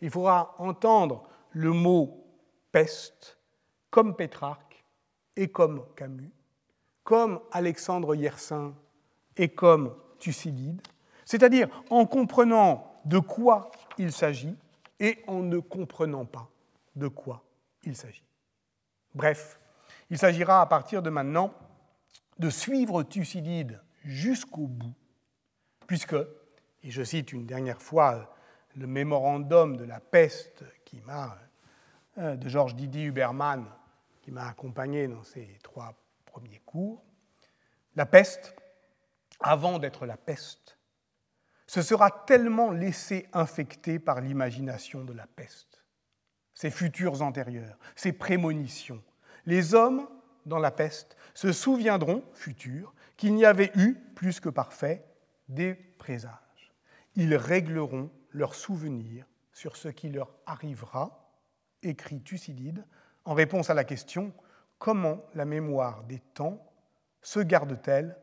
il 0.00 0.10
faudra 0.10 0.54
entendre 0.58 1.22
le 1.52 1.70
mot 1.70 2.26
peste 2.72 3.38
comme 3.90 4.16
Pétrarque 4.16 4.84
et 5.36 5.48
comme 5.48 5.84
Camus, 5.96 6.32
comme 7.04 7.40
Alexandre 7.52 8.14
Yersin 8.14 8.74
et 9.36 9.48
comme 9.48 9.94
Thucydide, 10.18 10.80
c'est-à-dire 11.24 11.68
en 11.90 12.06
comprenant 12.06 13.00
de 13.04 13.18
quoi 13.18 13.70
il 13.98 14.12
s'agit 14.12 14.56
et 15.00 15.18
en 15.26 15.40
ne 15.40 15.58
comprenant 15.58 16.24
pas 16.24 16.51
de 16.96 17.08
quoi 17.08 17.44
il 17.82 17.96
s'agit. 17.96 18.24
Bref, 19.14 19.60
il 20.10 20.18
s'agira 20.18 20.60
à 20.60 20.66
partir 20.66 21.02
de 21.02 21.10
maintenant 21.10 21.54
de 22.38 22.50
suivre 22.50 23.02
Thucydide 23.02 23.80
jusqu'au 24.04 24.66
bout 24.66 24.94
puisque, 25.86 26.16
et 26.82 26.90
je 26.90 27.02
cite 27.02 27.32
une 27.32 27.44
dernière 27.44 27.82
fois 27.82 28.34
le 28.76 28.86
mémorandum 28.86 29.76
de 29.76 29.84
la 29.84 30.00
peste 30.00 30.64
qui 30.86 31.00
m'a, 31.02 31.36
euh, 32.18 32.36
de 32.36 32.48
Georges 32.48 32.74
Didier 32.74 33.04
Huberman, 33.04 33.66
qui 34.22 34.30
m'a 34.30 34.48
accompagné 34.48 35.08
dans 35.08 35.22
ces 35.22 35.58
trois 35.62 35.94
premiers 36.24 36.60
cours, 36.64 37.04
la 37.94 38.06
peste, 38.06 38.56
avant 39.40 39.78
d'être 39.78 40.06
la 40.06 40.16
peste, 40.16 40.78
se 41.66 41.82
sera 41.82 42.10
tellement 42.10 42.70
laissé 42.70 43.28
infecter 43.32 43.98
par 43.98 44.20
l'imagination 44.20 45.04
de 45.04 45.12
la 45.12 45.26
peste, 45.26 45.71
ses 46.54 46.70
futurs 46.70 47.22
antérieurs, 47.22 47.78
ses 47.96 48.12
prémonitions. 48.12 49.02
Les 49.46 49.74
hommes, 49.74 50.08
dans 50.46 50.58
la 50.58 50.70
peste, 50.70 51.16
se 51.34 51.52
souviendront, 51.52 52.24
futurs, 52.32 52.94
qu'il 53.16 53.34
n'y 53.34 53.44
avait 53.44 53.72
eu, 53.76 53.94
plus 54.14 54.40
que 54.40 54.48
parfait, 54.48 55.04
des 55.48 55.74
présages. 55.74 56.72
Ils 57.14 57.34
régleront 57.34 58.10
leurs 58.30 58.54
souvenirs 58.54 59.26
sur 59.52 59.76
ce 59.76 59.88
qui 59.88 60.08
leur 60.08 60.34
arrivera, 60.46 61.30
écrit 61.82 62.20
Thucydide, 62.22 62.84
en 63.24 63.34
réponse 63.34 63.70
à 63.70 63.74
la 63.74 63.84
question 63.84 64.32
comment 64.78 65.24
la 65.34 65.44
mémoire 65.44 66.02
des 66.04 66.18
temps 66.18 66.58
se 67.20 67.40
garde-t-elle 67.40 68.16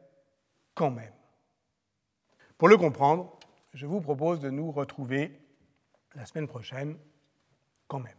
quand 0.75 0.91
même? 0.91 1.13
Pour 2.57 2.67
le 2.67 2.77
comprendre, 2.77 3.39
je 3.73 3.85
vous 3.85 4.01
propose 4.01 4.41
de 4.41 4.49
nous 4.49 4.71
retrouver 4.71 5.39
la 6.15 6.25
semaine 6.25 6.47
prochaine 6.47 6.97
quand 7.87 7.99
même. 7.99 8.18